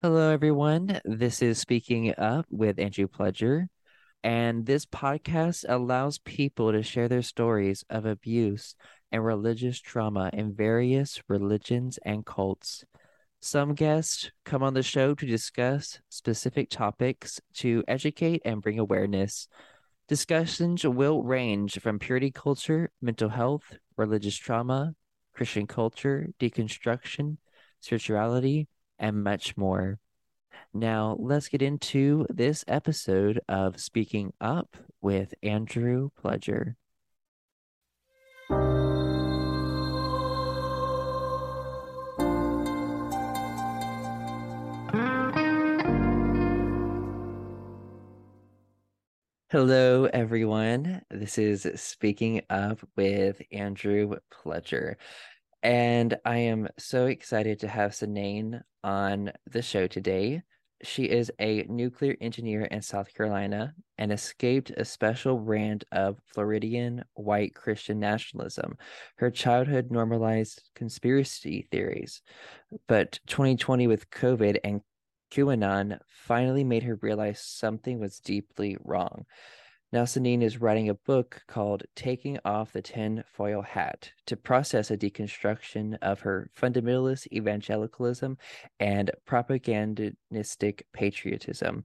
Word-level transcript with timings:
Hello, 0.00 0.30
everyone. 0.30 1.00
This 1.04 1.42
is 1.42 1.58
Speaking 1.58 2.14
Up 2.16 2.46
with 2.50 2.78
Andrew 2.78 3.08
Pledger. 3.08 3.66
And 4.22 4.64
this 4.64 4.86
podcast 4.86 5.64
allows 5.68 6.18
people 6.18 6.70
to 6.70 6.84
share 6.84 7.08
their 7.08 7.22
stories 7.22 7.84
of 7.90 8.06
abuse 8.06 8.76
and 9.10 9.24
religious 9.24 9.80
trauma 9.80 10.30
in 10.32 10.54
various 10.54 11.20
religions 11.26 11.98
and 12.04 12.24
cults. 12.24 12.84
Some 13.40 13.74
guests 13.74 14.30
come 14.44 14.62
on 14.62 14.72
the 14.72 14.84
show 14.84 15.16
to 15.16 15.26
discuss 15.26 15.98
specific 16.10 16.70
topics 16.70 17.40
to 17.54 17.82
educate 17.88 18.42
and 18.44 18.62
bring 18.62 18.78
awareness. 18.78 19.48
Discussions 20.06 20.84
will 20.86 21.24
range 21.24 21.80
from 21.80 21.98
purity 21.98 22.30
culture, 22.30 22.92
mental 23.02 23.30
health, 23.30 23.76
religious 23.96 24.36
trauma, 24.36 24.94
Christian 25.34 25.66
culture, 25.66 26.28
deconstruction, 26.38 27.38
spirituality, 27.80 28.68
and 28.98 29.22
much 29.22 29.56
more. 29.56 29.98
Now, 30.74 31.16
let's 31.18 31.48
get 31.48 31.62
into 31.62 32.26
this 32.28 32.64
episode 32.68 33.40
of 33.48 33.80
Speaking 33.80 34.32
Up 34.40 34.76
with 35.00 35.34
Andrew 35.42 36.10
Pledger. 36.22 36.74
Hello, 49.50 50.04
everyone. 50.12 51.00
This 51.10 51.38
is 51.38 51.66
Speaking 51.76 52.42
Up 52.50 52.86
with 52.96 53.40
Andrew 53.50 54.16
Pledger. 54.30 54.96
And 55.68 56.16
I 56.24 56.38
am 56.38 56.66
so 56.78 57.08
excited 57.08 57.60
to 57.60 57.68
have 57.68 57.90
Cynane 57.90 58.62
on 58.82 59.32
the 59.50 59.60
show 59.60 59.86
today. 59.86 60.40
She 60.82 61.04
is 61.04 61.30
a 61.38 61.64
nuclear 61.64 62.16
engineer 62.22 62.64
in 62.64 62.80
South 62.80 63.12
Carolina 63.12 63.74
and 63.98 64.10
escaped 64.10 64.70
a 64.70 64.86
special 64.86 65.36
brand 65.36 65.84
of 65.92 66.16
Floridian 66.24 67.04
white 67.12 67.54
Christian 67.54 68.00
nationalism. 68.00 68.78
Her 69.16 69.30
childhood 69.30 69.90
normalized 69.90 70.62
conspiracy 70.74 71.68
theories, 71.70 72.22
but 72.86 73.20
2020 73.26 73.88
with 73.88 74.08
COVID 74.08 74.60
and 74.64 74.80
QAnon 75.30 75.98
finally 76.08 76.64
made 76.64 76.84
her 76.84 76.98
realize 77.02 77.42
something 77.42 77.98
was 77.98 78.20
deeply 78.20 78.78
wrong. 78.82 79.26
Now, 79.90 80.02
Cynane 80.02 80.42
is 80.42 80.60
writing 80.60 80.90
a 80.90 80.94
book 80.94 81.42
called 81.48 81.84
Taking 81.96 82.38
Off 82.44 82.72
the 82.72 82.82
Tinfoil 82.82 83.62
Hat 83.62 84.10
to 84.26 84.36
process 84.36 84.90
a 84.90 84.98
deconstruction 84.98 85.96
of 86.02 86.20
her 86.20 86.50
fundamentalist 86.54 87.26
evangelicalism 87.32 88.36
and 88.80 89.10
propagandistic 89.24 90.82
patriotism. 90.92 91.84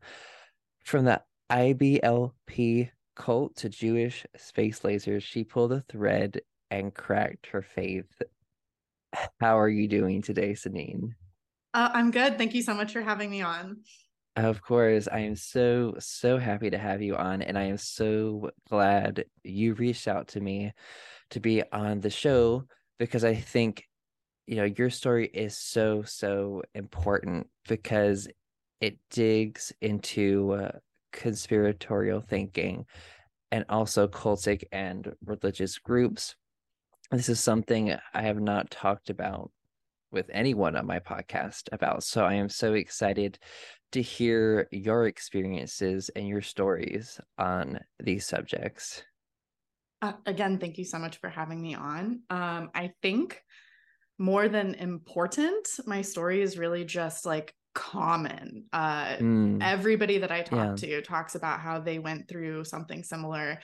From 0.84 1.06
the 1.06 1.22
IBLP 1.50 2.90
cult 3.16 3.56
to 3.56 3.70
Jewish 3.70 4.26
space 4.36 4.82
lasers, 4.82 5.22
she 5.22 5.46
pulled 5.46 5.72
a 5.72 5.86
thread 5.88 6.42
and 6.72 6.94
cracked 6.94 7.48
her 7.48 7.62
faith. 7.62 8.22
How 9.40 9.58
are 9.58 9.70
you 9.70 9.88
doing 9.88 10.22
today, 10.22 10.52
Cynane? 10.52 11.12
Uh, 11.74 11.90
I'm 11.94 12.12
good. 12.12 12.38
Thank 12.38 12.54
you 12.54 12.64
so 12.64 12.74
much 12.74 12.92
for 12.92 13.02
having 13.02 13.32
me 13.32 13.42
on. 13.42 13.78
Of 14.36 14.64
course, 14.64 15.08
I 15.12 15.20
am 15.20 15.36
so, 15.36 15.94
so 16.00 16.40
happy 16.40 16.72
to 16.72 16.78
have 16.78 17.04
you 17.04 17.16
on, 17.16 17.44
and 17.44 17.56
I 17.56 17.66
am 17.66 17.78
so 17.78 18.50
glad 18.68 19.26
you 19.44 19.76
reached 19.76 20.08
out 20.08 20.30
to 20.30 20.40
me 20.40 20.74
to 21.30 21.40
be 21.40 21.62
on 21.72 22.00
the 22.00 22.10
show 22.10 22.66
because 22.98 23.24
I 23.24 23.36
think, 23.36 23.84
you 24.48 24.56
know, 24.56 24.64
your 24.64 24.90
story 24.90 25.28
is 25.28 25.58
so, 25.58 26.02
so 26.02 26.64
important 26.74 27.48
because 27.68 28.28
it 28.82 28.98
digs 29.12 29.72
into 29.82 30.54
uh, 30.54 30.72
conspiratorial 31.12 32.22
thinking 32.22 32.86
and 33.52 33.66
also 33.70 34.08
cultic 34.08 34.64
and 34.72 35.14
religious 35.24 35.78
groups. 35.78 36.36
This 37.12 37.30
is 37.30 37.40
something 37.40 37.96
I 38.16 38.22
have 38.24 38.42
not 38.42 38.72
talked 38.72 39.12
about 39.12 39.52
with 40.12 40.30
anyone 40.34 40.76
on 40.76 40.88
my 40.88 41.00
podcast 41.00 41.70
about. 41.72 42.04
So 42.04 42.26
I 42.26 42.34
am 42.36 42.50
so 42.50 42.74
excited 42.74 43.38
to 43.94 44.02
hear 44.02 44.68
your 44.72 45.08
experiences 45.08 46.10
and 46.16 46.28
your 46.28 46.42
stories 46.42 47.20
on 47.38 47.80
these 48.00 48.26
subjects. 48.26 49.04
Uh, 50.02 50.14
again, 50.26 50.58
thank 50.60 50.78
you 50.78 50.84
so 50.84 51.00
much 51.00 51.18
for 51.18 51.30
having 51.30 51.62
me 51.62 51.76
on. 51.76 52.22
Um, 52.30 52.72
I 52.76 52.92
think 53.02 53.42
more 54.18 54.50
than 54.50 54.76
important, 54.76 55.68
my 55.86 56.02
story 56.02 56.42
is 56.42 56.58
really 56.58 56.84
just 56.86 57.26
like 57.26 57.54
common. 57.74 58.66
Uh, 58.74 59.16
mm. 59.16 59.64
Everybody 59.64 60.18
that 60.18 60.32
I 60.32 60.42
talk 60.42 60.82
yeah. 60.82 60.98
to 60.98 61.02
talks 61.02 61.36
about 61.36 61.60
how 61.60 61.80
they 61.80 62.00
went 62.00 62.28
through 62.28 62.66
something 62.66 63.04
similar. 63.04 63.60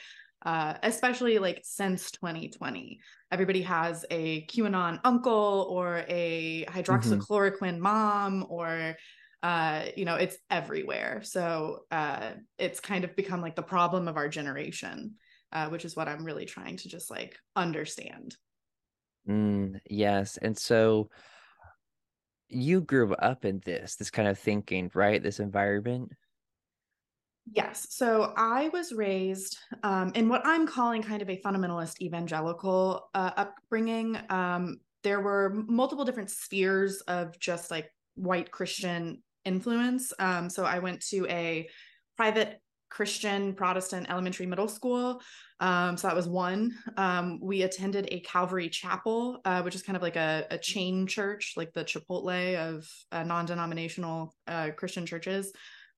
Uh, 0.45 0.75
especially 0.84 1.38
like 1.38 1.59
since 1.66 2.12
2020. 2.12 3.01
Everybody 3.29 3.62
has 3.63 4.06
a 4.09 4.45
QAnon 4.45 5.01
uncle 5.03 5.68
or 5.69 6.06
a 6.07 6.63
mm-hmm. 6.63 6.79
hydroxychloroquine 6.79 7.59
mm-hmm. 7.59 7.81
mom 7.81 8.45
or 8.47 8.95
uh, 9.41 9.85
you 9.95 10.05
know, 10.05 10.16
it's 10.16 10.38
everywhere. 10.50 11.22
So 11.23 11.83
uh, 11.91 12.31
it's 12.57 12.79
kind 12.79 13.03
of 13.03 13.16
become 13.16 13.41
like 13.41 13.55
the 13.55 13.61
problem 13.61 14.07
of 14.07 14.17
our 14.17 14.27
generation, 14.27 15.16
uh, 15.51 15.69
which 15.69 15.85
is 15.85 15.95
what 15.95 16.07
I'm 16.07 16.25
really 16.25 16.45
trying 16.45 16.77
to 16.77 16.89
just 16.89 17.09
like 17.09 17.38
understand. 17.55 18.35
Mm, 19.27 19.79
yes. 19.89 20.38
And 20.38 20.57
so 20.57 21.09
you 22.50 22.81
grew 22.81 23.13
up 23.13 23.45
in 23.45 23.61
this, 23.63 23.95
this 23.95 24.09
kind 24.09 24.27
of 24.27 24.38
thinking, 24.38 24.91
right? 24.94 25.22
This 25.22 25.39
environment. 25.39 26.11
Yes. 27.51 27.88
So 27.91 28.33
I 28.35 28.69
was 28.69 28.91
raised 28.91 29.57
um, 29.83 30.11
in 30.16 30.29
what 30.29 30.41
I'm 30.45 30.67
calling 30.67 31.01
kind 31.01 31.21
of 31.21 31.29
a 31.29 31.38
fundamentalist 31.38 32.01
evangelical 32.01 33.09
uh, 33.16 33.31
upbringing. 33.38 34.19
Um, 34.29 34.79
there 35.03 35.21
were 35.21 35.63
multiple 35.67 36.06
different 36.06 36.29
spheres 36.29 37.01
of 37.01 37.39
just 37.39 37.71
like 37.71 37.89
white 38.16 38.51
Christian 38.51 39.23
influence. 39.45 40.13
Um, 40.19 40.50
so 40.50 40.66
I 40.66 40.79
went 40.79 41.01
to 41.07 41.25
a 41.27 41.69
private 42.17 42.59
Christian 42.89 43.53
Protestant 43.53 44.09
elementary 44.09 44.45
middle 44.45 44.67
school. 44.67 45.22
Um, 45.59 45.97
so 45.97 46.07
that 46.07 46.16
was 46.16 46.27
one. 46.27 46.75
Um, 46.97 47.39
we 47.41 47.63
attended 47.63 48.07
a 48.11 48.22
Calvary 48.22 48.69
Chapel, 48.69 49.39
uh, 49.45 49.61
which 49.61 49.75
is 49.75 49.83
kind 49.83 49.95
of 49.95 50.01
like 50.01 50.16
a, 50.16 50.47
a, 50.50 50.57
chain 50.57 51.05
church, 51.05 51.53
like 51.55 51.73
the 51.73 51.83
Chipotle 51.83 52.55
of 52.55 52.89
uh, 53.11 53.23
non 53.23 53.45
denominational 53.45 54.33
uh, 54.47 54.69
Christian 54.75 55.05
churches. 55.05 55.51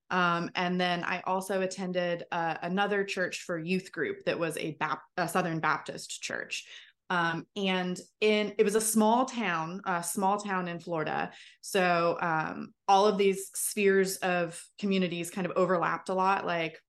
Um, 0.10 0.52
and 0.56 0.80
then 0.80 1.04
I 1.06 1.22
also 1.26 1.62
attended 1.62 2.26
uh, 2.32 2.56
another 2.62 3.06
church 3.06 3.44
for 3.44 3.58
youth 3.58 3.92
group 3.92 4.26
that 4.26 4.38
was 4.38 4.58
a, 4.58 4.72
Bap- 4.72 5.04
a 5.16 5.28
Southern 5.28 5.60
Baptist 5.60 6.22
church. 6.22 6.66
Um, 7.12 7.46
and 7.58 8.00
in 8.22 8.54
it 8.58 8.64
was 8.64 8.76
a 8.76 8.82
small 8.82 9.26
town, 9.26 9.82
a 9.86 10.02
small 10.02 10.38
town 10.38 10.70
in 10.70 10.80
Florida. 10.80 11.32
So 11.60 12.18
um, 12.22 12.74
all 12.88 13.06
of 13.06 13.18
these 13.18 13.50
spheres 13.54 14.16
of 14.18 14.64
communities 14.80 15.30
kind 15.30 15.46
of 15.46 15.52
overlapped 15.58 16.08
a 16.08 16.14
lot. 16.14 16.46
Like 16.46 16.80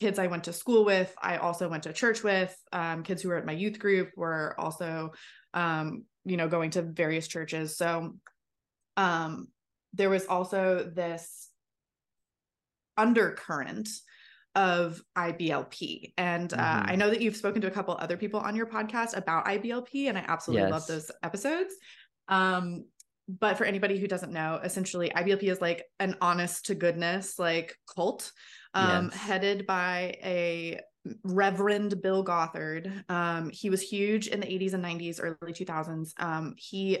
kids 0.00 0.18
I 0.18 0.26
went 0.26 0.44
to 0.44 0.52
school 0.52 0.84
with, 0.84 1.14
I 1.22 1.36
also 1.36 1.68
went 1.68 1.84
to 1.84 1.92
church 1.92 2.24
with. 2.24 2.52
Um, 2.72 3.04
kids 3.04 3.22
who 3.22 3.28
were 3.28 3.36
at 3.36 3.46
my 3.46 3.52
youth 3.52 3.78
group 3.78 4.10
were 4.16 4.56
also, 4.58 5.12
um, 5.54 6.02
you 6.24 6.36
know, 6.36 6.48
going 6.48 6.70
to 6.70 6.82
various 6.82 7.28
churches. 7.28 7.76
So 7.76 8.16
um, 8.96 9.46
there 9.94 10.10
was 10.10 10.26
also 10.26 10.90
this 10.92 11.48
undercurrent 12.96 13.88
of 14.54 15.00
IBLP. 15.16 16.12
And 16.18 16.52
uh, 16.52 16.56
mm-hmm. 16.56 16.90
I 16.90 16.96
know 16.96 17.10
that 17.10 17.20
you've 17.20 17.36
spoken 17.36 17.60
to 17.62 17.68
a 17.68 17.70
couple 17.70 17.96
other 17.98 18.16
people 18.16 18.40
on 18.40 18.56
your 18.56 18.66
podcast 18.66 19.16
about 19.16 19.46
IBLP, 19.46 20.08
and 20.08 20.18
I 20.18 20.24
absolutely 20.26 20.64
yes. 20.64 20.72
love 20.72 20.86
those 20.86 21.10
episodes. 21.22 21.74
Um, 22.28 22.84
but 23.28 23.56
for 23.56 23.64
anybody 23.64 23.98
who 23.98 24.08
doesn't 24.08 24.32
know, 24.32 24.60
essentially 24.62 25.10
IBLP 25.10 25.44
is 25.44 25.60
like 25.60 25.84
an 26.00 26.16
honest 26.20 26.66
to 26.66 26.74
goodness 26.74 27.38
like 27.38 27.76
cult, 27.94 28.32
um, 28.74 29.10
yes. 29.12 29.20
headed 29.20 29.66
by 29.66 30.16
a 30.22 30.80
Reverend 31.22 32.02
Bill 32.02 32.22
Gothard. 32.22 33.04
Um, 33.08 33.50
he 33.50 33.70
was 33.70 33.80
huge 33.80 34.26
in 34.26 34.40
the 34.40 34.46
80s 34.46 34.74
and 34.74 34.84
90s, 34.84 35.20
early 35.22 35.52
2000s. 35.52 36.12
Um, 36.18 36.54
he 36.56 36.98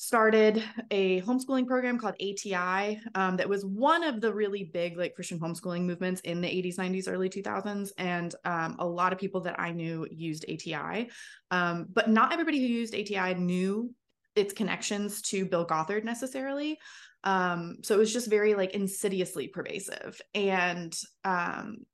started 0.00 0.64
a 0.90 1.20
homeschooling 1.20 1.66
program 1.66 1.98
called 1.98 2.14
ATI 2.22 2.98
um, 3.14 3.36
that 3.36 3.46
was 3.46 3.66
one 3.66 4.02
of 4.02 4.22
the 4.22 4.32
really 4.32 4.64
big 4.64 4.96
like 4.96 5.14
Christian 5.14 5.38
homeschooling 5.38 5.82
movements 5.82 6.22
in 6.22 6.40
the 6.40 6.48
80s, 6.48 6.76
90s, 6.76 7.06
early 7.06 7.28
2000s. 7.28 7.90
And 7.98 8.34
um, 8.46 8.76
a 8.78 8.86
lot 8.86 9.12
of 9.12 9.18
people 9.18 9.42
that 9.42 9.60
I 9.60 9.72
knew 9.72 10.06
used 10.10 10.46
ATI, 10.48 11.10
um, 11.50 11.86
but 11.92 12.08
not 12.08 12.32
everybody 12.32 12.58
who 12.60 12.64
used 12.64 12.94
ATI 12.94 13.34
knew 13.34 13.94
its 14.34 14.54
connections 14.54 15.20
to 15.20 15.44
Bill 15.44 15.66
Gothard 15.66 16.02
necessarily. 16.02 16.78
Um, 17.22 17.76
so 17.82 17.94
it 17.94 17.98
was 17.98 18.10
just 18.10 18.30
very 18.30 18.54
like 18.54 18.70
insidiously 18.70 19.48
pervasive. 19.48 20.18
And 20.34 20.98
um, 21.26 21.84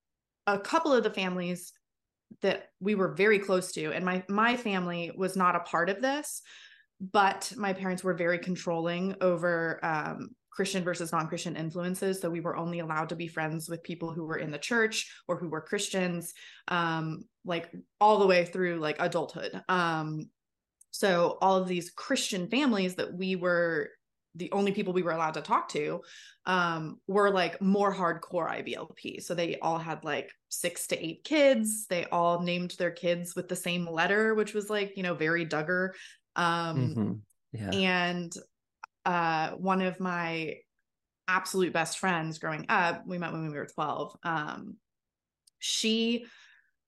a 0.46 0.60
couple 0.60 0.92
of 0.92 1.02
the 1.02 1.10
families 1.10 1.72
that 2.40 2.68
we 2.78 2.94
were 2.94 3.14
very 3.14 3.40
close 3.40 3.72
to, 3.72 3.92
and 3.92 4.04
my 4.04 4.22
my 4.28 4.56
family 4.56 5.10
was 5.16 5.36
not 5.36 5.56
a 5.56 5.60
part 5.60 5.90
of 5.90 6.00
this 6.00 6.42
but 7.00 7.52
my 7.56 7.72
parents 7.72 8.02
were 8.02 8.14
very 8.14 8.38
controlling 8.38 9.14
over 9.20 9.78
um, 9.84 10.30
Christian 10.50 10.82
versus 10.82 11.12
non-Christian 11.12 11.54
influences. 11.54 12.20
So 12.20 12.30
we 12.30 12.40
were 12.40 12.56
only 12.56 12.78
allowed 12.78 13.10
to 13.10 13.16
be 13.16 13.28
friends 13.28 13.68
with 13.68 13.82
people 13.82 14.10
who 14.12 14.24
were 14.24 14.38
in 14.38 14.50
the 14.50 14.58
church 14.58 15.12
or 15.28 15.36
who 15.36 15.48
were 15.48 15.60
Christians, 15.60 16.32
um, 16.68 17.24
like 17.44 17.70
all 18.00 18.18
the 18.18 18.26
way 18.26 18.46
through 18.46 18.78
like 18.78 18.96
adulthood. 18.98 19.62
Um, 19.68 20.30
so 20.92 21.36
all 21.42 21.56
of 21.56 21.68
these 21.68 21.90
Christian 21.90 22.48
families 22.48 22.94
that 22.94 23.12
we 23.12 23.36
were 23.36 23.90
the 24.34 24.52
only 24.52 24.72
people 24.72 24.92
we 24.92 25.02
were 25.02 25.12
allowed 25.12 25.34
to 25.34 25.40
talk 25.40 25.68
to 25.70 26.02
um, 26.44 27.00
were 27.06 27.30
like 27.30 27.60
more 27.60 27.92
hardcore 27.92 28.50
IBLP. 28.50 29.22
So 29.22 29.34
they 29.34 29.58
all 29.60 29.78
had 29.78 30.04
like 30.04 30.30
six 30.48 30.86
to 30.88 31.04
eight 31.04 31.24
kids. 31.24 31.86
They 31.86 32.04
all 32.06 32.42
named 32.42 32.74
their 32.78 32.90
kids 32.90 33.34
with 33.34 33.48
the 33.48 33.56
same 33.56 33.86
letter, 33.86 34.34
which 34.34 34.54
was 34.54 34.70
like, 34.70 34.96
you 34.96 35.02
know, 35.02 35.14
very 35.14 35.46
Duggar. 35.46 35.90
Um, 36.36 36.76
mm-hmm. 36.76 37.12
yeah. 37.52 37.70
And 37.70 38.36
uh, 39.04 39.50
one 39.52 39.82
of 39.82 39.98
my 39.98 40.58
absolute 41.28 41.72
best 41.72 41.98
friends 41.98 42.38
growing 42.38 42.66
up, 42.68 43.06
we 43.06 43.18
met 43.18 43.32
when 43.32 43.48
we 43.48 43.56
were 43.56 43.66
12. 43.66 44.16
Um, 44.22 44.76
she, 45.58 46.26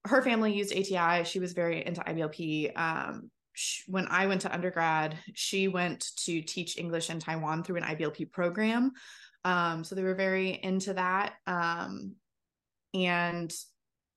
her 0.04 0.22
family 0.22 0.52
used 0.54 0.72
ATI. 0.72 1.24
She 1.24 1.40
was 1.40 1.52
very 1.52 1.84
into 1.84 2.00
IBLP. 2.00 2.78
Um, 2.78 3.30
when 3.86 4.06
I 4.08 4.26
went 4.26 4.42
to 4.42 4.52
undergrad, 4.52 5.18
she 5.34 5.66
went 5.66 6.10
to 6.24 6.40
teach 6.42 6.78
English 6.78 7.10
in 7.10 7.18
Taiwan 7.18 7.64
through 7.64 7.76
an 7.76 7.82
IBLP 7.82 8.30
program. 8.30 8.92
Um, 9.44 9.82
so 9.82 9.94
they 9.94 10.02
were 10.02 10.14
very 10.14 10.50
into 10.50 10.94
that. 10.94 11.34
Um, 11.46 12.14
and 12.94 13.52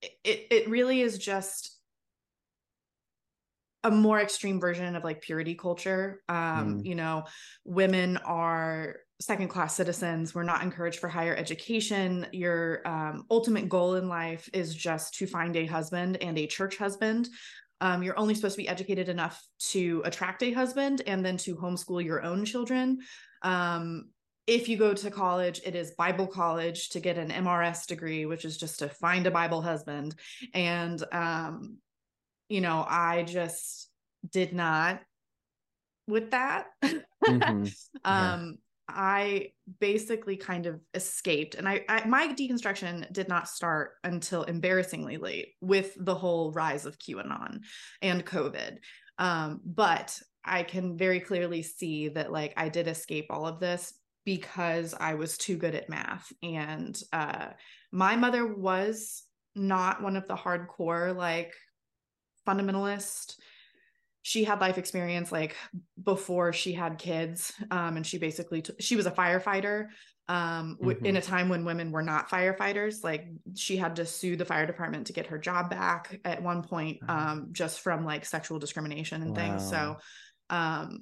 it, 0.02 0.48
it 0.52 0.70
really 0.70 1.02
is 1.02 1.18
just 1.18 1.78
a 3.84 3.92
more 3.92 4.20
extreme 4.20 4.60
version 4.60 4.96
of 4.96 5.04
like 5.04 5.22
purity 5.22 5.56
culture. 5.56 6.22
Um, 6.30 6.82
mm. 6.82 6.86
You 6.86 6.96
know, 6.96 7.26
women 7.66 8.18
are 8.18 8.98
second 9.20 9.50
class 9.50 9.76
citizens. 9.76 10.34
We're 10.34 10.44
not 10.44 10.64
encouraged 10.64 11.00
for 11.00 11.08
higher 11.08 11.36
education. 11.36 12.28
Your 12.32 12.88
um, 12.88 13.26
ultimate 13.30 13.70
goal 13.70 13.96
in 13.96 14.08
life 14.08 14.50
is 14.54 14.76
just 14.76 15.16
to 15.16 15.28
find 15.28 15.56
a 15.56 15.66
husband 15.66 16.18
and 16.22 16.38
a 16.38 16.48
church 16.48 16.78
husband. 16.78 17.30
Um, 17.80 18.04
you're 18.04 18.18
only 18.20 18.36
supposed 18.36 18.56
to 18.56 18.62
be 18.62 18.68
educated 18.68 19.10
enough 19.10 19.44
to 19.72 20.02
attract 20.06 20.44
a 20.44 20.52
husband 20.52 21.02
and 21.08 21.26
then 21.26 21.38
to 21.38 21.56
homeschool 21.56 22.04
your 22.04 22.24
own 22.24 22.46
children. 22.46 23.00
Um, 23.42 24.10
if 24.48 24.68
you 24.68 24.78
go 24.78 24.94
to 24.94 25.12
college, 25.12 25.62
it 25.66 25.76
is 25.76 25.92
Bible 25.92 26.28
college 26.28 26.90
to 26.90 27.00
get 27.00 27.18
an 27.18 27.30
MRS 27.30 27.88
degree, 27.88 28.26
which 28.26 28.46
is 28.46 28.58
just 28.58 28.80
to 28.80 28.90
find 28.90 29.26
a 29.26 29.32
Bible 29.32 29.62
husband. 29.62 30.16
And, 30.54 31.04
um, 31.12 31.78
you 32.52 32.60
know, 32.60 32.86
I 32.88 33.24
just 33.24 33.90
did 34.30 34.54
not 34.54 35.00
with 36.06 36.32
that. 36.32 36.66
Mm-hmm. 36.84 37.64
yeah. 38.06 38.34
um, 38.34 38.58
I 38.90 39.52
basically 39.80 40.36
kind 40.36 40.66
of 40.66 40.82
escaped, 40.94 41.56
and 41.56 41.68
I, 41.68 41.86
I, 41.88 42.06
my 42.06 42.28
deconstruction 42.28 43.12
did 43.14 43.30
not 43.30 43.48
start 43.48 43.92
until 44.04 44.44
embarrassingly 44.44 45.16
late 45.16 45.54
with 45.62 45.96
the 45.98 46.14
whole 46.14 46.52
rise 46.52 46.86
of 46.86 47.00
QAnon 47.00 47.62
and 48.02 48.26
COVID. 48.26 48.80
Um, 49.18 49.62
but 49.64 50.20
I 50.44 50.64
can 50.64 50.98
very 50.98 51.22
clearly 51.22 51.62
see 51.62 52.10
that 52.10 52.34
like 52.34 52.54
I 52.58 52.68
did 52.68 52.88
escape 52.88 53.28
all 53.30 53.48
of 53.48 53.62
this 53.62 53.94
because 54.26 54.94
I 55.00 55.14
was 55.14 55.38
too 55.38 55.56
good 55.56 55.74
at 55.74 55.90
math, 55.90 56.34
and 56.44 57.02
uh, 57.14 57.48
my 57.94 58.18
mother 58.18 58.46
was 58.46 59.24
not 59.56 60.04
one 60.04 60.18
of 60.18 60.28
the 60.28 60.36
hardcore 60.36 61.16
like 61.16 61.54
fundamentalist. 62.48 63.36
She 64.24 64.44
had 64.44 64.62
life 64.62 64.78
experience 64.78 65.32
like 65.32 65.56
before 66.02 66.54
she 66.54 66.74
had 66.74 67.00
kids 67.00 67.54
um, 67.72 67.98
and 67.98 68.06
she 68.06 68.20
basically 68.20 68.62
t- 68.62 68.74
she 68.80 68.96
was 68.96 69.08
a 69.08 69.12
firefighter 69.12 69.88
um, 70.28 70.78
w- 70.80 70.96
mm-hmm. 70.96 71.08
in 71.08 71.18
a 71.18 71.22
time 71.22 71.50
when 71.50 71.66
women 71.66 71.92
were 71.92 72.04
not 72.04 72.30
firefighters. 72.30 73.04
Like 73.04 73.28
she 73.56 73.78
had 73.78 73.96
to 73.98 74.06
sue 74.06 74.36
the 74.36 74.46
fire 74.46 74.66
department 74.66 75.08
to 75.08 75.14
get 75.14 75.28
her 75.28 75.38
job 75.38 75.70
back 75.70 76.20
at 76.24 76.42
one 76.42 76.62
point 76.62 77.00
um, 77.10 77.50
just 77.52 77.82
from 77.82 78.06
like 78.06 78.26
sexual 78.26 78.60
discrimination 78.60 79.22
and 79.22 79.32
wow. 79.32 79.36
things. 79.36 79.70
So 79.70 79.98
um, 80.50 81.00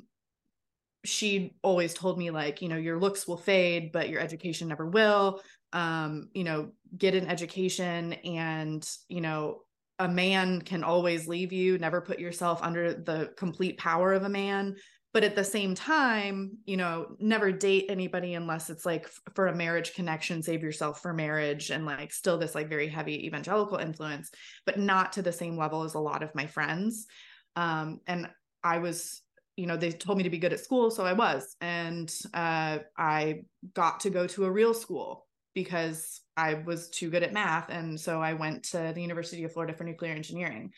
she 1.06 1.56
always 1.62 1.94
told 1.94 2.18
me 2.18 2.32
like 2.32 2.62
you 2.62 2.70
know 2.70 2.78
your 2.78 3.00
looks 3.00 3.28
will 3.28 3.38
fade 3.38 3.92
but 3.92 4.10
your 4.10 4.22
education 4.22 4.68
never 4.68 4.86
will. 4.86 5.42
Um, 5.72 6.30
you 6.34 6.44
know 6.44 6.72
get 6.98 7.14
an 7.14 7.28
education 7.28 8.14
and 8.14 8.88
you 9.08 9.22
know 9.22 9.62
a 10.00 10.08
man 10.08 10.62
can 10.62 10.84
always 10.84 11.28
leave 11.28 11.52
you, 11.52 11.78
never 11.78 12.02
put 12.02 12.20
yourself 12.20 12.64
under 12.64 12.94
the 12.94 13.32
complete 13.38 13.78
power 13.78 14.14
of 14.14 14.24
a 14.24 14.30
man. 14.30 14.76
But 15.12 15.24
at 15.24 15.36
the 15.36 15.44
same 15.44 15.76
time, 15.76 16.58
you 16.66 16.78
know, 16.78 17.16
never 17.20 17.52
date 17.52 17.88
anybody 17.90 18.36
unless 18.36 18.70
it's 18.70 18.86
like 18.86 19.10
for 19.34 19.48
a 19.48 19.56
marriage 19.56 19.94
connection, 19.96 20.44
save 20.44 20.62
yourself 20.62 21.02
for 21.02 21.14
marriage 21.14 21.72
and 21.72 21.86
like 21.86 22.14
still 22.14 22.38
this 22.38 22.56
like 22.56 22.70
very 22.70 22.88
heavy 22.88 23.26
evangelical 23.26 23.78
influence, 23.78 24.30
but 24.66 24.80
not 24.80 25.14
to 25.14 25.22
the 25.22 25.32
same 25.32 25.58
level 25.58 25.84
as 25.84 25.96
a 25.96 26.00
lot 26.00 26.24
of 26.24 26.36
my 26.36 26.46
friends. 26.46 27.08
Um, 27.56 28.00
and 28.08 28.30
I 28.64 28.78
was 28.78 29.22
you 29.60 29.66
know 29.66 29.76
they 29.76 29.92
told 29.92 30.18
me 30.18 30.24
to 30.24 30.30
be 30.30 30.38
good 30.38 30.54
at 30.54 30.60
school 30.62 30.90
so 30.90 31.06
i 31.06 31.12
was 31.12 31.58
and 31.60 32.16
uh, 32.34 32.78
i 32.98 33.42
got 33.74 34.00
to 34.00 34.10
go 34.10 34.26
to 34.26 34.46
a 34.46 34.52
real 34.52 34.74
school 34.74 35.28
because 35.54 36.22
I 36.38 36.56
was 36.56 36.90
too 36.90 37.10
good 37.10 37.24
at 37.24 37.34
math. 37.34 37.70
And 37.70 38.00
so 38.00 38.22
I 38.22 38.34
went 38.34 38.64
to 38.66 38.92
the 38.94 39.02
University 39.02 39.44
of 39.44 39.54
Florida 39.54 39.74
for 39.74 39.84
nuclear 39.84 40.14
engineering. 40.14 40.72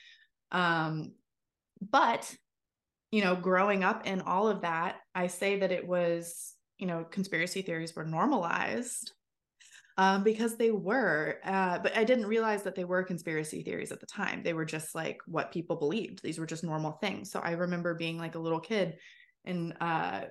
Um, 0.52 1.14
but, 1.82 2.34
you 3.12 3.24
know, 3.24 3.36
growing 3.36 3.84
up 3.84 4.06
in 4.06 4.22
all 4.22 4.48
of 4.48 4.62
that, 4.62 4.98
I 5.14 5.28
say 5.28 5.60
that 5.60 5.72
it 5.72 5.88
was, 5.88 6.54
you 6.78 6.88
know, 6.88 7.04
conspiracy 7.04 7.62
theories 7.62 7.96
were 7.96 8.06
normalized 8.06 9.12
um, 9.98 10.24
because 10.24 10.56
they 10.56 10.72
were. 10.72 11.38
Uh, 11.44 11.80
but 11.80 11.96
I 11.98 12.04
didn't 12.04 12.26
realize 12.26 12.64
that 12.64 12.76
they 12.76 12.86
were 12.86 13.04
conspiracy 13.04 13.62
theories 13.62 13.92
at 13.92 14.00
the 14.00 14.06
time. 14.06 14.42
They 14.44 14.54
were 14.54 14.66
just 14.66 14.96
like 14.96 15.20
what 15.28 15.52
people 15.52 15.76
believed. 15.76 16.24
These 16.24 16.40
were 16.40 16.46
just 16.46 16.64
normal 16.64 16.94
things. 16.94 17.32
So 17.32 17.40
I 17.40 17.52
remember 17.52 17.94
being 17.94 18.18
like 18.18 18.36
a 18.36 18.40
little 18.40 18.60
kid 18.60 18.98
and 19.46 19.76
uh, 19.80 20.22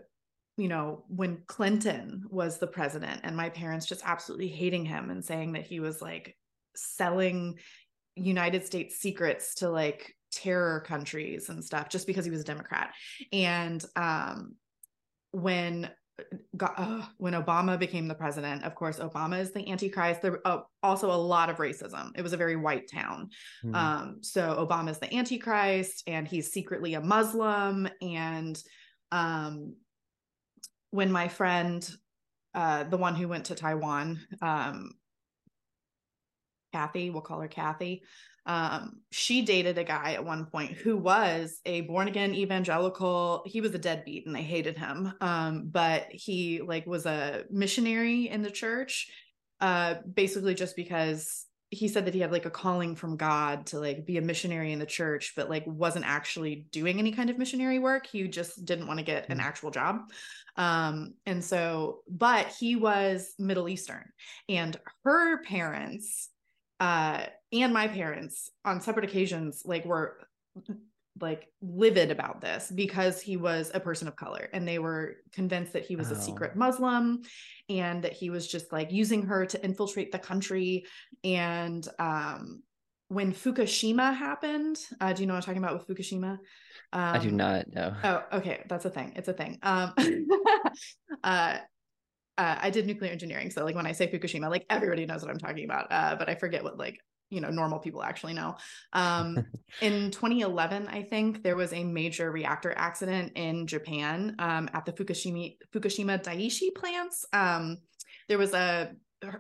you 0.56 0.68
know, 0.68 1.04
when 1.08 1.42
Clinton 1.46 2.24
was 2.28 2.58
the 2.58 2.66
president 2.66 3.20
and 3.24 3.36
my 3.36 3.48
parents 3.48 3.86
just 3.86 4.02
absolutely 4.04 4.48
hating 4.48 4.84
him 4.84 5.10
and 5.10 5.24
saying 5.24 5.52
that 5.52 5.66
he 5.66 5.80
was 5.80 6.02
like 6.02 6.36
selling 6.76 7.58
United 8.16 8.66
States 8.66 8.96
secrets 8.96 9.54
to 9.56 9.70
like 9.70 10.14
terror 10.32 10.80
countries 10.80 11.48
and 11.48 11.64
stuff 11.64 11.88
just 11.88 12.06
because 12.06 12.24
he 12.24 12.30
was 12.30 12.42
a 12.42 12.44
Democrat. 12.44 12.92
And 13.32 13.84
um, 13.96 14.56
when 15.32 15.90
got, 16.56 16.74
uh, 16.76 17.02
when 17.18 17.32
Obama 17.32 17.78
became 17.78 18.08
the 18.08 18.14
president, 18.14 18.64
of 18.64 18.74
course, 18.74 18.98
Obama 18.98 19.40
is 19.40 19.52
the 19.52 19.68
Antichrist. 19.70 20.22
There 20.22 20.40
uh, 20.44 20.60
also 20.82 21.10
a 21.10 21.14
lot 21.14 21.50
of 21.50 21.56
racism. 21.56 22.10
It 22.16 22.22
was 22.22 22.32
a 22.32 22.36
very 22.36 22.56
white 22.56 22.90
town. 22.90 23.30
Mm-hmm. 23.64 23.74
Um, 23.74 24.18
so 24.20 24.66
Obama 24.66 24.90
is 24.90 24.98
the 24.98 25.12
Antichrist, 25.14 26.02
and 26.06 26.26
he's 26.26 26.52
secretly 26.52 26.94
a 26.94 27.00
Muslim. 27.00 27.88
And 28.02 28.60
um, 29.12 29.74
when 30.90 31.12
my 31.12 31.28
friend, 31.28 31.88
uh, 32.54 32.84
the 32.84 32.96
one 32.96 33.14
who 33.14 33.28
went 33.28 33.46
to 33.46 33.54
Taiwan, 33.54 34.20
um, 34.42 34.92
Kathy, 36.72 37.10
we'll 37.10 37.22
call 37.22 37.40
her 37.40 37.48
Kathy. 37.48 38.02
Um, 38.46 39.02
she 39.10 39.42
dated 39.42 39.78
a 39.78 39.84
guy 39.84 40.14
at 40.14 40.24
one 40.24 40.46
point 40.46 40.72
who 40.72 40.96
was 40.96 41.60
a 41.66 41.82
born 41.82 42.08
again 42.08 42.34
evangelical. 42.34 43.42
He 43.46 43.60
was 43.60 43.74
a 43.74 43.78
deadbeat 43.78 44.26
and 44.26 44.34
they 44.34 44.42
hated 44.42 44.78
him. 44.78 45.12
Um, 45.20 45.68
but 45.70 46.06
he 46.10 46.60
like 46.60 46.86
was 46.86 47.06
a 47.06 47.44
missionary 47.50 48.28
in 48.28 48.42
the 48.42 48.50
church, 48.50 49.08
uh, 49.60 49.96
basically 50.12 50.54
just 50.54 50.74
because 50.74 51.46
he 51.70 51.86
said 51.86 52.04
that 52.04 52.14
he 52.14 52.20
had 52.20 52.32
like 52.32 52.46
a 52.46 52.50
calling 52.50 52.96
from 52.96 53.16
God 53.16 53.66
to 53.66 53.78
like 53.78 54.04
be 54.04 54.18
a 54.18 54.22
missionary 54.22 54.72
in 54.72 54.80
the 54.80 54.86
church, 54.86 55.34
but 55.36 55.48
like 55.48 55.64
wasn't 55.66 56.04
actually 56.04 56.66
doing 56.72 56.98
any 56.98 57.12
kind 57.12 57.30
of 57.30 57.38
missionary 57.38 57.78
work. 57.78 58.06
He 58.06 58.26
just 58.26 58.64
didn't 58.64 58.88
want 58.88 58.98
to 58.98 59.04
get 59.04 59.28
an 59.28 59.38
mm. 59.38 59.42
actual 59.42 59.70
job. 59.70 60.10
Um, 60.56 61.14
and 61.26 61.44
so, 61.44 62.00
but 62.08 62.48
he 62.48 62.74
was 62.74 63.34
Middle 63.38 63.68
Eastern, 63.68 64.04
and 64.48 64.76
her 65.04 65.42
parents, 65.44 66.28
uh, 66.80 67.24
and 67.52 67.72
my 67.72 67.86
parents 67.86 68.50
on 68.64 68.80
separate 68.80 69.04
occasions, 69.04 69.62
like 69.64 69.84
were 69.84 70.18
like 71.20 71.48
livid 71.60 72.10
about 72.10 72.40
this 72.40 72.70
because 72.74 73.20
he 73.20 73.36
was 73.36 73.70
a 73.74 73.80
person 73.80 74.06
of 74.06 74.16
color 74.16 74.48
and 74.52 74.66
they 74.66 74.78
were 74.78 75.16
convinced 75.32 75.72
that 75.72 75.84
he 75.84 75.96
was 75.96 76.10
oh. 76.10 76.14
a 76.14 76.20
secret 76.20 76.56
muslim 76.56 77.20
and 77.68 78.02
that 78.04 78.12
he 78.12 78.30
was 78.30 78.46
just 78.46 78.72
like 78.72 78.92
using 78.92 79.22
her 79.22 79.44
to 79.44 79.62
infiltrate 79.64 80.12
the 80.12 80.18
country 80.18 80.84
and 81.24 81.88
um 81.98 82.62
when 83.08 83.32
fukushima 83.32 84.14
happened 84.14 84.78
uh 85.00 85.12
do 85.12 85.22
you 85.22 85.26
know 85.26 85.34
what 85.34 85.38
i'm 85.38 85.42
talking 85.42 85.62
about 85.62 85.74
with 85.74 85.88
fukushima 85.88 86.38
um, 86.92 87.14
I 87.14 87.18
do 87.18 87.30
not 87.30 87.72
know. 87.72 87.94
Oh, 88.02 88.22
okay. 88.38 88.64
That's 88.68 88.84
a 88.84 88.90
thing. 88.90 89.12
It's 89.14 89.28
a 89.28 89.32
thing. 89.32 89.58
Um, 89.62 89.94
uh, 91.24 91.58
uh, 92.38 92.56
I 92.60 92.70
did 92.70 92.86
nuclear 92.86 93.12
engineering. 93.12 93.50
So 93.50 93.64
like 93.64 93.76
when 93.76 93.86
I 93.86 93.92
say 93.92 94.08
Fukushima, 94.08 94.50
like 94.50 94.66
everybody 94.70 95.06
knows 95.06 95.22
what 95.22 95.30
I'm 95.30 95.38
talking 95.38 95.64
about. 95.64 95.86
Uh, 95.90 96.16
but 96.16 96.28
I 96.28 96.34
forget 96.34 96.64
what 96.64 96.78
like 96.78 96.98
you 97.30 97.40
know 97.40 97.50
normal 97.50 97.78
people 97.78 98.02
actually 98.02 98.34
know 98.34 98.56
um, 98.92 99.38
in 99.80 100.10
2011 100.10 100.88
i 100.88 101.02
think 101.02 101.42
there 101.42 101.56
was 101.56 101.72
a 101.72 101.84
major 101.84 102.30
reactor 102.30 102.74
accident 102.76 103.32
in 103.36 103.66
japan 103.66 104.34
um, 104.38 104.68
at 104.74 104.84
the 104.84 104.92
fukushima 104.92 105.56
fukushima 105.72 106.22
daiichi 106.22 106.74
plants 106.74 107.24
um, 107.32 107.78
there 108.28 108.38
was 108.38 108.52
a 108.52 108.90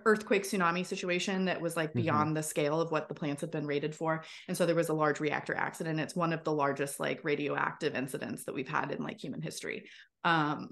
earthquake 0.04 0.44
tsunami 0.44 0.84
situation 0.84 1.46
that 1.46 1.60
was 1.60 1.76
like 1.76 1.90
mm-hmm. 1.90 2.02
beyond 2.02 2.26
mm-hmm. 2.28 2.34
the 2.34 2.42
scale 2.42 2.80
of 2.80 2.90
what 2.90 3.08
the 3.08 3.14
plants 3.14 3.40
had 3.40 3.50
been 3.50 3.66
rated 3.66 3.94
for 3.94 4.22
and 4.48 4.56
so 4.56 4.66
there 4.66 4.74
was 4.74 4.90
a 4.90 4.94
large 4.94 5.20
reactor 5.20 5.54
accident 5.54 5.98
it's 5.98 6.14
one 6.14 6.32
of 6.32 6.44
the 6.44 6.52
largest 6.52 7.00
like 7.00 7.24
radioactive 7.24 7.94
incidents 7.94 8.44
that 8.44 8.54
we've 8.54 8.68
had 8.68 8.92
in 8.92 9.02
like 9.02 9.22
human 9.22 9.40
history 9.40 9.88
um, 10.24 10.68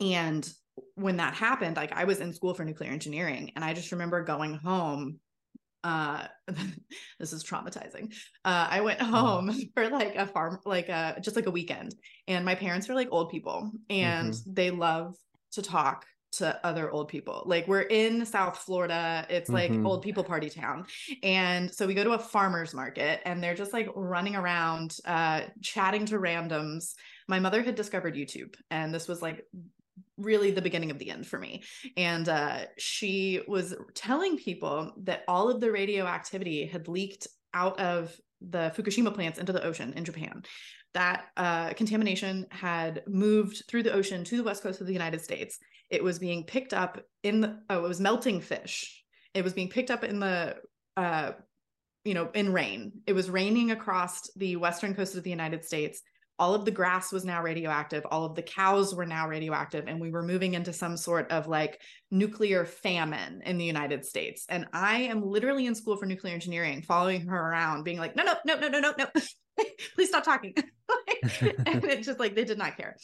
and 0.00 0.52
when 0.96 1.16
that 1.16 1.34
happened 1.34 1.76
like 1.76 1.92
i 1.92 2.04
was 2.04 2.20
in 2.20 2.32
school 2.32 2.52
for 2.52 2.64
nuclear 2.64 2.90
engineering 2.90 3.50
and 3.56 3.64
i 3.64 3.72
just 3.72 3.92
remember 3.92 4.22
going 4.22 4.54
home 4.54 5.18
uh 5.84 6.26
this 7.18 7.32
is 7.32 7.44
traumatizing 7.44 8.12
uh 8.44 8.66
i 8.70 8.80
went 8.80 8.98
mm-hmm. 8.98 9.14
home 9.14 9.48
mm-hmm. 9.48 9.60
for 9.74 9.88
like 9.88 10.16
a 10.16 10.26
farm 10.26 10.58
like 10.64 10.88
a 10.88 11.16
just 11.20 11.36
like 11.36 11.46
a 11.46 11.50
weekend 11.50 11.94
and 12.26 12.44
my 12.44 12.54
parents 12.54 12.90
are 12.90 12.94
like 12.94 13.08
old 13.10 13.30
people 13.30 13.70
and 13.88 14.32
mm-hmm. 14.32 14.54
they 14.54 14.70
love 14.70 15.14
to 15.52 15.62
talk 15.62 16.04
to 16.38 16.66
other 16.66 16.90
old 16.90 17.08
people. 17.08 17.44
Like 17.46 17.68
we're 17.68 17.82
in 17.82 18.26
South 18.26 18.58
Florida, 18.58 19.26
it's 19.30 19.50
like 19.50 19.70
mm-hmm. 19.70 19.86
old 19.86 20.02
people 20.02 20.24
party 20.24 20.50
town. 20.50 20.86
And 21.22 21.72
so 21.72 21.86
we 21.86 21.94
go 21.94 22.04
to 22.04 22.12
a 22.12 22.18
farmer's 22.18 22.74
market 22.74 23.20
and 23.24 23.42
they're 23.42 23.54
just 23.54 23.72
like 23.72 23.88
running 23.94 24.36
around 24.36 24.96
uh 25.04 25.42
chatting 25.62 26.06
to 26.06 26.18
randoms. 26.18 26.94
My 27.28 27.40
mother 27.40 27.62
had 27.62 27.74
discovered 27.74 28.14
YouTube 28.14 28.54
and 28.70 28.92
this 28.92 29.08
was 29.08 29.22
like 29.22 29.44
really 30.16 30.50
the 30.50 30.62
beginning 30.62 30.90
of 30.90 30.98
the 30.98 31.10
end 31.10 31.26
for 31.26 31.38
me. 31.38 31.62
And 31.96 32.28
uh, 32.28 32.66
she 32.78 33.40
was 33.48 33.74
telling 33.94 34.36
people 34.36 34.92
that 35.04 35.24
all 35.28 35.50
of 35.50 35.60
the 35.60 35.70
radioactivity 35.70 36.66
had 36.66 36.88
leaked 36.88 37.26
out 37.52 37.78
of 37.80 38.14
the 38.40 38.72
Fukushima 38.76 39.14
plants 39.14 39.38
into 39.38 39.52
the 39.52 39.64
ocean 39.64 39.92
in 39.94 40.04
Japan. 40.04 40.42
That 40.92 41.24
uh, 41.36 41.72
contamination 41.72 42.46
had 42.50 43.02
moved 43.08 43.64
through 43.68 43.82
the 43.82 43.92
ocean 43.92 44.22
to 44.24 44.36
the 44.36 44.44
west 44.44 44.62
coast 44.62 44.80
of 44.80 44.86
the 44.86 44.92
United 44.92 45.20
States. 45.20 45.58
It 45.90 46.04
was 46.04 46.18
being 46.18 46.44
picked 46.44 46.72
up 46.72 47.00
in 47.22 47.40
the, 47.40 47.58
oh, 47.68 47.84
it 47.84 47.88
was 47.88 48.00
melting 48.00 48.40
fish. 48.40 49.02
It 49.34 49.42
was 49.42 49.52
being 49.52 49.68
picked 49.68 49.90
up 49.90 50.04
in 50.04 50.20
the, 50.20 50.56
uh, 50.96 51.32
you 52.04 52.14
know, 52.14 52.30
in 52.34 52.52
rain. 52.52 52.92
It 53.06 53.14
was 53.14 53.30
raining 53.30 53.72
across 53.72 54.30
the 54.36 54.56
western 54.56 54.94
coast 54.94 55.16
of 55.16 55.24
the 55.24 55.30
United 55.30 55.64
States 55.64 56.00
all 56.38 56.54
of 56.54 56.64
the 56.64 56.70
grass 56.70 57.12
was 57.12 57.24
now 57.24 57.42
radioactive 57.42 58.04
all 58.10 58.24
of 58.24 58.34
the 58.34 58.42
cows 58.42 58.94
were 58.94 59.06
now 59.06 59.28
radioactive 59.28 59.84
and 59.86 60.00
we 60.00 60.10
were 60.10 60.22
moving 60.22 60.54
into 60.54 60.72
some 60.72 60.96
sort 60.96 61.30
of 61.30 61.46
like 61.46 61.80
nuclear 62.10 62.64
famine 62.64 63.42
in 63.44 63.58
the 63.58 63.64
united 63.64 64.04
states. 64.04 64.44
And 64.48 64.66
i 64.72 65.02
am 65.02 65.22
literally 65.22 65.66
in 65.66 65.74
school 65.74 65.96
for 65.96 66.06
nuclear 66.06 66.34
engineering 66.34 66.82
following 66.82 67.26
her 67.26 67.36
around 67.36 67.84
being 67.84 67.98
like 67.98 68.16
no 68.16 68.24
no 68.24 68.34
no 68.44 68.56
no 68.56 68.68
no 68.68 68.80
no 68.80 68.94
no 68.98 69.06
please 69.94 70.08
stop 70.08 70.24
talking. 70.24 70.54
And 71.66 71.82
it's 71.84 72.06
just 72.06 72.20
like 72.20 72.34
they 72.34 72.44
did 72.44 72.58
not 72.58 72.76
care. 72.76 72.96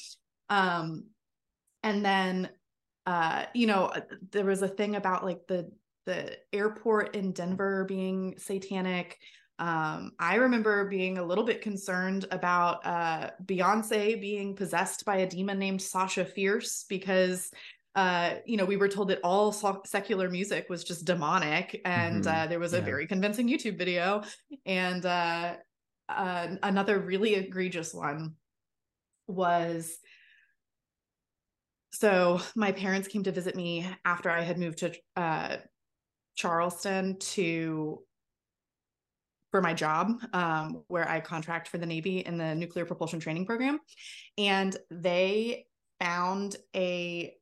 Um 0.49 1.05
and 1.83 2.05
then 2.05 2.51
uh 3.07 3.47
you 3.55 3.67
know 3.67 3.93
there 4.31 4.45
was 4.45 4.63
a 4.63 4.69
thing 4.69 4.97
about 4.97 5.25
like 5.25 5.47
the 5.49 5.71
the 6.07 6.37
airport 6.53 7.15
in 7.15 7.33
denver 7.33 7.85
being 7.85 8.35
satanic 8.39 9.19
um, 9.61 10.13
I 10.19 10.37
remember 10.37 10.87
being 10.87 11.19
a 11.19 11.23
little 11.23 11.45
bit 11.45 11.61
concerned 11.61 12.25
about 12.31 12.85
uh, 12.87 13.31
Beyonce 13.45 14.19
being 14.19 14.57
possessed 14.57 15.05
by 15.05 15.19
a 15.19 15.29
demon 15.29 15.59
named 15.59 15.83
Sasha 15.83 16.25
Fierce 16.25 16.87
because, 16.89 17.51
uh, 17.95 18.37
you 18.47 18.57
know, 18.57 18.65
we 18.65 18.79
were 18.79 18.89
told 18.89 19.09
that 19.09 19.21
all 19.23 19.53
so- 19.53 19.83
secular 19.85 20.31
music 20.31 20.67
was 20.71 20.83
just 20.83 21.05
demonic, 21.05 21.79
and 21.85 22.25
mm-hmm. 22.25 22.45
uh, 22.45 22.47
there 22.47 22.59
was 22.59 22.73
a 22.73 22.79
yeah. 22.79 22.85
very 22.85 23.07
convincing 23.07 23.49
YouTube 23.49 23.77
video. 23.77 24.23
And 24.65 25.05
uh, 25.05 25.57
uh, 26.09 26.49
another 26.63 26.99
really 26.99 27.35
egregious 27.35 27.93
one 27.93 28.37
was 29.27 29.99
so 31.93 32.41
my 32.57 32.73
parents 32.73 33.09
came 33.09 33.25
to 33.25 33.33
visit 33.33 33.55
me 33.55 33.87
after 34.07 34.31
I 34.31 34.41
had 34.41 34.59
moved 34.59 34.79
to 34.79 34.93
uh, 35.17 35.57
Charleston 36.35 37.19
to 37.19 38.03
for 39.51 39.61
my 39.61 39.75
job 39.75 40.21
um, 40.33 40.83
where 40.89 41.09
I 41.09 41.21
contract 41.21 41.69
for 41.69 41.79
the 41.79 41.87
Navy 41.87 42.21
in 42.21 42.39
the 42.39 42.55
nuclear 42.55 42.85
propulsion 42.85 43.21
training 43.21 43.47
program. 43.47 43.81
And 44.39 44.77
they 44.91 45.67
found 45.99 46.57
a 46.75 47.35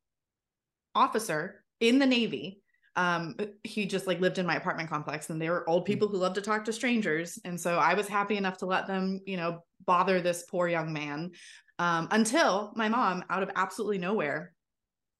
officer 0.94 1.62
in 1.80 1.98
the 1.98 2.06
Navy. 2.06 2.62
Um, 2.96 3.36
he 3.62 3.86
just 3.86 4.06
like 4.06 4.20
lived 4.20 4.38
in 4.38 4.46
my 4.46 4.56
apartment 4.56 4.90
complex 4.90 5.30
and 5.30 5.40
they 5.40 5.50
were 5.50 5.68
old 5.68 5.82
hmm. 5.82 5.92
people 5.92 6.08
who 6.08 6.16
love 6.16 6.34
to 6.34 6.40
talk 6.40 6.64
to 6.64 6.72
strangers. 6.72 7.38
And 7.44 7.60
so 7.60 7.78
I 7.78 7.94
was 7.94 8.08
happy 8.08 8.36
enough 8.36 8.58
to 8.58 8.66
let 8.66 8.86
them, 8.86 9.20
you 9.26 9.36
know, 9.36 9.62
bother 9.84 10.20
this 10.20 10.44
poor 10.50 10.66
young 10.66 10.92
man 10.92 11.30
um, 11.78 12.08
until 12.10 12.72
my 12.74 12.88
mom, 12.88 13.24
out 13.30 13.42
of 13.42 13.50
absolutely 13.54 13.98
nowhere, 13.98 14.52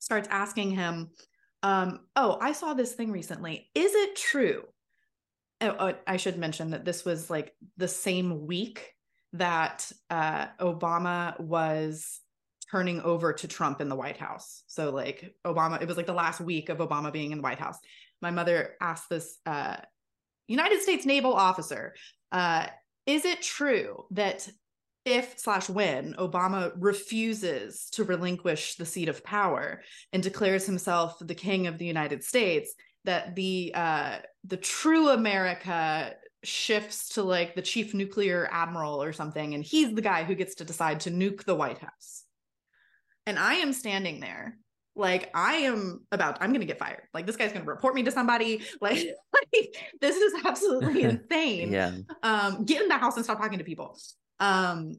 starts 0.01 0.29
asking 0.31 0.73
him, 0.73 1.11
um, 1.63 2.01
Oh, 2.17 2.39
I 2.41 2.53
saw 2.53 2.75
this 2.75 2.95
thing 2.95 3.13
recently. 3.13 3.71
Is 3.75 3.93
it 3.95 4.17
true 4.17 4.65
Oh, 5.61 5.75
oh, 5.79 5.95
I 6.07 6.17
should 6.19 6.39
mention 6.39 6.71
that 6.71 6.85
this 6.85 7.05
was 7.05 7.31
like 7.31 7.55
the 7.77 7.89
same 7.89 8.47
week 8.47 8.93
that 9.33 9.91
uh, 10.09 10.47
Obama 10.61 11.39
was 11.41 12.21
turning 12.71 13.01
over 13.01 13.33
to 13.33 13.49
Trump 13.49 13.81
in 13.81 13.89
the 13.89 13.97
White 13.97 14.19
House. 14.19 14.63
So 14.67 14.91
like 14.91 15.35
Obama, 15.45 15.81
it 15.81 15.89
was 15.89 15.97
like 15.97 16.07
the 16.07 16.13
last 16.13 16.41
week 16.41 16.69
of 16.69 16.79
Obama 16.79 17.13
being 17.13 17.33
in 17.33 17.39
the 17.39 17.43
White 17.43 17.59
House. 17.59 17.79
My 18.21 18.31
mother 18.31 18.75
asked 18.81 19.09
this 19.09 19.39
uh, 19.47 19.77
United 20.47 20.81
States 20.83 21.07
naval 21.07 21.33
officer, 21.33 21.95
uh, 22.31 22.67
is 23.07 23.25
it 23.25 23.43
true 23.43 24.05
that 24.11 24.49
if 25.05 25.39
slash 25.39 25.71
when 25.71 26.15
Obama 26.15 26.73
refuses 26.77 27.89
to 27.93 28.05
relinquish 28.05 28.75
the 28.75 28.85
seat 28.85 29.09
of 29.09 29.25
power 29.25 29.83
and 30.13 30.23
declares 30.23 30.67
himself 30.67 31.17
the 31.21 31.35
king 31.35 31.67
of 31.67 31.79
the 31.79 31.87
United 31.87 32.23
States, 32.23 32.75
that 33.09 33.35
the 33.35 33.73
uh 33.75 34.19
the 34.45 34.59
true 34.59 35.09
America 35.09 36.15
shifts 36.45 37.09
to 37.15 37.23
like 37.23 37.55
the 37.55 37.63
chief 37.63 37.95
nuclear 37.95 38.47
admiral 38.53 39.03
or 39.03 39.15
something 39.15 39.55
and 39.55 39.65
he's 39.65 39.95
the 39.95 40.03
guy 40.03 40.25
who 40.25 40.35
gets 40.35 40.57
to 40.57 40.65
decide 40.65 41.01
to 41.01 41.11
nuke 41.11 41.45
the 41.45 41.55
White 41.55 41.79
House. 41.79 42.25
And 43.27 43.39
I 43.39 43.55
am 43.55 43.73
standing 43.73 44.21
there 44.21 44.59
like 44.95 45.31
I 45.33 45.55
am 45.55 46.05
about 46.13 46.37
I'm 46.43 46.53
to 46.53 46.65
get 46.67 46.79
fired. 46.79 47.03
Like 47.15 47.27
this 47.27 47.37
guy's 47.37 47.53
to 47.53 47.63
report 47.63 47.95
me 47.95 48.03
to 48.03 48.11
somebody. 48.11 48.61
Like, 48.83 49.07
like 49.33 49.77
this 50.03 50.17
is 50.17 50.45
absolutely 50.45 51.03
insane. 51.05 51.73
yeah. 51.73 51.93
Um 52.23 52.67
get 52.67 52.83
in 52.83 52.89
the 52.89 52.99
house 52.99 53.17
and 53.17 53.25
stop 53.25 53.39
talking 53.39 53.59
to 53.59 53.65
people. 53.65 53.99
Um 54.39 54.97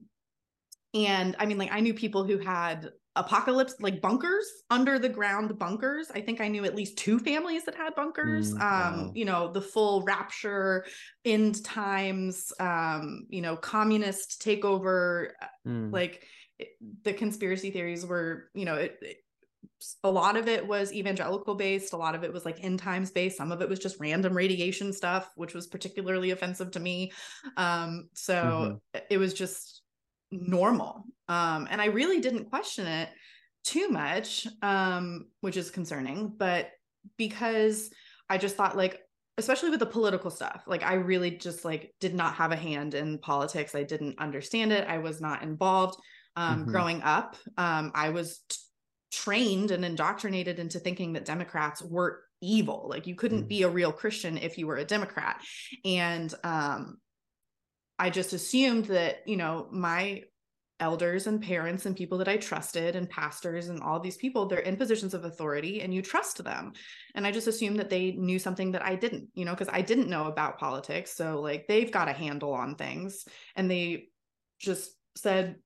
and 0.95 1.35
I 1.37 1.45
mean 1.45 1.59
like 1.59 1.71
I 1.71 1.79
knew 1.81 1.93
people 1.93 2.23
who 2.23 2.39
had 2.39 2.89
apocalypse 3.15 3.75
like 3.79 4.01
bunkers 4.01 4.45
under 4.69 4.99
the 4.99 5.09
ground 5.09 5.57
bunkers 5.57 6.11
i 6.13 6.21
think 6.21 6.39
i 6.39 6.47
knew 6.47 6.63
at 6.63 6.75
least 6.75 6.97
two 6.97 7.17
families 7.17 7.65
that 7.65 7.75
had 7.75 7.95
bunkers 7.95 8.53
mm, 8.53 8.61
um 8.61 9.07
wow. 9.07 9.11
you 9.15 9.25
know 9.25 9.51
the 9.51 9.61
full 9.61 10.03
rapture 10.03 10.85
end 11.25 11.63
times 11.65 12.53
um 12.59 13.25
you 13.29 13.41
know 13.41 13.55
communist 13.55 14.41
takeover 14.41 15.29
uh, 15.41 15.45
mm. 15.67 15.91
like 15.91 16.23
the 17.03 17.13
conspiracy 17.13 17.71
theories 17.71 18.05
were 18.05 18.49
you 18.53 18.65
know 18.65 18.75
it, 18.75 18.97
it, 19.01 19.17
a 20.03 20.11
lot 20.11 20.35
of 20.35 20.47
it 20.47 20.65
was 20.65 20.93
evangelical 20.93 21.55
based 21.55 21.93
a 21.93 21.97
lot 21.97 22.13
of 22.13 22.23
it 22.23 22.31
was 22.31 22.45
like 22.45 22.63
end 22.63 22.79
times 22.79 23.11
based 23.11 23.37
some 23.37 23.51
of 23.51 23.61
it 23.61 23.69
was 23.69 23.79
just 23.79 23.99
random 23.99 24.35
radiation 24.35 24.93
stuff 24.93 25.31
which 25.35 25.53
was 25.53 25.67
particularly 25.67 26.31
offensive 26.31 26.69
to 26.71 26.79
me 26.79 27.11
um 27.57 28.07
so 28.13 28.35
mm-hmm. 28.35 28.99
it 29.09 29.17
was 29.17 29.33
just 29.33 29.78
normal. 30.31 31.03
Um, 31.27 31.67
and 31.69 31.81
I 31.81 31.85
really 31.85 32.19
didn't 32.19 32.49
question 32.49 32.87
it 32.87 33.09
too 33.63 33.89
much, 33.89 34.47
um, 34.61 35.27
which 35.41 35.57
is 35.57 35.71
concerning, 35.71 36.33
but 36.37 36.69
because 37.17 37.89
I 38.29 38.37
just 38.37 38.55
thought 38.55 38.77
like, 38.77 38.99
especially 39.37 39.69
with 39.69 39.79
the 39.79 39.85
political 39.85 40.31
stuff, 40.31 40.63
like 40.67 40.83
I 40.83 40.95
really 40.95 41.31
just 41.31 41.63
like 41.63 41.93
did 41.99 42.13
not 42.13 42.35
have 42.35 42.51
a 42.51 42.57
hand 42.57 42.93
in 42.93 43.19
politics. 43.19 43.75
I 43.75 43.83
didn't 43.83 44.19
understand 44.19 44.71
it. 44.71 44.87
I 44.87 44.97
was 44.97 45.21
not 45.21 45.43
involved. 45.43 45.99
Um, 46.35 46.61
mm-hmm. 46.61 46.71
growing 46.71 47.01
up, 47.03 47.35
um, 47.57 47.91
I 47.95 48.09
was 48.09 48.39
t- 48.49 48.57
trained 49.11 49.71
and 49.71 49.83
indoctrinated 49.83 50.59
into 50.59 50.79
thinking 50.79 51.13
that 51.13 51.25
Democrats 51.25 51.81
were 51.81 52.21
evil. 52.41 52.87
Like 52.89 53.07
you 53.07 53.15
couldn't 53.15 53.39
mm-hmm. 53.39 53.47
be 53.47 53.63
a 53.63 53.69
real 53.69 53.91
Christian 53.91 54.37
if 54.37 54.57
you 54.57 54.67
were 54.67 54.77
a 54.77 54.85
Democrat. 54.85 55.41
And 55.83 56.33
um, 56.43 56.97
I 57.99 58.09
just 58.09 58.33
assumed 58.33 58.85
that, 58.85 59.27
you 59.27 59.37
know, 59.37 59.67
my 59.71 60.23
elders 60.79 61.27
and 61.27 61.41
parents 61.41 61.85
and 61.85 61.95
people 61.95 62.17
that 62.19 62.29
I 62.29 62.37
trusted 62.37 62.95
and 62.95 63.09
pastors 63.09 63.67
and 63.67 63.81
all 63.81 63.99
these 63.99 64.15
people, 64.15 64.45
they're 64.45 64.59
in 64.59 64.77
positions 64.77 65.13
of 65.13 65.25
authority 65.25 65.81
and 65.81 65.93
you 65.93 66.01
trust 66.01 66.41
them. 66.43 66.71
And 67.15 67.27
I 67.27 67.31
just 67.31 67.47
assumed 67.47 67.79
that 67.79 67.89
they 67.89 68.11
knew 68.11 68.39
something 68.39 68.71
that 68.71 68.85
I 68.85 68.95
didn't, 68.95 69.27
you 69.33 69.43
know, 69.43 69.51
because 69.51 69.67
I 69.71 69.81
didn't 69.81 70.09
know 70.09 70.27
about 70.27 70.57
politics. 70.57 71.13
So 71.13 71.41
like 71.41 71.67
they've 71.67 71.91
got 71.91 72.07
a 72.07 72.13
handle 72.13 72.53
on 72.53 72.75
things 72.75 73.25
and 73.57 73.69
they 73.69 74.05
just 74.57 74.91
said, 75.17 75.57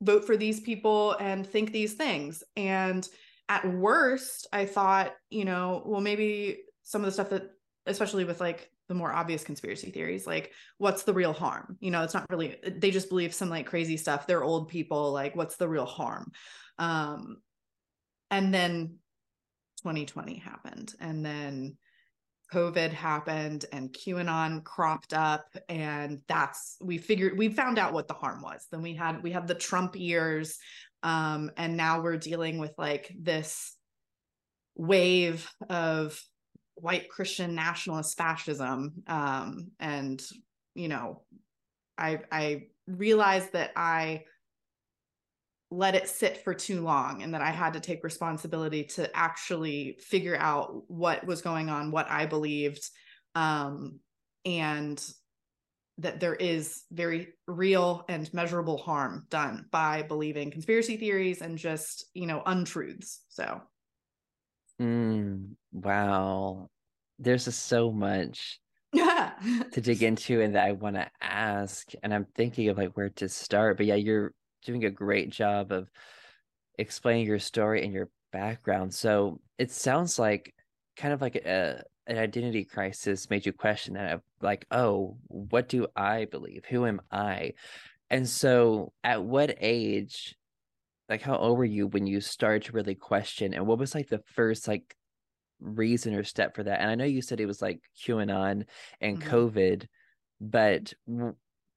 vote 0.00 0.24
for 0.24 0.36
these 0.36 0.60
people 0.60 1.12
and 1.12 1.46
think 1.46 1.72
these 1.72 1.94
things. 1.94 2.42
And 2.56 3.06
at 3.48 3.70
worst, 3.70 4.46
I 4.52 4.64
thought, 4.64 5.12
you 5.28 5.44
know, 5.44 5.82
well, 5.84 6.00
maybe 6.00 6.60
some 6.82 7.02
of 7.02 7.06
the 7.06 7.12
stuff 7.12 7.30
that, 7.30 7.50
especially 7.86 8.24
with 8.24 8.40
like 8.40 8.70
the 8.88 8.94
more 8.94 9.12
obvious 9.12 9.44
conspiracy 9.44 9.90
theories 9.90 10.26
like 10.26 10.52
what's 10.78 11.02
the 11.02 11.14
real 11.14 11.32
harm? 11.32 11.76
You 11.80 11.90
know 11.90 12.02
it's 12.02 12.14
not 12.14 12.26
really 12.30 12.56
they 12.66 12.90
just 12.90 13.08
believe 13.08 13.34
some 13.34 13.48
like 13.50 13.66
crazy 13.66 13.96
stuff. 13.96 14.26
They're 14.26 14.44
old 14.44 14.68
people 14.68 15.12
like 15.12 15.34
what's 15.34 15.56
the 15.56 15.68
real 15.68 15.86
harm? 15.86 16.32
Um 16.78 17.38
and 18.30 18.52
then 18.52 18.98
2020 19.78 20.38
happened 20.38 20.94
and 21.00 21.24
then 21.24 21.76
covid 22.52 22.92
happened 22.92 23.64
and 23.72 23.92
qanon 23.92 24.62
cropped 24.62 25.12
up 25.12 25.46
and 25.68 26.20
that's 26.28 26.76
we 26.80 26.96
figured 26.98 27.36
we 27.36 27.48
found 27.48 27.78
out 27.78 27.92
what 27.92 28.08
the 28.08 28.14
harm 28.14 28.40
was. 28.42 28.66
Then 28.70 28.82
we 28.82 28.94
had 28.94 29.22
we 29.22 29.32
had 29.32 29.48
the 29.48 29.54
trump 29.54 29.96
years 29.96 30.58
um 31.02 31.50
and 31.56 31.76
now 31.76 32.00
we're 32.00 32.16
dealing 32.16 32.58
with 32.58 32.72
like 32.78 33.12
this 33.18 33.74
wave 34.76 35.50
of 35.68 36.20
white 36.76 37.08
Christian 37.08 37.54
nationalist 37.54 38.16
fascism. 38.16 39.02
Um, 39.06 39.72
and, 39.80 40.22
you 40.74 40.88
know, 40.88 41.22
I, 41.98 42.20
I 42.30 42.66
realized 42.86 43.52
that 43.54 43.72
I 43.74 44.24
let 45.70 45.94
it 45.96 46.08
sit 46.08 46.44
for 46.44 46.54
too 46.54 46.82
long 46.82 47.22
and 47.22 47.34
that 47.34 47.40
I 47.40 47.50
had 47.50 47.72
to 47.72 47.80
take 47.80 48.04
responsibility 48.04 48.84
to 48.84 49.14
actually 49.16 49.98
figure 50.00 50.36
out 50.36 50.84
what 50.88 51.26
was 51.26 51.42
going 51.42 51.68
on, 51.68 51.90
what 51.90 52.08
I 52.08 52.26
believed, 52.26 52.88
um, 53.34 53.98
and 54.44 55.02
that 55.98 56.20
there 56.20 56.34
is 56.34 56.84
very 56.92 57.28
real 57.48 58.04
and 58.08 58.32
measurable 58.34 58.76
harm 58.76 59.26
done 59.30 59.66
by 59.72 60.02
believing 60.02 60.50
conspiracy 60.50 60.98
theories 60.98 61.40
and 61.40 61.58
just, 61.58 62.04
you 62.12 62.26
know, 62.26 62.42
untruths. 62.44 63.22
So 63.28 63.62
Mm, 64.80 65.54
wow. 65.82 66.68
There's 67.18 67.44
just 67.44 67.66
so 67.66 67.90
much 67.90 68.60
to 68.94 69.80
dig 69.80 70.02
into 70.02 70.40
and 70.40 70.54
that 70.54 70.66
I 70.66 70.72
want 70.72 70.96
to 70.96 71.08
ask. 71.20 71.92
And 72.02 72.12
I'm 72.12 72.26
thinking 72.34 72.68
of 72.68 72.78
like 72.78 72.96
where 72.96 73.10
to 73.10 73.28
start. 73.28 73.76
But 73.76 73.86
yeah, 73.86 73.94
you're 73.94 74.32
doing 74.64 74.84
a 74.84 74.90
great 74.90 75.30
job 75.30 75.72
of 75.72 75.88
explaining 76.78 77.26
your 77.26 77.38
story 77.38 77.84
and 77.84 77.92
your 77.92 78.08
background. 78.32 78.94
So 78.94 79.40
it 79.58 79.70
sounds 79.70 80.18
like 80.18 80.54
kind 80.96 81.14
of 81.14 81.20
like 81.20 81.36
a 81.36 81.82
an 82.08 82.18
identity 82.18 82.64
crisis 82.64 83.28
made 83.30 83.44
you 83.44 83.52
question 83.52 83.94
that 83.94 84.12
of 84.12 84.22
like, 84.40 84.64
oh, 84.70 85.16
what 85.26 85.68
do 85.68 85.88
I 85.96 86.26
believe? 86.26 86.64
Who 86.68 86.86
am 86.86 87.00
I? 87.10 87.54
And 88.10 88.28
so 88.28 88.92
at 89.02 89.24
what 89.24 89.56
age 89.60 90.36
like 91.08 91.22
how 91.22 91.36
old 91.36 91.58
were 91.58 91.64
you 91.64 91.86
when 91.86 92.06
you 92.06 92.20
started 92.20 92.64
to 92.64 92.72
really 92.72 92.94
question 92.94 93.54
and 93.54 93.66
what 93.66 93.78
was 93.78 93.94
like 93.94 94.08
the 94.08 94.22
first 94.34 94.66
like 94.66 94.96
reason 95.60 96.14
or 96.14 96.24
step 96.24 96.54
for 96.54 96.62
that 96.62 96.80
and 96.80 96.90
i 96.90 96.94
know 96.94 97.04
you 97.04 97.22
said 97.22 97.40
it 97.40 97.46
was 97.46 97.62
like 97.62 97.80
qanon 98.04 98.64
and 99.00 99.20
mm-hmm. 99.20 99.30
covid 99.30 99.86
but 100.40 100.92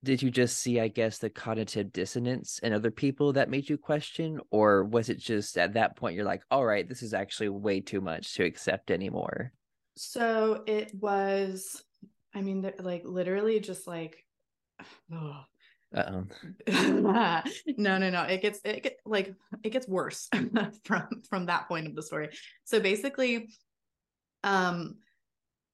did 0.04 0.22
you 0.22 0.30
just 0.30 0.58
see 0.58 0.80
i 0.80 0.88
guess 0.88 1.18
the 1.18 1.30
cognitive 1.30 1.92
dissonance 1.92 2.60
in 2.60 2.74
other 2.74 2.92
people 2.92 3.34
that 3.34 3.50
made 3.50 3.70
you 3.70 3.78
question 3.78 4.40
or 4.52 4.84
was 4.84 5.10
it 5.10 5.18
just 5.18 5.58
at 5.58 5.74
that 5.74 5.96
point 5.96 6.16
you're 6.16 6.26
like 6.26 6.44
all 6.52 6.66
right 6.66 6.88
this 6.90 7.02
is 7.02 7.14
actually 7.14 7.50
way 7.50 7.80
too 7.80 8.02
much 8.02 8.34
to 8.34 8.44
accept 8.44 8.92
anymore 8.92 9.52
so 9.96 10.64
it 10.68 10.92
was 10.94 11.84
i 12.34 12.42
mean 12.42 12.70
like 12.80 13.04
literally 13.06 13.60
just 13.60 13.88
like 13.88 14.24
oh, 15.14 15.42
uh-oh. 15.96 16.26
no, 17.78 17.98
no, 17.98 18.10
no. 18.10 18.24
It 18.24 18.42
gets 18.42 18.60
it 18.64 18.84
get, 18.84 18.98
like 19.06 19.34
it 19.64 19.72
gets 19.72 19.88
worse 19.88 20.30
from 20.84 21.08
from 21.30 21.46
that 21.48 21.68
point 21.68 21.88
of 21.88 21.96
the 21.96 22.04
story. 22.04 22.30
So 22.66 22.80
basically, 22.80 23.50
um, 24.44 24.98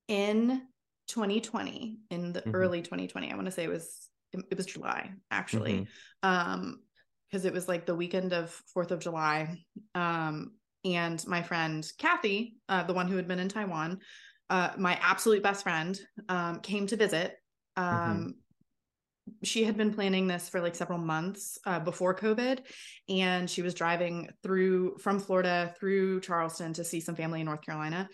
in 0.08 0.62
2020, 1.08 2.00
in 2.10 2.34
the 2.34 2.42
mm-hmm. 2.42 2.56
early 2.56 2.82
2020, 2.82 3.32
I 3.32 3.36
want 3.36 3.46
to 3.46 3.52
say 3.52 3.64
it 3.64 3.70
was 3.70 4.10
it, 4.34 4.58
was 4.58 4.66
July 4.66 5.12
actually, 5.32 5.88
mm-hmm. 6.24 6.30
um, 6.30 6.82
because 7.30 7.46
it 7.46 7.54
was 7.54 7.68
like 7.68 7.86
the 7.86 7.96
weekend 7.96 8.34
of 8.34 8.50
Fourth 8.74 8.92
of 8.92 9.00
July. 9.00 9.58
Um, 9.94 10.54
and 10.84 11.26
my 11.28 11.42
friend 11.42 11.86
Kathy, 11.98 12.58
uh, 12.70 12.84
the 12.84 12.94
one 12.94 13.08
who 13.08 13.16
had 13.16 13.28
been 13.28 13.40
in 13.40 13.50
Taiwan, 13.50 14.00
uh, 14.50 14.72
my 14.78 15.00
absolute 15.02 15.42
best 15.42 15.64
friend, 15.64 16.00
um, 16.30 16.60
came 16.60 16.88
to 16.88 16.96
visit. 16.96 17.36
Mm-hmm. 17.78 18.12
Um. 18.12 18.18
Mm-hmm 18.18 18.30
she 19.44 19.64
had 19.64 19.78
been 19.78 19.94
planning 19.94 20.28
this 20.28 20.50
for 20.50 20.62
like 20.62 20.76
several 20.76 21.00
months 21.00 21.58
uh, 21.66 21.80
before 21.80 22.16
COVID, 22.16 22.60
and 23.10 23.50
she 23.50 23.62
was 23.62 23.74
driving 23.74 24.30
through 24.44 24.98
from 25.00 25.20
Florida 25.20 25.74
through 25.80 26.22
Charleston 26.22 26.74
to 26.74 26.84
see 26.84 27.00
some 27.00 27.16
family 27.16 27.40
in 27.40 27.46
North 27.46 27.62
Carolina. 27.62 28.08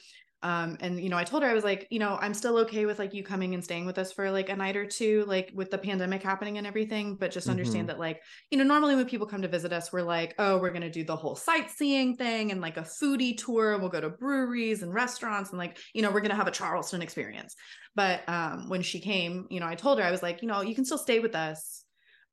Um, 0.43 0.77
and 0.79 0.99
you 0.99 1.09
know, 1.09 1.17
I 1.17 1.23
told 1.23 1.43
her 1.43 1.49
I 1.49 1.53
was 1.53 1.63
like, 1.63 1.87
you 1.89 1.99
know, 1.99 2.17
I'm 2.19 2.33
still 2.33 2.57
okay 2.59 2.85
with 2.85 2.99
like 2.99 3.13
you 3.13 3.23
coming 3.23 3.53
and 3.53 3.63
staying 3.63 3.85
with 3.85 3.97
us 3.97 4.11
for 4.11 4.31
like 4.31 4.49
a 4.49 4.55
night 4.55 4.75
or 4.75 4.85
two, 4.85 5.23
like 5.27 5.51
with 5.53 5.69
the 5.69 5.77
pandemic 5.77 6.23
happening 6.23 6.57
and 6.57 6.65
everything. 6.65 7.15
But 7.15 7.31
just 7.31 7.47
understand 7.49 7.87
mm-hmm. 7.87 7.97
that, 7.97 7.99
like, 7.99 8.21
you 8.49 8.57
know, 8.57 8.63
normally 8.63 8.95
when 8.95 9.05
people 9.05 9.27
come 9.27 9.41
to 9.43 9.47
visit 9.47 9.71
us, 9.71 9.93
we're 9.93 10.01
like, 10.01 10.33
oh, 10.39 10.57
we're 10.57 10.71
gonna 10.71 10.89
do 10.89 11.03
the 11.03 11.15
whole 11.15 11.35
sightseeing 11.35 12.15
thing 12.15 12.51
and 12.51 12.61
like 12.61 12.77
a 12.77 12.81
foodie 12.81 13.37
tour. 13.37 13.77
We'll 13.77 13.89
go 13.89 14.01
to 14.01 14.09
breweries 14.09 14.81
and 14.81 14.93
restaurants 14.93 15.51
and 15.51 15.59
like, 15.59 15.77
you 15.93 16.01
know, 16.01 16.11
we're 16.11 16.21
gonna 16.21 16.35
have 16.35 16.47
a 16.47 16.51
Charleston 16.51 17.01
experience. 17.01 17.55
But 17.95 18.27
um, 18.27 18.69
when 18.69 18.81
she 18.81 18.99
came, 18.99 19.47
you 19.49 19.59
know, 19.59 19.67
I 19.67 19.75
told 19.75 19.99
her 19.99 20.05
I 20.05 20.11
was 20.11 20.23
like, 20.23 20.41
you 20.41 20.47
know, 20.47 20.61
you 20.61 20.73
can 20.73 20.85
still 20.85 20.97
stay 20.97 21.19
with 21.19 21.35
us 21.35 21.83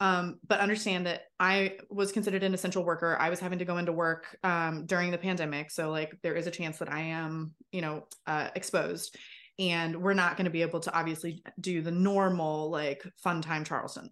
um, 0.01 0.39
but 0.47 0.61
understand 0.61 1.07
that 1.07 1.23
I 1.41 1.79
was 1.91 2.13
considered 2.13 2.45
an 2.45 2.55
essential 2.55 2.85
worker. 2.85 3.17
I 3.19 3.31
was 3.31 3.41
having 3.41 3.59
to 3.59 3.65
go 3.65 3.79
into 3.79 3.93
work 3.93 4.37
um, 4.45 4.87
during 4.87 5.11
the 5.11 5.19
pandemic. 5.19 5.71
So, 5.71 5.91
like, 5.91 6.17
there 6.23 6.35
is 6.35 6.47
a 6.47 6.53
chance 6.53 6.79
that 6.79 6.93
I 6.93 7.01
am, 7.01 7.55
you 7.73 7.81
know, 7.81 8.07
uh, 8.27 8.49
exposed. 8.55 9.17
And 9.59 10.01
we're 10.01 10.15
not 10.15 10.37
going 10.37 10.45
to 10.45 10.51
be 10.51 10.63
able 10.63 10.81
to 10.81 10.97
obviously 10.97 11.43
do 11.61 11.83
the 11.83 11.91
normal, 11.91 12.71
like, 12.71 13.05
fun 13.17 13.43
time 13.43 13.65
Charleston. 13.65 14.11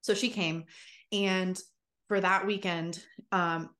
So 0.00 0.14
she 0.14 0.30
came. 0.30 0.64
And 1.12 1.60
for 2.08 2.20
that 2.20 2.46
weekend, 2.46 3.04
um, 3.32 3.70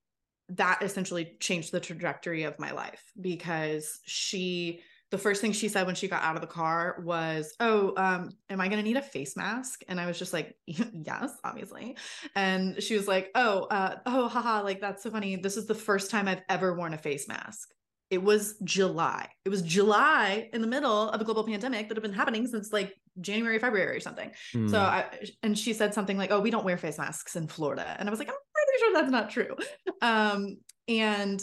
that 0.51 0.83
essentially 0.83 1.37
changed 1.41 1.73
the 1.73 1.81
trajectory 1.81 2.43
of 2.43 2.59
my 2.59 2.73
life 2.73 3.03
because 3.19 4.01
she 4.05 4.83
the 5.13 5.19
first 5.19 5.43
thing 5.43 5.53
she 5.53 5.69
said 5.69 5.85
when 5.87 5.95
she 5.95 6.09
got 6.09 6.23
out 6.23 6.37
of 6.37 6.41
the 6.41 6.49
car 6.49 6.97
was, 7.05 7.55
"Oh, 7.61 7.93
um, 7.99 8.31
am 8.49 8.63
I 8.63 8.69
going 8.69 8.79
to 8.79 8.83
need 8.83 8.97
a 8.97 9.03
face 9.03 9.37
mask?" 9.37 9.83
And 9.87 10.01
I 10.01 10.07
was 10.07 10.19
just 10.19 10.33
like, 10.33 10.57
"Yes, 10.67 11.31
obviously." 11.45 11.99
And 12.35 12.83
she 12.83 12.97
was 12.97 13.07
like, 13.07 13.31
"Oh, 13.35 13.65
uh, 13.65 13.99
oh, 14.07 14.29
haha, 14.29 14.63
like 14.63 14.81
that's 14.81 15.03
so 15.03 15.11
funny. 15.11 15.37
This 15.37 15.59
is 15.59 15.67
the 15.67 15.75
first 15.75 16.11
time 16.11 16.29
I've 16.29 16.41
ever 16.49 16.75
worn 16.75 16.95
a 16.95 16.99
face 16.99 17.29
mask." 17.29 17.69
It 18.11 18.23
was 18.23 18.57
July. 18.65 19.29
It 19.45 19.51
was 19.51 19.61
July 19.61 20.49
in 20.53 20.63
the 20.63 20.67
middle 20.67 21.11
of 21.11 21.21
a 21.21 21.25
global 21.25 21.45
pandemic 21.45 21.89
that 21.89 21.97
had 21.97 22.03
been 22.03 22.13
happening 22.13 22.47
since 22.47 22.73
like 22.73 22.95
January, 23.21 23.59
February 23.59 23.95
or 23.95 24.01
something. 24.01 24.31
Mm. 24.55 24.71
So 24.71 24.81
I 24.81 25.05
and 25.43 25.59
she 25.59 25.75
said 25.75 25.93
something 25.93 26.17
like, 26.17 26.31
"Oh, 26.31 26.41
we 26.41 26.51
don't 26.51 26.65
wear 26.65 26.79
face 26.79 26.97
masks 26.97 27.37
in 27.37 27.49
Florida." 27.49 27.97
And 27.99 28.09
I 28.09 28.11
was 28.11 28.19
like, 28.19 28.29
"I'm 28.29 28.35
pretty 28.35 28.79
sure 28.79 28.95
that's 28.95 29.13
not 29.13 29.31
true." 29.31 29.57
Um, 30.01 30.57
and 30.89 31.43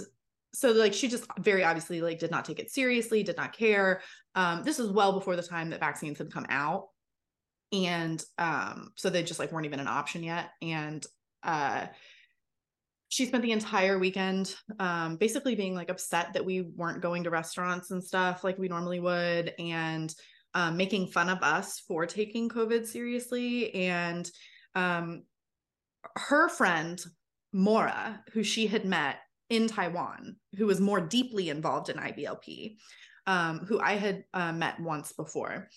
so 0.54 0.72
like 0.72 0.94
she 0.94 1.08
just 1.08 1.26
very 1.40 1.64
obviously 1.64 2.02
like 2.02 2.20
did 2.20 2.32
not 2.32 2.46
take 2.46 2.60
it 2.60 2.72
seriously 2.72 3.24
did 3.24 3.38
not 3.38 3.54
care. 3.54 4.02
Um 4.36 4.64
this 4.64 4.80
was 4.80 4.90
well 4.90 5.14
before 5.14 5.36
the 5.36 5.44
time 5.44 5.70
that 5.70 5.80
vaccines 5.80 6.18
had 6.18 6.32
come 6.32 6.46
out. 6.50 6.88
And 7.72 8.24
um 8.38 8.92
so 8.96 9.10
they 9.10 9.24
just 9.24 9.40
like 9.40 9.52
weren't 9.52 9.66
even 9.66 9.80
an 9.80 9.88
option 9.88 10.24
yet. 10.24 10.50
And 10.62 11.06
uh 11.44 11.88
she 13.10 13.26
spent 13.26 13.44
the 13.44 13.52
entire 13.52 14.00
weekend 14.00 14.56
um 14.80 15.18
basically 15.18 15.56
being 15.56 15.76
like 15.76 15.90
upset 15.90 16.34
that 16.34 16.46
we 16.46 16.62
weren't 16.62 17.02
going 17.02 17.24
to 17.24 17.30
restaurants 17.30 17.92
and 17.92 18.04
stuff 18.04 18.44
like 18.44 18.58
we 18.58 18.68
normally 18.68 19.00
would 19.00 19.54
and 19.60 20.14
um, 20.56 20.78
making 20.78 21.06
fun 21.06 21.30
of 21.30 21.44
us 21.44 21.80
for 21.88 22.08
taking 22.08 22.50
covid 22.50 22.88
seriously. 22.88 23.74
And 23.76 24.30
um 24.74 25.24
her 26.16 26.50
friend 26.50 27.00
Mora, 27.52 28.24
who 28.34 28.44
she 28.44 28.68
had 28.68 28.86
met 28.86 29.18
in 29.50 29.68
Taiwan 29.68 30.36
who 30.58 30.66
was 30.66 30.80
more 30.80 31.02
deeply 31.02 31.50
involved 31.50 31.90
in 31.90 31.98
IBLP, 31.98 32.78
um, 33.26 33.60
who 33.60 33.80
I 33.80 33.94
had 33.94 34.24
uh, 34.34 34.52
met 34.52 34.80
once 34.80 35.14
before, 35.14 35.70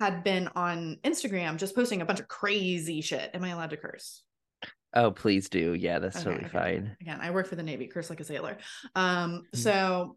had 0.00 0.24
been 0.24 0.48
on 0.56 0.98
Instagram 1.04 1.56
just 1.56 1.74
posting 1.74 2.02
a 2.02 2.04
bunch 2.04 2.20
of 2.20 2.28
crazy 2.28 3.00
shit. 3.00 3.30
Am 3.34 3.44
I 3.44 3.50
allowed 3.50 3.70
to 3.70 3.76
curse? 3.76 4.22
Oh, 4.94 5.10
please 5.10 5.48
do. 5.48 5.74
Yeah, 5.74 6.00
that's 6.00 6.16
okay, 6.16 6.24
totally 6.24 6.44
okay. 6.46 6.58
fine. 6.58 6.96
Again, 7.00 7.18
I 7.20 7.30
work 7.30 7.46
for 7.46 7.56
the 7.56 7.62
Navy, 7.62 7.86
curse 7.86 8.10
like 8.10 8.20
a 8.20 8.24
sailor. 8.24 8.58
Um, 8.94 9.42
mm-hmm. 9.42 9.56
so 9.56 10.16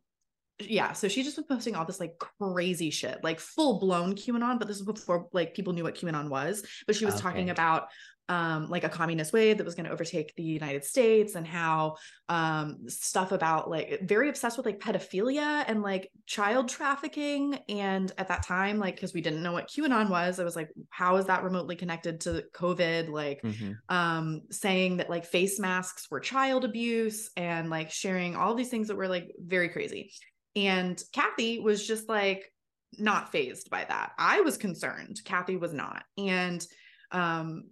yeah, 0.60 0.94
so 0.94 1.08
she 1.08 1.24
just 1.24 1.38
was 1.38 1.46
posting 1.46 1.76
all 1.76 1.86
this 1.86 2.00
like 2.00 2.18
crazy 2.18 2.90
shit, 2.90 3.24
like 3.24 3.40
full 3.40 3.80
blown 3.80 4.16
QAnon, 4.16 4.58
but 4.58 4.68
this 4.68 4.78
was 4.78 4.86
before 4.86 5.28
like 5.34 5.54
people 5.54 5.74
knew 5.74 5.84
what 5.84 5.96
QAnon 5.96 6.30
was. 6.30 6.66
But 6.88 6.96
she 6.96 7.06
was 7.06 7.16
okay. 7.16 7.24
talking 7.24 7.50
about 7.50 7.88
um, 8.28 8.70
like 8.70 8.84
a 8.84 8.90
communist 8.90 9.34
wave 9.34 9.58
that 9.58 9.66
was 9.66 9.76
going 9.76 9.86
to 9.86 9.92
overtake 9.92 10.34
the 10.36 10.44
United 10.44 10.84
States 10.84 11.36
and 11.36 11.46
how 11.46 11.96
um, 12.28 12.88
stuff 12.88 13.32
about 13.32 13.70
like 13.70 14.02
very 14.04 14.30
obsessed 14.30 14.58
with 14.58 14.66
like 14.66 14.80
pedophilia 14.80 15.64
and 15.68 15.82
like 15.82 16.10
child 16.26 16.70
trafficking. 16.70 17.60
And 17.70 18.12
at 18.18 18.28
that 18.30 18.44
time, 18.44 18.80
like, 18.80 18.96
because 18.96 19.14
we 19.14 19.22
didn't 19.22 19.44
know 19.44 19.54
what 19.54 19.70
QAnon 19.70 20.10
was, 20.10 20.40
I 20.40 20.44
was 20.44 20.56
like, 20.56 20.70
how 20.90 21.18
is 21.18 21.26
that 21.26 21.44
remotely 21.44 21.76
connected 21.76 22.22
to 22.22 22.44
COVID? 22.54 23.10
Like, 23.10 23.42
mm-hmm. 23.42 23.74
um, 23.90 24.42
saying 24.50 24.98
that 24.98 25.10
like 25.10 25.26
face 25.26 25.60
masks 25.60 26.10
were 26.10 26.20
child 26.20 26.66
abuse 26.66 27.30
and 27.38 27.70
like 27.70 27.92
sharing 27.92 28.36
all 28.36 28.56
these 28.56 28.70
things 28.70 28.88
that 28.88 28.98
were 28.98 29.08
like 29.08 29.32
very 29.38 29.70
crazy. 29.70 30.12
And 30.56 31.02
Kathy 31.14 31.60
was 31.60 31.86
just 31.86 32.10
like, 32.10 32.52
not 32.98 33.32
phased 33.32 33.70
by 33.70 33.84
that. 33.84 34.14
I 34.18 34.42
was 34.42 34.58
concerned. 34.58 35.20
Kathy 35.26 35.58
was 35.58 35.74
not. 35.74 36.04
And 36.18 36.66
um, 37.12 37.66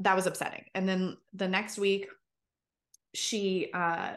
that 0.00 0.16
was 0.16 0.26
upsetting. 0.26 0.64
And 0.74 0.88
then 0.88 1.16
the 1.32 1.48
next 1.48 1.78
week, 1.78 2.08
she 3.14 3.70
uh 3.74 4.12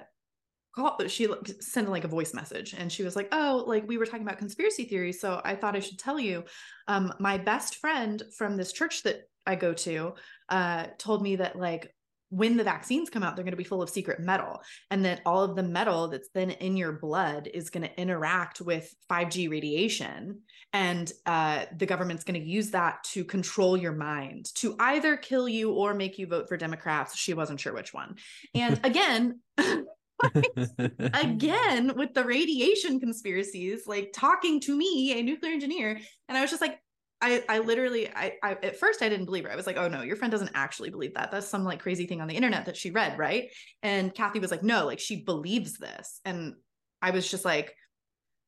called 0.76 1.10
she 1.10 1.28
sent 1.60 1.90
like 1.90 2.04
a 2.04 2.08
voice 2.08 2.34
message 2.34 2.74
and 2.74 2.92
she 2.92 3.04
was 3.04 3.16
like 3.16 3.28
oh 3.32 3.64
like 3.68 3.88
we 3.88 3.98
were 3.98 4.06
talking 4.06 4.24
about 4.24 4.38
conspiracy 4.38 4.86
theories 4.86 5.20
so 5.20 5.40
i 5.44 5.56
thought 5.56 5.76
i 5.76 5.80
should 5.80 6.00
tell 6.00 6.20
you 6.20 6.44
um 6.88 7.14
my 7.20 7.38
best 7.38 7.76
friend 7.76 8.24
from 8.36 8.58
this 8.58 8.74
church 8.74 9.04
that 9.04 9.22
i 9.46 9.56
go 9.56 9.74
to 9.74 10.14
uh 10.50 10.86
told 10.98 11.22
me 11.22 11.36
that 11.36 11.56
like 11.56 11.94
when 12.34 12.58
the 12.58 12.64
vaccines 12.64 13.12
come 13.12 13.22
out, 13.22 13.36
they're 13.36 13.46
going 13.46 13.52
to 13.52 13.58
be 13.58 13.64
full 13.64 13.84
of 13.84 13.90
secret 13.92 14.20
metal, 14.20 14.60
and 14.90 15.06
that 15.06 15.22
all 15.24 15.44
of 15.44 15.56
the 15.56 15.62
metal 15.62 16.08
that's 16.08 16.30
then 16.34 16.50
in 16.50 16.76
your 16.76 16.94
blood 16.94 17.48
is 17.54 17.70
going 17.70 17.84
to 17.84 18.02
interact 18.02 18.60
with 18.60 18.92
5G 19.10 19.52
radiation. 19.52 20.40
And 20.74 21.12
uh, 21.28 21.66
the 21.78 21.86
government's 21.86 22.24
going 22.24 22.42
to 22.42 22.48
use 22.48 22.72
that 22.72 23.04
to 23.12 23.24
control 23.24 23.78
your 23.78 23.92
mind 23.92 24.52
to 24.56 24.76
either 24.80 25.16
kill 25.16 25.48
you 25.48 25.74
or 25.74 25.94
make 25.94 26.18
you 26.18 26.26
vote 26.26 26.48
for 26.48 26.58
Democrats. 26.58 27.16
She 27.16 27.36
wasn't 27.36 27.60
sure 27.60 27.74
which 27.74 27.94
one. 27.94 28.16
And 28.56 28.80
again, 28.84 29.40
again 31.14 31.94
with 31.98 32.14
the 32.14 32.24
radiation 32.24 32.98
conspiracies 32.98 33.86
like 33.88 34.12
talking 34.14 34.62
to 34.62 34.78
me 34.78 35.20
a 35.20 35.24
nuclear 35.24 35.52
engineer 35.52 36.00
and 36.30 36.38
i 36.38 36.42
was 36.42 36.50
just 36.50 36.62
like 36.62 36.80
I, 37.24 37.42
I 37.48 37.60
literally 37.60 38.10
I, 38.14 38.34
I 38.44 38.52
at 38.52 38.78
first 38.78 39.02
I 39.02 39.08
didn't 39.08 39.26
believe 39.26 39.46
her. 39.46 39.52
I 39.52 39.56
was 39.56 39.66
like, 39.66 39.78
oh 39.78 39.88
no, 39.88 40.02
your 40.02 40.18
friend 40.18 40.30
doesn't 40.30 40.52
actually 40.54 40.90
believe 40.90 41.14
that. 41.14 41.32
That's 41.32 41.48
some 41.48 41.64
like 41.64 41.80
crazy 41.80 42.06
thing 42.06 42.20
on 42.20 42.28
the 42.28 42.36
internet 42.36 42.66
that 42.66 42.76
she 42.76 42.92
read, 42.92 43.18
right? 43.18 43.50
And 43.82 44.14
Kathy 44.14 44.40
was 44.40 44.52
like, 44.52 44.62
no, 44.62 44.86
like 44.86 45.00
she 45.00 45.24
believes 45.24 45.78
this. 45.78 46.20
And 46.26 46.56
I 47.02 47.12
was 47.12 47.32
just 47.32 47.46
like, 47.46 47.74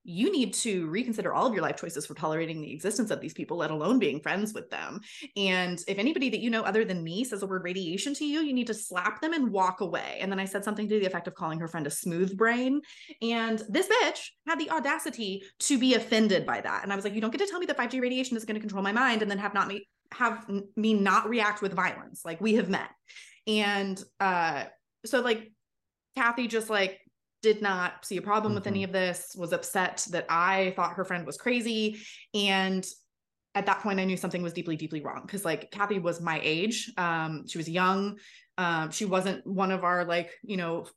you 0.05 0.31
need 0.31 0.53
to 0.53 0.87
reconsider 0.87 1.33
all 1.33 1.47
of 1.47 1.53
your 1.53 1.63
life 1.63 1.77
choices 1.77 2.05
for 2.05 2.13
tolerating 2.13 2.61
the 2.61 2.71
existence 2.71 3.09
of 3.09 3.19
these 3.19 3.33
people, 3.33 3.57
let 3.57 3.71
alone 3.71 3.97
being 3.97 4.21
friends 4.21 4.53
with 4.53 4.69
them. 4.69 5.01
And 5.35 5.83
if 5.87 5.97
anybody 5.97 6.29
that 6.29 6.39
you 6.39 6.51
know 6.51 6.61
other 6.61 6.85
than 6.85 7.03
me 7.03 7.23
says 7.23 7.39
the 7.39 7.47
word 7.47 7.63
radiation 7.63 8.13
to 8.15 8.25
you, 8.25 8.41
you 8.41 8.53
need 8.53 8.67
to 8.67 8.73
slap 8.73 9.19
them 9.19 9.33
and 9.33 9.51
walk 9.51 9.81
away. 9.81 10.19
And 10.21 10.31
then 10.31 10.39
I 10.39 10.45
said 10.45 10.63
something 10.63 10.87
to 10.87 10.99
the 10.99 11.07
effect 11.07 11.27
of 11.27 11.33
calling 11.33 11.59
her 11.59 11.67
friend 11.67 11.87
a 11.87 11.91
smooth 11.91 12.37
brain. 12.37 12.81
And 13.23 13.61
this 13.67 13.87
bitch 13.87 14.29
had 14.47 14.59
the 14.59 14.69
audacity 14.69 15.43
to 15.61 15.79
be 15.79 15.95
offended 15.95 16.45
by 16.45 16.61
that. 16.61 16.83
And 16.83 16.93
I 16.93 16.95
was 16.95 17.03
like, 17.03 17.15
you 17.15 17.21
don't 17.21 17.31
get 17.31 17.39
to 17.39 17.47
tell 17.47 17.59
me 17.59 17.65
that 17.65 17.77
5G 17.77 17.99
radiation 17.99 18.37
is 18.37 18.45
going 18.45 18.55
to 18.55 18.61
control 18.61 18.83
my 18.83 18.91
mind 18.91 19.23
and 19.23 19.31
then 19.31 19.39
have 19.39 19.55
not 19.55 19.67
me 19.67 19.87
have 20.13 20.47
me 20.75 20.93
not 20.93 21.27
react 21.27 21.63
with 21.63 21.73
violence. 21.73 22.21
Like 22.23 22.39
we 22.39 22.55
have 22.55 22.69
met. 22.69 22.89
And 23.47 24.01
uh 24.19 24.65
so 25.03 25.21
like 25.21 25.51
Kathy 26.15 26.47
just 26.47 26.69
like 26.69 26.99
did 27.45 27.62
not 27.62 28.03
see 28.03 28.17
a 28.17 28.21
problem 28.23 28.51
mm-hmm. 28.51 28.55
with 28.55 28.67
any 28.67 28.79
mm-hmm. 28.79 28.89
of 28.89 28.93
this, 28.93 29.36
was 29.38 29.53
upset 29.53 30.08
that 30.10 30.25
I 30.29 30.73
thought 30.75 30.93
her 30.93 31.05
friend 31.05 31.27
was 31.27 31.38
crazy. 31.38 31.99
And 32.34 32.84
at 33.53 33.67
that 33.67 33.81
point, 33.81 33.99
I 33.99 34.05
knew 34.05 34.17
something 34.17 34.41
was 34.41 34.51
deeply, 34.51 34.75
deeply 34.75 35.01
wrong 35.01 35.21
because 35.23 35.45
like 35.45 35.69
Kathy 35.69 35.99
was 35.99 36.19
my 36.19 36.41
age. 36.43 36.91
Um, 36.97 37.47
she 37.47 37.60
was 37.60 37.69
young. 37.69 38.17
Um, 38.58 38.89
she 38.89 39.05
wasn't 39.05 39.45
one 39.45 39.71
of 39.71 39.84
our 39.84 40.05
like, 40.05 40.31
you 40.43 40.58
know, 40.58 40.88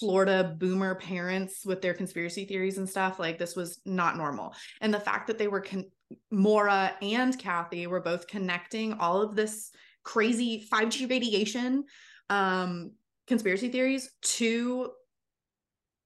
Florida 0.00 0.56
boomer 0.58 0.94
parents 0.94 1.66
with 1.66 1.82
their 1.82 1.94
conspiracy 1.94 2.46
theories 2.46 2.78
and 2.78 2.88
stuff. 2.88 3.18
Like 3.18 3.38
this 3.38 3.54
was 3.54 3.80
not 3.84 4.16
normal. 4.16 4.54
And 4.80 4.94
the 4.94 5.00
fact 5.00 5.26
that 5.26 5.36
they 5.36 5.48
were 5.48 5.60
con- 5.60 5.90
Maura 6.30 6.94
and 7.02 7.38
Kathy 7.38 7.86
were 7.86 8.00
both 8.00 8.26
connecting 8.26 8.94
all 8.94 9.20
of 9.20 9.36
this 9.36 9.70
crazy 10.04 10.66
5G 10.72 11.08
radiation 11.08 11.84
um 12.28 12.92
conspiracy 13.28 13.68
theories 13.68 14.10
to 14.22 14.90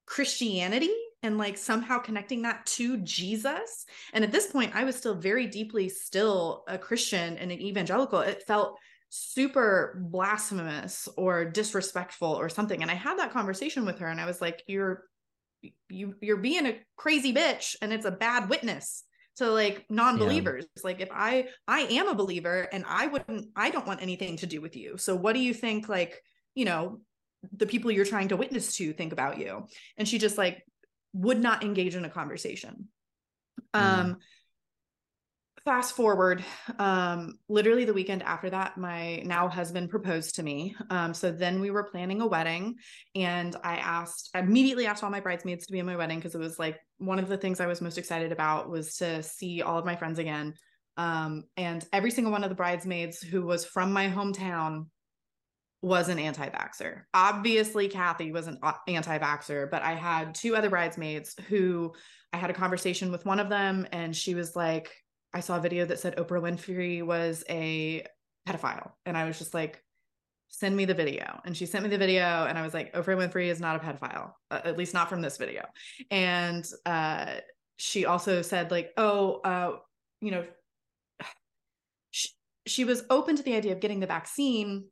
Christianity 0.07 0.95
and 1.23 1.39
like 1.39 1.59
somehow 1.59 1.99
connecting 1.99 2.43
that 2.43 2.65
to 2.67 2.99
Jesus. 2.99 3.85
And 4.13 4.25
at 4.25 4.33
this 4.33 4.47
point, 4.47 4.75
I 4.75 4.85
was 4.85 4.97
still 4.97 5.15
very 5.15 5.47
deeply 5.47 5.89
still 5.89 6.65
a 6.69 6.79
Christian 6.79 7.37
and 7.37 7.51
an 7.51 7.61
evangelical. 7.61 8.21
It 8.21 8.45
felt 8.47 8.79
super 9.09 9.99
blasphemous 10.01 11.09
or 11.17 11.45
disrespectful 11.45 12.29
or 12.29 12.49
something. 12.49 12.83
And 12.83 12.91
I 12.91 12.95
had 12.95 13.19
that 13.19 13.33
conversation 13.33 13.85
with 13.85 13.99
her 13.99 14.09
and 14.09 14.21
I 14.21 14.27
was 14.27 14.41
like, 14.41 14.63
you're 14.67 15.05
you 15.89 16.15
you're 16.21 16.37
being 16.37 16.67
a 16.67 16.79
crazy 16.97 17.33
bitch 17.33 17.77
and 17.81 17.93
it's 17.93 18.05
a 18.05 18.11
bad 18.11 18.49
witness 18.49 19.05
to 19.37 19.51
like 19.51 19.85
non-believers 19.91 20.65
yeah. 20.77 20.81
like 20.85 21.01
if 21.01 21.09
i 21.13 21.47
i 21.67 21.81
am 21.81 22.09
a 22.09 22.15
believer 22.15 22.69
and 22.73 22.85
i 22.87 23.07
wouldn't 23.07 23.47
i 23.57 23.71
don't 23.71 23.87
want 23.87 24.03
anything 24.03 24.37
to 24.37 24.47
do 24.47 24.61
with 24.61 24.77
you 24.77 24.97
so 24.97 25.15
what 25.15 25.35
do 25.35 25.41
you 25.41 25.53
think 25.53 25.89
like 25.89 26.23
you 26.55 26.65
know 26.65 27.01
the 27.53 27.67
people 27.67 27.91
you're 27.91 28.05
trying 28.05 28.29
to 28.29 28.37
witness 28.37 28.77
to 28.77 28.93
think 28.93 29.13
about 29.13 29.39
you. 29.39 29.67
And 29.97 30.09
she 30.09 30.19
just 30.19 30.39
like 30.39 30.65
would 31.13 31.41
not 31.41 31.63
engage 31.63 31.95
in 31.95 32.05
a 32.05 32.11
conversation. 32.11 32.89
Mm. 33.75 33.81
um 33.81 34.17
fast 35.65 35.97
forward 35.97 36.45
um 36.79 37.39
literally 37.49 37.85
the 37.85 37.93
weekend 37.93 38.23
after 38.23 38.49
that 38.49 38.79
my 38.79 39.17
now 39.25 39.49
husband 39.49 39.91
proposed 39.91 40.37
to 40.37 40.43
me. 40.43 40.77
Um 40.91 41.13
so 41.13 41.33
then 41.33 41.61
we 41.61 41.71
were 41.71 41.85
planning 41.85 42.21
a 42.21 42.27
wedding 42.27 42.77
and 43.15 43.57
i 43.65 43.77
asked 43.77 44.31
I 44.35 44.41
immediately 44.41 44.87
asked 44.87 45.03
all 45.03 45.11
my 45.11 45.21
bridesmaids 45.21 45.67
to 45.67 45.73
be 45.73 45.81
in 45.81 45.87
my 45.87 45.97
wedding 45.97 46.19
because 46.19 46.35
it 46.35 46.39
was 46.39 46.59
like 46.59 46.79
one 46.99 47.19
of 47.19 47.29
the 47.29 47.37
things 47.37 47.61
i 47.61 47.67
was 47.67 47.81
most 47.81 47.99
excited 47.99 48.31
about 48.31 48.71
was 48.71 48.97
to 48.99 49.23
see 49.23 49.63
all 49.63 49.79
of 49.79 49.85
my 49.85 49.97
friends 49.97 50.19
again. 50.19 50.55
Um 50.97 51.45
and 51.57 51.85
every 51.93 52.11
single 52.11 52.33
one 52.33 52.45
of 52.45 52.51
the 52.51 52.57
bridesmaids 52.57 53.21
who 53.21 53.43
was 53.43 53.65
from 53.65 53.93
my 53.93 54.09
hometown 54.09 54.87
was 55.87 56.09
an 56.09 56.19
anti-vaxxer. 56.19 57.03
Obviously, 57.15 57.87
Kathy 57.87 58.33
was 58.33 58.49
an 58.49 58.59
anti-vaxxer, 58.89 59.71
but 59.71 59.83
I 59.83 59.95
had 59.95 60.35
two 60.35 60.57
other 60.57 60.69
bridesmaids 60.69 61.37
who 61.49 61.95
I 62.33 62.39
had 62.39 62.51
a 62.51 62.55
conversation 62.55 63.13
with 63.13 63.25
one 63.25 63.39
of 63.39 63.49
them, 63.49 63.87
and 63.93 64.15
she 64.15 64.35
was 64.35 64.57
like, 64.57 64.91
I 65.33 65.39
saw 65.39 65.59
a 65.59 65.61
video 65.61 65.85
that 65.85 66.01
said 66.01 66.17
Oprah 66.17 66.43
Winfrey 66.43 67.07
was 67.07 67.45
a 67.49 68.05
pedophile. 68.49 68.91
And 69.05 69.17
I 69.17 69.27
was 69.27 69.39
just 69.39 69.55
like, 69.55 69.81
send 70.49 70.77
me 70.77 70.87
the 70.87 70.95
video. 70.95 71.41
And 71.45 71.57
she 71.57 71.67
sent 71.67 71.85
me 71.85 71.91
the 71.91 71.99
video, 71.99 72.47
and 72.49 72.59
I 72.59 72.63
was 72.63 72.75
like, 72.75 72.93
Oprah 72.93 73.17
Winfrey 73.17 73.47
is 73.47 73.61
not 73.61 73.77
a 73.77 73.79
pedophile, 73.79 74.33
uh, 74.51 74.63
at 74.65 74.77
least 74.77 74.93
not 74.93 75.09
from 75.09 75.21
this 75.21 75.37
video. 75.37 75.67
And 76.11 76.67
uh, 76.85 77.35
she 77.77 78.07
also 78.07 78.43
said, 78.43 78.73
like, 78.73 78.91
oh, 78.97 79.37
uh, 79.45 79.77
you 80.21 80.33
know, 80.33 80.45
she, 82.11 82.31
she 82.67 82.85
was 82.85 83.05
open 83.09 83.37
to 83.37 83.45
the 83.45 83.55
idea 83.55 83.71
of 83.71 83.79
getting 83.79 84.01
the 84.01 84.09
vaccine 84.09 84.87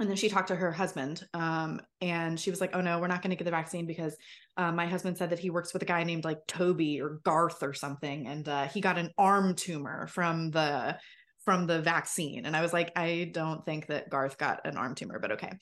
and 0.00 0.08
then 0.08 0.16
she 0.16 0.28
talked 0.28 0.48
to 0.48 0.56
her 0.56 0.72
husband 0.72 1.22
um, 1.34 1.80
and 2.00 2.40
she 2.40 2.50
was 2.50 2.60
like 2.60 2.74
oh 2.74 2.80
no 2.80 2.98
we're 2.98 3.06
not 3.06 3.22
going 3.22 3.30
to 3.30 3.36
get 3.36 3.44
the 3.44 3.50
vaccine 3.50 3.86
because 3.86 4.16
uh, 4.56 4.72
my 4.72 4.86
husband 4.86 5.16
said 5.16 5.30
that 5.30 5.38
he 5.38 5.50
works 5.50 5.72
with 5.72 5.82
a 5.82 5.86
guy 5.86 6.02
named 6.02 6.24
like 6.24 6.46
toby 6.46 7.00
or 7.00 7.20
garth 7.22 7.62
or 7.62 7.74
something 7.74 8.26
and 8.26 8.48
uh, 8.48 8.66
he 8.66 8.80
got 8.80 8.98
an 8.98 9.10
arm 9.18 9.54
tumor 9.54 10.06
from 10.06 10.50
the 10.50 10.96
from 11.44 11.66
the 11.66 11.80
vaccine. 11.80 12.44
And 12.44 12.56
i 12.56 12.62
was 12.62 12.72
like 12.72 12.92
i 12.96 13.30
don't 13.32 13.64
think 13.64 13.86
that 13.86 14.10
garth 14.10 14.38
got 14.38 14.66
an 14.66 14.76
arm 14.76 14.94
tumor 14.94 15.18
but 15.18 15.32
okay. 15.32 15.52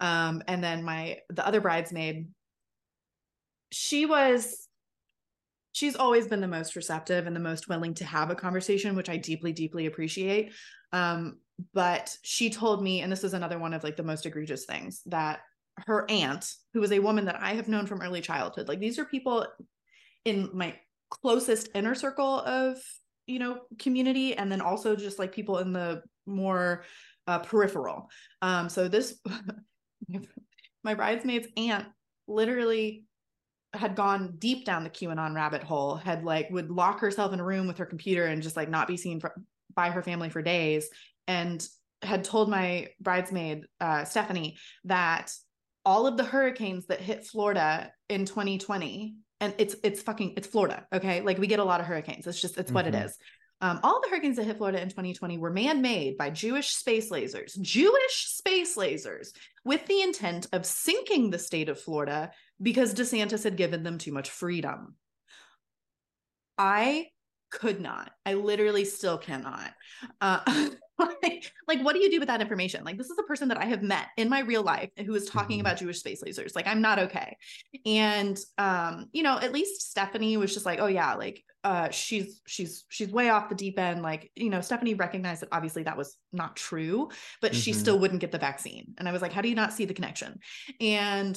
Um, 0.00 0.42
and 0.46 0.62
then 0.62 0.84
my 0.84 1.18
the 1.30 1.46
other 1.46 1.60
bridesmaid 1.60 2.28
she 3.72 4.06
was 4.06 4.68
she's 5.72 5.96
always 5.96 6.26
been 6.26 6.40
the 6.40 6.48
most 6.48 6.76
receptive 6.76 7.26
and 7.26 7.36
the 7.36 7.40
most 7.40 7.68
willing 7.68 7.94
to 7.94 8.04
have 8.04 8.30
a 8.30 8.34
conversation 8.34 8.94
which 8.94 9.10
i 9.10 9.16
deeply 9.16 9.52
deeply 9.52 9.86
appreciate 9.86 10.52
um, 10.96 11.38
but 11.72 12.16
she 12.22 12.50
told 12.50 12.82
me 12.82 13.00
and 13.00 13.10
this 13.10 13.24
is 13.24 13.34
another 13.34 13.58
one 13.58 13.72
of 13.72 13.84
like 13.84 13.96
the 13.96 14.02
most 14.02 14.26
egregious 14.26 14.64
things 14.64 15.02
that 15.06 15.40
her 15.86 16.10
aunt 16.10 16.54
who 16.72 16.80
was 16.80 16.92
a 16.92 16.98
woman 16.98 17.26
that 17.26 17.40
i 17.40 17.54
have 17.54 17.68
known 17.68 17.86
from 17.86 18.00
early 18.00 18.20
childhood 18.20 18.68
like 18.68 18.80
these 18.80 18.98
are 18.98 19.04
people 19.04 19.46
in 20.24 20.50
my 20.52 20.74
closest 21.10 21.68
inner 21.74 21.94
circle 21.94 22.40
of 22.40 22.78
you 23.26 23.38
know 23.38 23.60
community 23.78 24.34
and 24.34 24.50
then 24.50 24.60
also 24.60 24.96
just 24.96 25.18
like 25.18 25.32
people 25.32 25.58
in 25.58 25.72
the 25.72 26.02
more 26.26 26.84
uh, 27.26 27.38
peripheral. 27.40 28.10
Um 28.42 28.68
so 28.68 28.88
this 28.88 29.18
my 30.84 30.94
bridesmaid's 30.94 31.48
aunt 31.56 31.86
literally 32.28 33.04
had 33.72 33.96
gone 33.96 34.34
deep 34.38 34.64
down 34.64 34.84
the 34.84 34.90
qanon 34.90 35.34
rabbit 35.34 35.62
hole 35.62 35.96
had 35.96 36.24
like 36.24 36.48
would 36.50 36.70
lock 36.70 37.00
herself 37.00 37.32
in 37.32 37.40
a 37.40 37.44
room 37.44 37.66
with 37.66 37.78
her 37.78 37.86
computer 37.86 38.24
and 38.24 38.42
just 38.42 38.56
like 38.56 38.70
not 38.70 38.88
be 38.88 38.96
seen 38.96 39.20
for, 39.20 39.34
by 39.76 39.90
her 39.90 40.02
family 40.02 40.30
for 40.30 40.42
days 40.42 40.88
and 41.28 41.66
had 42.02 42.24
told 42.24 42.48
my 42.48 42.88
bridesmaid 43.00 43.66
uh, 43.80 44.04
Stephanie 44.04 44.56
that 44.84 45.32
all 45.84 46.06
of 46.06 46.16
the 46.16 46.24
hurricanes 46.24 46.86
that 46.86 47.00
hit 47.00 47.24
Florida 47.24 47.92
in 48.08 48.24
2020 48.24 49.14
and 49.40 49.54
it's 49.58 49.76
it's 49.84 50.02
fucking 50.02 50.34
it's 50.36 50.48
Florida 50.48 50.86
okay 50.92 51.20
like 51.20 51.38
we 51.38 51.46
get 51.46 51.60
a 51.60 51.64
lot 51.64 51.80
of 51.80 51.86
hurricanes 51.86 52.26
it's 52.26 52.40
just 52.40 52.58
it's 52.58 52.68
mm-hmm. 52.68 52.74
what 52.74 52.86
it 52.86 52.94
mm-hmm. 52.94 53.66
um, 53.66 53.80
all 53.82 54.00
the 54.02 54.08
hurricanes 54.08 54.36
that 54.36 54.44
hit 54.44 54.56
Florida 54.56 54.80
in 54.80 54.88
2020 54.88 55.38
were 55.38 55.50
man-made 55.50 56.16
by 56.16 56.30
Jewish 56.30 56.70
space 56.70 57.10
lasers 57.10 57.58
Jewish 57.60 58.26
space 58.28 58.76
lasers 58.76 59.28
with 59.64 59.86
the 59.86 60.02
intent 60.02 60.46
of 60.52 60.66
sinking 60.66 61.30
the 61.30 61.38
state 61.38 61.68
of 61.68 61.80
Florida 61.80 62.30
because 62.60 62.94
DeSantis 62.94 63.44
had 63.44 63.56
given 63.56 63.82
them 63.82 63.98
too 63.98 64.12
much 64.12 64.30
freedom 64.30 64.96
I 66.58 67.08
could 67.50 67.80
not. 67.80 68.10
I 68.24 68.34
literally 68.34 68.84
still 68.84 69.18
cannot. 69.18 69.72
Uh, 70.20 70.40
like, 71.22 71.52
like, 71.68 71.82
what 71.82 71.94
do 71.94 72.00
you 72.00 72.10
do 72.10 72.18
with 72.18 72.28
that 72.28 72.40
information? 72.40 72.84
Like, 72.84 72.96
this 72.98 73.10
is 73.10 73.18
a 73.18 73.22
person 73.24 73.48
that 73.48 73.58
I 73.58 73.66
have 73.66 73.82
met 73.82 74.06
in 74.16 74.28
my 74.28 74.40
real 74.40 74.62
life 74.62 74.90
who 75.04 75.14
is 75.14 75.26
talking 75.26 75.58
Mhm. 75.58 75.60
about 75.60 75.76
Jewish 75.78 75.98
space 75.98 76.22
lasers. 76.22 76.54
Like, 76.56 76.66
I'm 76.66 76.80
not 76.80 76.98
okay. 76.98 77.36
And 77.84 78.38
um, 78.58 79.06
you 79.12 79.22
know, 79.22 79.38
at 79.38 79.52
least 79.52 79.90
Stephanie 79.90 80.36
was 80.36 80.52
just 80.54 80.66
like, 80.66 80.80
oh 80.80 80.86
yeah, 80.86 81.14
like 81.14 81.42
uh 81.64 81.90
she's 81.90 82.40
she's 82.46 82.84
she's 82.88 83.10
way 83.10 83.28
off 83.28 83.48
the 83.48 83.54
deep 83.54 83.78
end. 83.78 84.02
Like, 84.02 84.30
you 84.36 84.50
know, 84.50 84.60
Stephanie 84.60 84.94
recognized 84.94 85.42
that 85.42 85.48
obviously 85.52 85.82
that 85.82 85.96
was 85.96 86.16
not 86.32 86.56
true, 86.56 87.10
but 87.40 87.54
she 87.54 87.72
Mhm. 87.72 87.74
still 87.76 87.98
wouldn't 87.98 88.20
get 88.20 88.32
the 88.32 88.38
vaccine. 88.38 88.94
And 88.98 89.08
I 89.08 89.12
was 89.12 89.20
like, 89.22 89.32
how 89.32 89.40
do 89.42 89.48
you 89.48 89.54
not 89.54 89.72
see 89.72 89.84
the 89.84 89.94
connection? 89.94 90.38
And 90.80 91.36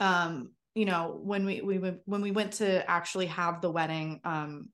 um, 0.00 0.50
you 0.74 0.84
know, 0.84 1.18
when 1.22 1.44
we 1.46 1.60
we 1.60 1.78
went- 1.78 2.00
when 2.04 2.20
we 2.20 2.30
went 2.32 2.54
to 2.54 2.88
actually 2.90 3.26
have 3.26 3.60
the 3.60 3.70
wedding, 3.70 4.20
um 4.24 4.68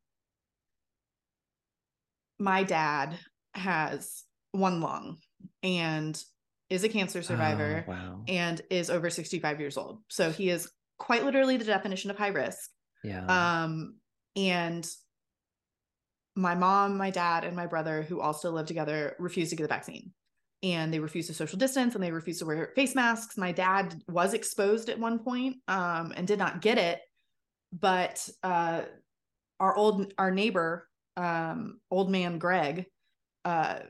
my 2.40 2.64
dad 2.64 3.16
has 3.55 4.24
one 4.53 4.81
lung 4.81 5.18
and 5.62 6.20
is 6.68 6.83
a 6.85 6.88
cancer 6.88 7.22
survivor 7.22 7.85
Oh, 7.87 7.90
wow. 7.90 8.22
and 8.26 8.61
is 8.70 8.90
over 8.90 9.11
65 9.11 9.61
years 9.61 9.76
old. 9.76 10.00
So 10.09 10.31
he 10.31 10.50
is 10.50 10.70
quite 10.98 11.24
literally 11.24 11.57
the 11.57 11.64
definition 11.64 12.11
of 12.11 12.16
high 12.18 12.29
risk. 12.29 12.70
Yeah. 13.05 13.26
Um, 13.26 13.96
and 14.37 14.88
my 16.37 16.55
mom, 16.55 16.96
my 16.96 17.11
dad, 17.11 17.44
and 17.44 17.57
my 17.57 17.66
brother, 17.66 18.03
who 18.03 18.20
all 18.20 18.33
still 18.33 18.53
live 18.53 18.66
together, 18.66 19.16
refused 19.18 19.50
to 19.50 19.57
get 19.57 19.64
the 19.64 19.68
vaccine. 19.68 20.12
And 20.62 20.92
they 20.92 20.98
refused 21.00 21.29
to 21.29 21.35
social 21.35 21.59
distance 21.59 21.94
and 21.94 22.05
they 22.05 22.12
refused 22.12 22.40
to 22.40 22.46
wear 22.46 22.72
face 22.76 22.94
masks. 22.94 23.37
My 23.38 23.50
dad 23.50 23.94
was 24.09 24.35
exposed 24.35 24.88
at 24.90 24.98
one 24.98 25.18
point 25.18 25.57
um, 25.68 26.12
and 26.16 26.26
did 26.26 26.38
not 26.38 26.61
get 26.61 26.79
it. 26.79 27.00
But 27.72 28.29
uh, 28.42 28.83
our 29.59 29.74
old 29.74 30.12
our 30.18 30.31
neighbor, 30.31 30.87
um, 31.20 31.80
old 31.90 32.11
man 32.11 32.38
Greg, 32.38 32.87
uh, 33.44 33.80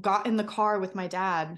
got 0.00 0.26
in 0.26 0.36
the 0.36 0.44
car 0.44 0.78
with 0.78 0.94
my 0.94 1.06
dad 1.06 1.56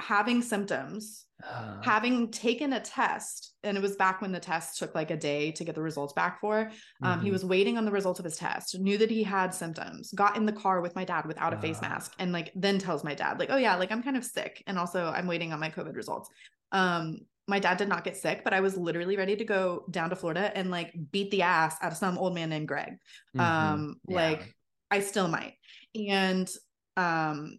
having 0.00 0.42
symptoms 0.42 1.26
Uh, 1.42 1.80
having 1.82 2.30
taken 2.30 2.74
a 2.74 2.80
test 2.80 3.54
and 3.62 3.76
it 3.78 3.82
was 3.82 3.96
back 3.96 4.20
when 4.20 4.30
the 4.30 4.40
test 4.40 4.78
took 4.78 4.94
like 4.94 5.10
a 5.10 5.16
day 5.16 5.50
to 5.50 5.64
get 5.64 5.74
the 5.74 5.80
results 5.80 6.12
back 6.12 6.38
for. 6.38 6.70
Um, 7.02 7.20
he 7.22 7.28
mhm. 7.28 7.32
was 7.32 7.44
waiting 7.46 7.78
on 7.78 7.86
the 7.86 7.90
results 7.90 8.18
of 8.18 8.26
his 8.26 8.36
test 8.36 8.78
knew 8.78 8.98
that 8.98 9.10
he 9.10 9.22
had 9.22 9.54
symptoms 9.54 10.12
got 10.12 10.36
in 10.36 10.44
the 10.44 10.52
car 10.52 10.82
with 10.82 10.94
my 10.94 11.04
dad 11.04 11.24
without 11.24 11.54
a 11.54 11.60
face 11.60 11.80
mask 11.80 12.12
and 12.18 12.30
like 12.32 12.52
then 12.54 12.78
tells 12.78 13.04
my 13.04 13.14
dad 13.14 13.38
like 13.38 13.50
oh 13.50 13.56
yeah 13.56 13.74
like 13.76 13.90
i'm 13.90 14.02
kind 14.02 14.18
of 14.18 14.24
sick 14.24 14.62
and 14.66 14.78
also 14.78 15.06
i'm 15.16 15.26
waiting 15.26 15.50
on 15.52 15.60
my 15.60 15.70
covid 15.70 15.96
results. 15.96 16.28
Um 16.72 17.20
my 17.50 17.58
dad 17.58 17.76
did 17.76 17.88
not 17.88 18.04
get 18.04 18.16
sick 18.16 18.42
but 18.44 18.52
i 18.54 18.60
was 18.60 18.76
literally 18.76 19.16
ready 19.16 19.36
to 19.36 19.44
go 19.44 19.84
down 19.90 20.08
to 20.10 20.16
florida 20.16 20.50
and 20.56 20.70
like 20.70 20.92
beat 21.10 21.30
the 21.30 21.42
ass 21.42 21.76
out 21.82 21.92
of 21.92 21.98
some 21.98 22.16
old 22.16 22.34
man 22.34 22.48
named 22.48 22.68
greg. 22.68 22.96
Mhm. 23.36 23.40
um 23.40 23.96
Yeah. 24.08 24.16
like 24.16 24.54
i 24.90 25.00
still 25.00 25.28
might. 25.28 25.54
And 25.94 26.48
um 26.96 27.58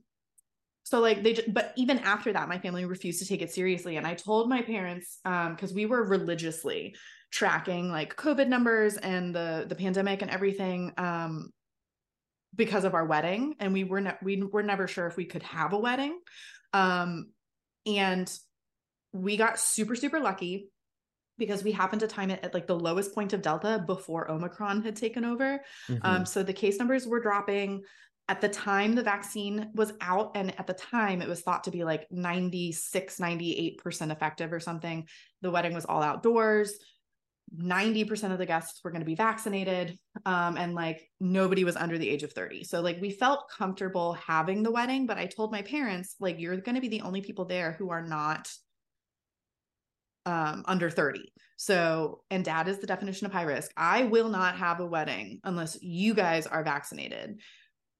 so 0.83 0.99
like 0.99 1.23
they 1.23 1.33
just, 1.33 1.53
but 1.53 1.71
even 1.77 1.99
after 1.99 2.33
that 2.33 2.49
my 2.49 2.59
family 2.59 2.83
refused 2.85 3.19
to 3.19 3.27
take 3.27 3.41
it 3.41 3.51
seriously. 3.51 3.95
And 3.97 4.05
i 4.05 4.13
told 4.13 4.49
my 4.49 4.61
parents 4.61 5.19
um 5.25 5.55
because 5.55 5.73
we 5.73 5.85
were 5.85 6.03
religiously 6.03 6.95
tracking 7.31 7.89
like 7.89 8.17
covid 8.17 8.47
numbers 8.49 8.97
and 8.97 9.33
the 9.33 9.65
the 9.69 9.75
pandemic 9.75 10.21
and 10.21 10.31
everything 10.31 10.91
um 10.97 11.51
because 12.53 12.83
of 12.83 12.93
our 12.93 13.05
wedding. 13.05 13.55
And 13.61 13.71
we 13.71 13.85
were 13.85 14.01
ne- 14.01 14.17
we 14.21 14.43
were 14.43 14.63
never 14.63 14.85
sure 14.87 15.07
if 15.07 15.15
we 15.15 15.25
could 15.25 15.43
have 15.43 15.71
a 15.71 15.79
wedding. 15.79 16.19
Um 16.73 17.27
and 17.85 18.27
we 19.13 19.37
got 19.37 19.59
super 19.59 19.95
super 19.95 20.19
lucky 20.19 20.69
because 21.37 21.63
we 21.63 21.71
happened 21.71 22.01
to 22.01 22.07
time 22.07 22.29
it 22.29 22.39
at 22.43 22.53
like 22.53 22.67
the 22.67 22.77
lowest 22.77 23.13
point 23.15 23.33
of 23.33 23.41
delta 23.41 23.83
before 23.87 24.29
omicron 24.29 24.83
had 24.83 24.95
taken 24.95 25.25
over 25.25 25.63
Mhm. 25.89 25.99
um, 26.03 26.25
so 26.25 26.43
the 26.43 26.53
case 26.53 26.77
numbers 26.77 27.07
were 27.07 27.19
dropping. 27.21 27.83
At 28.27 28.39
the 28.39 28.47
time 28.47 28.95
the 28.95 29.03
vaccine 29.03 29.71
was 29.73 29.91
out, 29.99 30.37
and 30.37 30.57
at 30.57 30.65
the 30.65 30.73
time 30.73 31.21
it 31.21 31.27
was 31.27 31.41
thought 31.41 31.65
to 31.65 31.71
be 31.71 31.83
like 31.83 32.07
96, 32.11 33.19
98% 33.19 34.11
effective 34.11 34.53
or 34.53 34.59
something. 34.61 35.07
The 35.41 35.51
wedding 35.51 35.73
was 35.73 35.85
all 35.85 36.01
outdoors. 36.01 36.79
90% 37.53 38.31
of 38.31 38.37
the 38.37 38.45
guests 38.45 38.81
were 38.83 38.91
going 38.91 39.01
to 39.01 39.05
be 39.05 39.15
vaccinated. 39.15 39.97
Um, 40.25 40.55
and 40.55 40.73
like 40.73 41.09
nobody 41.19 41.65
was 41.65 41.75
under 41.75 41.97
the 41.97 42.09
age 42.09 42.23
of 42.23 42.31
30. 42.31 42.63
So 42.63 42.79
like 42.79 43.01
we 43.01 43.09
felt 43.11 43.49
comfortable 43.49 44.13
having 44.13 44.63
the 44.63 44.71
wedding, 44.71 45.07
but 45.07 45.17
I 45.17 45.25
told 45.25 45.51
my 45.51 45.63
parents, 45.63 46.15
like, 46.21 46.39
you're 46.39 46.55
going 46.57 46.75
to 46.75 46.81
be 46.81 46.87
the 46.87 47.01
only 47.01 47.19
people 47.21 47.43
there 47.45 47.73
who 47.73 47.89
are 47.89 48.05
not 48.07 48.47
um 50.25 50.63
under 50.67 50.89
30 50.89 51.31
so 51.57 52.23
and 52.29 52.45
dad 52.45 52.67
is 52.67 52.79
the 52.79 52.87
definition 52.87 53.25
of 53.25 53.33
high 53.33 53.43
risk 53.43 53.71
i 53.77 54.03
will 54.03 54.29
not 54.29 54.55
have 54.55 54.79
a 54.79 54.85
wedding 54.85 55.39
unless 55.43 55.77
you 55.81 56.13
guys 56.13 56.45
are 56.47 56.63
vaccinated 56.63 57.39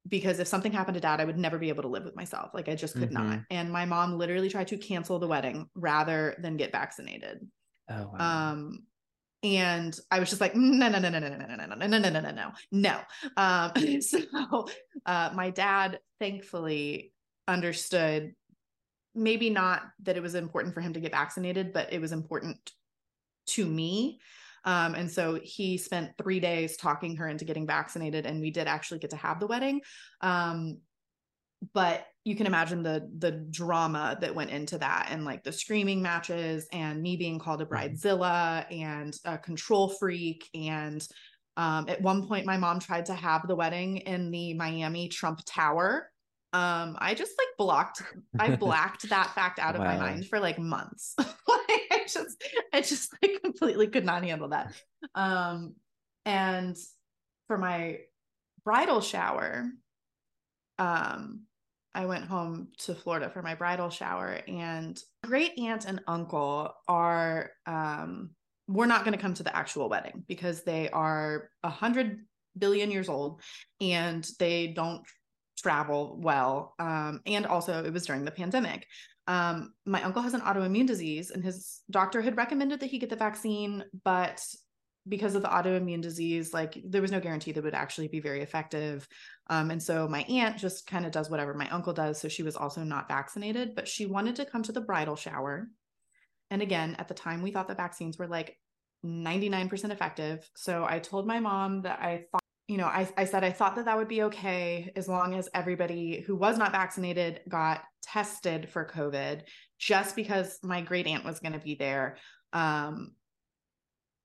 because 0.08 0.40
if 0.40 0.48
something 0.48 0.72
happened 0.72 0.96
to 0.96 1.02
dad 1.02 1.20
i 1.22 1.26
would 1.26 1.38
never 1.38 1.58
be 1.58 1.70
able 1.70 1.84
to 1.84 1.90
live 1.90 2.04
with 2.04 2.16
myself 2.16 2.52
like 2.54 2.70
i 2.70 2.76
just 2.76 2.94
could 2.96 3.12
not 3.12 3.24
Mhm. 3.26 3.46
and 3.50 3.72
my 3.72 3.86
mom 3.86 4.18
literally 4.18 4.50
tried 4.50 4.68
to 4.68 4.78
cancel 4.78 5.20
the 5.20 5.28
wedding 5.28 5.68
rather 5.76 6.36
than 6.40 6.58
get 6.58 6.72
vaccinated 6.72 7.48
oh 7.90 8.10
wow. 8.14 8.52
um 8.52 8.80
and 9.44 10.00
i 10.12 10.20
was 10.20 10.30
just 10.30 10.42
like 10.42 10.56
no 10.56 10.88
no 10.90 11.00
no 11.00 11.10
no 11.10 11.20
no 11.20 11.28
no 11.30 11.38
no 11.38 11.46
no 11.56 11.56
no 11.56 11.76
no 11.76 11.88
no 11.88 11.98
no 11.98 12.10
no 12.10 12.20
no 12.20 12.32
no 12.32 12.52
no 12.72 13.00
um 13.38 14.02
so 14.02 14.68
uh 15.08 15.32
my 15.34 15.50
dad 15.50 16.00
thankfully 16.20 17.12
understood 17.48 18.34
maybe 19.14 19.50
not 19.50 19.84
that 20.04 20.18
it 20.18 20.24
was 20.24 20.36
important 20.36 20.74
for 20.74 20.82
him 20.82 20.94
to 20.94 21.00
get 21.00 21.12
vaccinated 21.12 21.74
but 21.74 21.92
it 21.92 22.00
was 22.00 22.12
important 22.12 22.72
to 23.48 23.66
me. 23.66 24.20
Um 24.64 24.96
and 24.96 25.10
so 25.10 25.40
he 25.42 25.78
spent 25.78 26.18
3 26.18 26.40
days 26.40 26.78
talking 26.78 27.16
her 27.18 27.28
into 27.28 27.46
getting 27.46 27.68
vaccinated 27.68 28.26
and 28.26 28.42
we 28.42 28.52
did 28.52 28.68
actually 28.68 29.00
get 29.00 29.10
to 29.12 29.16
have 29.18 29.40
the 29.40 29.48
wedding. 29.48 29.82
Um 30.22 30.80
but 31.74 32.08
you 32.24 32.36
can 32.36 32.48
imagine 32.48 32.84
the 32.84 33.10
the 33.18 33.32
drama 33.32 34.18
that 34.22 34.36
went 34.36 34.52
into 34.52 34.78
that 34.78 35.08
and 35.12 35.26
like 35.26 35.44
the 35.44 35.52
screaming 35.52 36.02
matches 36.02 36.68
and 36.72 37.02
me 37.02 37.18
being 37.18 37.40
called 37.40 37.62
a 37.62 37.66
bridezilla 37.66 38.66
and 38.72 39.18
a 39.26 39.38
control 39.38 39.90
freak. 39.90 40.48
And 40.54 41.06
um 41.58 41.90
at 41.90 42.02
one 42.02 42.28
point 42.28 42.46
my 42.46 42.58
mom 42.58 42.80
tried 42.80 43.08
to 43.08 43.16
have 43.16 43.48
the 43.48 43.56
wedding 43.56 43.98
in 43.98 44.32
the 44.32 44.54
Miami 44.54 45.08
Trump 45.08 45.42
Tower 45.46 46.11
um 46.54 46.98
I 47.00 47.14
just 47.14 47.32
like 47.38 47.48
blocked 47.58 48.02
I 48.38 48.56
blacked 48.56 49.10
that 49.10 49.34
fact 49.34 49.60
out 49.60 49.76
of 49.76 49.82
my 49.82 49.98
mind 49.98 50.28
for 50.28 50.40
like 50.40 50.60
months. 50.60 51.16
Like 51.48 51.82
I 51.92 52.06
just 52.08 52.44
I 52.74 52.82
just 52.82 53.14
like 53.22 53.42
completely 53.44 53.88
could 53.88 54.06
not 54.06 54.24
handle 54.24 54.50
that. 54.50 54.74
Um 55.16 55.76
and 56.26 56.78
for 57.48 57.58
my 57.58 58.00
bridal 58.64 59.02
shower 59.02 59.70
um 60.80 61.42
I 61.94 62.06
went 62.06 62.26
home 62.26 62.70
to 62.80 62.96
Florida 62.96 63.30
for 63.30 63.42
my 63.42 63.56
bridal 63.56 63.90
shower 63.90 64.40
and 64.48 65.02
great 65.24 65.58
aunt 65.60 65.86
and 65.86 66.02
uncle 66.08 66.74
are 66.88 67.52
um 67.66 68.32
we're 68.68 68.86
not 68.86 69.04
going 69.04 69.14
to 69.14 69.22
come 69.22 69.34
to 69.34 69.44
the 69.44 69.56
actual 69.56 69.90
wedding 69.90 70.24
because 70.28 70.64
they 70.64 70.90
are 70.90 71.50
a 71.64 71.70
hundred 71.70 72.22
billion 72.58 72.92
years 72.92 73.10
old 73.10 73.42
and 73.82 74.30
they 74.40 74.68
don't 74.68 75.02
travel 75.62 76.20
well 76.22 76.74
um 76.80 77.22
and 77.26 77.46
also 77.46 77.84
it 77.84 77.94
was 77.94 78.06
during 78.06 78.26
the 78.26 78.32
pandemic 78.32 78.88
um 79.28 79.74
my 79.86 80.02
uncle 80.04 80.22
has 80.22 80.34
an 80.34 80.42
autoimmune 80.42 80.88
disease 80.88 81.32
and 81.32 81.44
his 81.44 81.82
doctor 81.90 82.22
had 82.22 82.38
recommended 82.38 82.80
that 82.80 82.90
he 82.90 83.00
get 83.00 83.10
the 83.10 83.16
vaccine 83.16 83.84
but 84.04 84.44
because 85.08 85.34
of 85.34 85.42
the 85.42 85.48
autoimmune 85.48 86.02
disease 86.02 86.54
like 86.54 86.80
there 86.86 87.02
was 87.02 87.12
no 87.12 87.20
guarantee 87.20 87.52
that 87.52 87.62
it 87.62 87.64
would 87.64 87.74
actually 87.74 88.08
be 88.08 88.20
very 88.20 88.42
effective 88.42 89.08
um, 89.52 89.70
and 89.70 89.84
so 89.84 90.08
my 90.08 90.22
aunt 90.22 90.58
just 90.58 90.88
kind 90.88 91.06
of 91.06 91.12
does 91.12 91.30
whatever 91.30 91.54
my 91.54 91.70
uncle 91.70 91.92
does. 91.92 92.22
So 92.22 92.30
she 92.30 92.42
was 92.42 92.56
also 92.56 92.86
not 92.86 93.10
vaccinated, 93.10 93.76
but 93.76 93.86
she 93.86 94.06
wanted 94.06 94.38
to 94.38 94.46
come 94.46 94.64
to 94.64 94.72
the 94.72 94.80
bridal 94.80 95.18
shower. 95.18 95.68
And 96.50 96.62
again, 96.62 96.96
at 97.00 97.10
the 97.10 97.14
time, 97.14 97.42
we 97.42 97.52
thought 97.52 97.68
the 97.68 97.76
vaccines 97.76 98.18
were 98.18 98.28
like 98.28 98.58
99% 99.06 99.92
effective. 99.92 100.50
So 100.56 100.86
I 100.88 101.00
told 101.00 101.28
my 101.28 101.42
mom 101.42 101.82
that 101.82 102.00
I 102.00 102.24
thought, 102.32 102.41
you 102.72 102.78
know, 102.78 102.86
I, 102.86 103.06
I 103.18 103.26
said 103.26 103.44
I 103.44 103.52
thought 103.52 103.76
that 103.76 103.84
that 103.84 103.98
would 103.98 104.08
be 104.08 104.24
okay 104.24 104.94
as 104.96 105.10
long 105.10 105.36
as 105.36 105.50
everybody 105.54 106.24
who 106.26 106.38
was 106.38 106.58
not 106.58 106.72
vaccinated 106.72 107.42
got 107.50 107.82
tested 108.02 108.70
for 108.70 108.86
COVID, 108.88 109.42
just 109.78 110.16
because 110.16 110.58
my 110.64 110.80
great 110.80 111.06
aunt 111.06 111.26
was 111.26 111.42
going 111.42 111.52
to 111.52 111.60
be 111.60 111.76
there. 111.76 112.16
Um, 112.54 113.12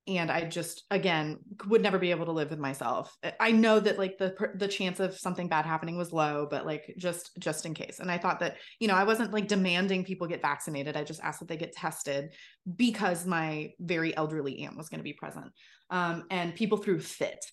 and 0.07 0.31
I 0.31 0.45
just 0.45 0.85
again 0.93 1.39
would 1.67 1.83
never 1.83 1.99
be 1.99 2.13
able 2.13 2.27
to 2.27 2.31
live 2.33 2.51
with 2.51 2.61
myself. 2.61 3.13
I 3.41 3.51
know 3.51 3.81
that 3.81 3.99
like 3.99 4.17
the 4.17 4.37
the 4.55 4.69
chance 4.69 5.01
of 5.01 5.19
something 5.19 5.49
bad 5.49 5.67
happening 5.67 5.99
was 5.99 6.13
low, 6.13 6.47
but 6.49 6.65
like 6.65 6.95
just 6.97 7.33
just 7.41 7.67
in 7.67 7.75
case. 7.75 7.99
And 7.99 8.13
I 8.13 8.19
thought 8.19 8.39
that 8.39 8.59
you 8.79 8.87
know 8.87 8.95
I 8.95 9.03
wasn't 9.03 9.33
like 9.33 9.49
demanding 9.49 10.05
people 10.05 10.29
get 10.29 10.41
vaccinated. 10.41 10.97
I 10.97 11.03
just 11.03 11.21
asked 11.25 11.41
that 11.41 11.49
they 11.49 11.57
get 11.57 11.73
tested 11.73 12.33
because 12.77 13.27
my 13.27 13.73
very 13.81 14.17
elderly 14.17 14.63
aunt 14.63 14.77
was 14.77 14.89
going 14.89 15.01
to 15.01 15.05
be 15.05 15.15
present. 15.15 15.51
Um, 15.91 16.27
and 16.31 16.55
people 16.55 16.79
threw 16.79 17.01
fit. 17.01 17.45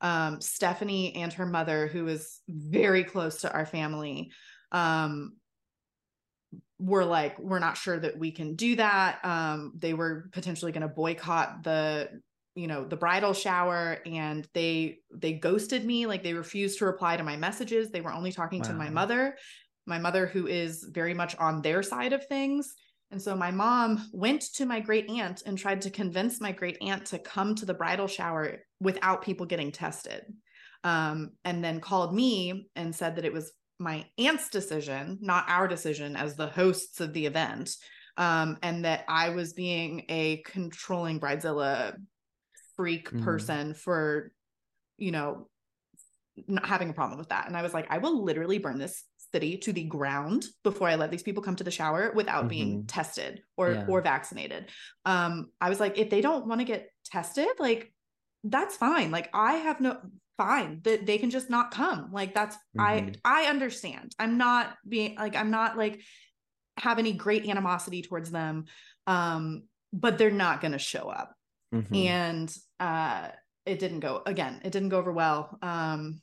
Um, 0.00 0.40
Stephanie 0.40 1.14
and 1.16 1.32
her 1.32 1.46
mother, 1.46 1.86
who 1.86 2.06
is 2.08 2.40
very 2.48 3.04
close 3.04 3.42
to 3.42 3.52
our 3.52 3.66
family, 3.66 4.30
um, 4.72 5.34
were 6.80 7.04
like 7.04 7.36
we're 7.40 7.58
not 7.58 7.76
sure 7.76 7.98
that 7.98 8.16
we 8.16 8.30
can 8.30 8.54
do 8.54 8.76
that. 8.76 9.18
Um 9.24 9.72
they 9.76 9.94
were 9.94 10.28
potentially 10.32 10.70
going 10.70 10.82
to 10.82 10.88
boycott 10.88 11.64
the 11.64 12.08
you 12.54 12.68
know 12.68 12.84
the 12.84 12.96
bridal 12.96 13.32
shower 13.32 13.98
and 14.06 14.46
they 14.54 14.98
they 15.12 15.32
ghosted 15.32 15.84
me 15.84 16.06
like 16.06 16.22
they 16.22 16.34
refused 16.34 16.78
to 16.78 16.86
reply 16.86 17.16
to 17.16 17.24
my 17.24 17.36
messages. 17.36 17.90
They 17.90 18.00
were 18.00 18.12
only 18.12 18.30
talking 18.30 18.60
wow. 18.60 18.68
to 18.68 18.74
my 18.74 18.90
mother 18.90 19.36
my 19.88 19.98
mother 19.98 20.26
who 20.26 20.46
is 20.46 20.84
very 20.84 21.14
much 21.14 21.34
on 21.36 21.62
their 21.62 21.82
side 21.82 22.12
of 22.12 22.24
things 22.26 22.74
and 23.10 23.20
so 23.20 23.34
my 23.34 23.50
mom 23.50 24.08
went 24.12 24.42
to 24.54 24.66
my 24.66 24.80
great 24.80 25.08
aunt 25.08 25.42
and 25.46 25.56
tried 25.56 25.82
to 25.82 25.90
convince 25.90 26.40
my 26.40 26.52
great 26.52 26.76
aunt 26.82 27.06
to 27.06 27.18
come 27.18 27.54
to 27.54 27.66
the 27.66 27.74
bridal 27.74 28.06
shower 28.06 28.58
without 28.80 29.22
people 29.22 29.46
getting 29.46 29.72
tested 29.72 30.22
um, 30.84 31.30
and 31.44 31.64
then 31.64 31.80
called 31.80 32.14
me 32.14 32.68
and 32.76 32.94
said 32.94 33.16
that 33.16 33.24
it 33.24 33.32
was 33.32 33.52
my 33.78 34.04
aunt's 34.18 34.48
decision 34.48 35.18
not 35.20 35.48
our 35.48 35.68
decision 35.68 36.16
as 36.16 36.36
the 36.36 36.48
hosts 36.48 37.00
of 37.00 37.12
the 37.12 37.26
event 37.26 37.76
um, 38.18 38.58
and 38.62 38.84
that 38.84 39.04
I 39.08 39.30
was 39.30 39.52
being 39.52 40.04
a 40.08 40.42
controlling 40.44 41.20
bridezilla 41.20 41.94
freak 42.76 43.10
mm. 43.10 43.22
person 43.22 43.74
for, 43.74 44.32
you 44.98 45.12
know, 45.12 45.48
not 46.48 46.66
having 46.66 46.90
a 46.90 46.92
problem 46.92 47.18
with 47.18 47.28
that. 47.28 47.46
And 47.46 47.56
I 47.56 47.62
was 47.62 47.72
like, 47.72 47.86
I 47.90 47.98
will 47.98 48.24
literally 48.24 48.58
burn 48.58 48.78
this 48.78 49.04
city 49.32 49.58
to 49.58 49.72
the 49.72 49.84
ground 49.84 50.46
before 50.64 50.88
I 50.88 50.96
let 50.96 51.10
these 51.10 51.22
people 51.22 51.42
come 51.42 51.56
to 51.56 51.64
the 51.64 51.70
shower 51.70 52.12
without 52.14 52.40
mm-hmm. 52.40 52.48
being 52.48 52.86
tested 52.86 53.42
or 53.56 53.72
yeah. 53.72 53.84
or 53.88 54.00
vaccinated. 54.00 54.70
Um, 55.04 55.50
I 55.60 55.68
was 55.68 55.80
like, 55.80 55.98
if 55.98 56.10
they 56.10 56.20
don't 56.20 56.46
want 56.46 56.60
to 56.60 56.64
get 56.64 56.90
tested, 57.04 57.48
like 57.58 57.92
that's 58.44 58.76
fine. 58.76 59.10
Like 59.10 59.30
I 59.34 59.54
have 59.54 59.80
no 59.80 59.98
fine 60.36 60.80
that 60.84 61.04
they 61.04 61.18
can 61.18 61.30
just 61.30 61.50
not 61.50 61.70
come. 61.70 62.10
Like 62.12 62.34
that's 62.34 62.56
mm-hmm. 62.76 62.80
I 62.80 63.12
I 63.24 63.48
understand. 63.48 64.14
I'm 64.18 64.38
not 64.38 64.74
being 64.88 65.16
like 65.16 65.36
I'm 65.36 65.50
not 65.50 65.76
like 65.76 66.00
have 66.78 66.98
any 66.98 67.12
great 67.12 67.48
animosity 67.48 68.02
towards 68.02 68.30
them 68.30 68.64
um 69.06 69.64
but 69.92 70.18
they're 70.18 70.30
not 70.30 70.60
going 70.60 70.72
to 70.72 70.78
show 70.78 71.08
up 71.08 71.34
mm-hmm. 71.74 71.94
and 71.94 72.56
uh 72.80 73.28
it 73.66 73.78
didn't 73.78 74.00
go 74.00 74.22
again 74.26 74.60
it 74.64 74.70
didn't 74.70 74.90
go 74.90 74.98
over 74.98 75.12
well 75.12 75.58
um 75.62 76.20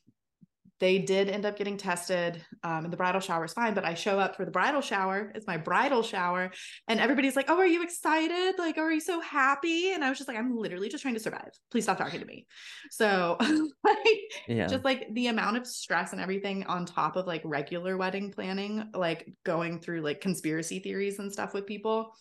they 0.79 0.99
did 0.99 1.29
end 1.29 1.45
up 1.45 1.57
getting 1.57 1.77
tested 1.77 2.43
um, 2.63 2.85
and 2.85 2.93
the 2.93 2.97
bridal 2.97 3.21
shower 3.21 3.45
is 3.45 3.53
fine 3.53 3.73
but 3.73 3.85
i 3.85 3.93
show 3.93 4.19
up 4.19 4.35
for 4.35 4.45
the 4.45 4.51
bridal 4.51 4.81
shower 4.81 5.31
it's 5.35 5.47
my 5.47 5.57
bridal 5.57 6.03
shower 6.03 6.51
and 6.87 6.99
everybody's 6.99 7.35
like 7.35 7.49
oh 7.49 7.57
are 7.57 7.67
you 7.67 7.83
excited? 7.83 8.55
Like 8.57 8.77
are 8.77 8.91
you 8.91 8.99
so 8.99 9.19
happy? 9.21 9.91
And 9.91 10.03
i 10.03 10.09
was 10.09 10.17
just 10.17 10.27
like 10.27 10.37
i'm 10.37 10.55
literally 10.55 10.89
just 10.89 11.01
trying 11.01 11.13
to 11.15 11.19
survive. 11.19 11.49
Please 11.71 11.83
stop 11.83 11.97
talking 11.97 12.19
to 12.19 12.25
me. 12.25 12.45
So 12.91 13.37
like 13.83 14.19
yeah. 14.47 14.67
just 14.67 14.85
like 14.85 15.07
the 15.13 15.27
amount 15.27 15.57
of 15.57 15.67
stress 15.67 16.11
and 16.11 16.21
everything 16.21 16.63
on 16.65 16.85
top 16.85 17.15
of 17.15 17.27
like 17.27 17.41
regular 17.43 17.97
wedding 17.97 18.31
planning 18.31 18.89
like 18.93 19.33
going 19.43 19.79
through 19.79 20.01
like 20.01 20.21
conspiracy 20.21 20.79
theories 20.79 21.19
and 21.19 21.31
stuff 21.31 21.53
with 21.53 21.65
people 21.65 22.15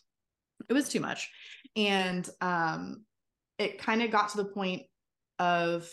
it 0.68 0.72
was 0.72 0.88
too 0.88 1.00
much. 1.00 1.30
And 1.76 2.28
um 2.40 3.04
it 3.58 3.78
kind 3.78 4.02
of 4.02 4.10
got 4.10 4.30
to 4.30 4.36
the 4.38 4.44
point 4.46 4.82
of 5.38 5.88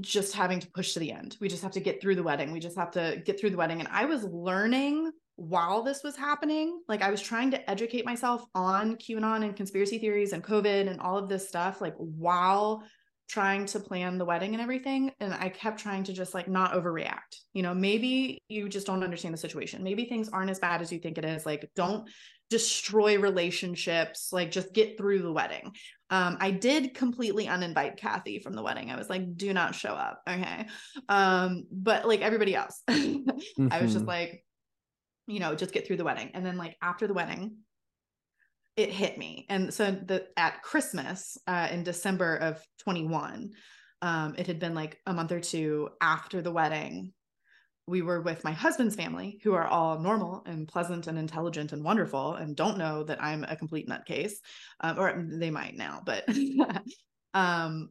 just 0.00 0.34
having 0.34 0.60
to 0.60 0.70
push 0.70 0.94
to 0.94 1.00
the 1.00 1.12
end. 1.12 1.36
We 1.40 1.48
just 1.48 1.62
have 1.62 1.72
to 1.72 1.80
get 1.80 2.00
through 2.00 2.16
the 2.16 2.22
wedding. 2.22 2.52
We 2.52 2.60
just 2.60 2.76
have 2.76 2.90
to 2.92 3.22
get 3.24 3.38
through 3.38 3.50
the 3.50 3.56
wedding. 3.56 3.80
And 3.80 3.88
I 3.90 4.04
was 4.04 4.24
learning 4.24 5.10
while 5.36 5.82
this 5.82 6.02
was 6.02 6.16
happening. 6.16 6.80
Like 6.88 7.02
I 7.02 7.10
was 7.10 7.22
trying 7.22 7.50
to 7.52 7.70
educate 7.70 8.04
myself 8.04 8.44
on 8.54 8.96
QAnon 8.96 9.44
and 9.44 9.56
conspiracy 9.56 9.98
theories 9.98 10.32
and 10.32 10.44
COVID 10.44 10.88
and 10.88 11.00
all 11.00 11.16
of 11.16 11.28
this 11.28 11.48
stuff, 11.48 11.80
like 11.80 11.94
while 11.96 12.84
trying 13.28 13.64
to 13.64 13.78
plan 13.78 14.18
the 14.18 14.24
wedding 14.24 14.54
and 14.54 14.62
everything. 14.62 15.12
And 15.20 15.32
I 15.32 15.48
kept 15.48 15.78
trying 15.78 16.04
to 16.04 16.12
just 16.12 16.34
like 16.34 16.48
not 16.48 16.72
overreact. 16.72 17.38
You 17.52 17.62
know, 17.62 17.74
maybe 17.74 18.42
you 18.48 18.68
just 18.68 18.86
don't 18.86 19.04
understand 19.04 19.32
the 19.32 19.38
situation. 19.38 19.84
Maybe 19.84 20.04
things 20.04 20.28
aren't 20.28 20.50
as 20.50 20.58
bad 20.58 20.82
as 20.82 20.92
you 20.92 20.98
think 20.98 21.16
it 21.16 21.24
is. 21.24 21.46
Like, 21.46 21.70
don't 21.76 22.08
destroy 22.50 23.16
relationships 23.16 24.30
like 24.32 24.50
just 24.50 24.72
get 24.72 24.98
through 24.98 25.22
the 25.22 25.32
wedding 25.32 25.70
um 26.10 26.36
i 26.40 26.50
did 26.50 26.94
completely 26.94 27.46
uninvite 27.46 27.96
kathy 27.96 28.38
from 28.38 28.54
the 28.54 28.62
wedding. 28.62 28.90
I 28.90 28.96
was 28.96 29.08
like 29.08 29.36
do 29.36 29.52
not 29.52 29.74
show 29.74 29.90
up. 29.90 30.22
Okay. 30.28 30.66
Um 31.08 31.64
but 31.70 32.06
like 32.06 32.20
everybody 32.20 32.54
else. 32.54 32.82
Mm-hmm. 32.88 33.68
i 33.70 33.80
was 33.80 33.92
just 33.92 34.04
mm-hmm. 34.04 34.08
like 34.08 34.44
you 35.26 35.40
know 35.40 35.54
just 35.54 35.72
get 35.72 35.86
through 35.86 35.96
the 35.96 36.04
wedding. 36.04 36.30
And 36.34 36.44
then 36.44 36.56
like 36.56 36.76
after 36.82 37.06
the 37.06 37.14
wedding 37.14 37.56
it 38.76 38.90
hit 38.90 39.18
me. 39.18 39.46
And 39.48 39.72
so 39.72 39.90
the 39.90 40.26
at 40.36 40.62
christmas 40.62 41.38
uh 41.46 41.68
in 41.70 41.84
december 41.84 42.36
of 42.36 42.62
21 42.80 43.50
um 44.02 44.34
it 44.38 44.46
had 44.46 44.58
been 44.58 44.74
like 44.74 44.98
a 45.06 45.12
month 45.12 45.32
or 45.32 45.40
two 45.40 45.88
after 46.00 46.42
the 46.42 46.52
wedding 46.52 47.12
we 47.90 48.02
were 48.02 48.20
with 48.20 48.44
my 48.44 48.52
husband's 48.52 48.94
family, 48.94 49.40
who 49.42 49.54
are 49.54 49.66
all 49.66 49.98
normal 49.98 50.42
and 50.46 50.68
pleasant 50.68 51.08
and 51.08 51.18
intelligent 51.18 51.72
and 51.72 51.82
wonderful, 51.82 52.34
and 52.34 52.56
don't 52.56 52.78
know 52.78 53.02
that 53.02 53.22
I'm 53.22 53.44
a 53.44 53.56
complete 53.56 53.88
nutcase, 53.88 54.34
um, 54.80 54.98
or 54.98 55.26
they 55.28 55.50
might 55.50 55.76
now. 55.76 56.00
But 56.06 56.28
um, 57.34 57.90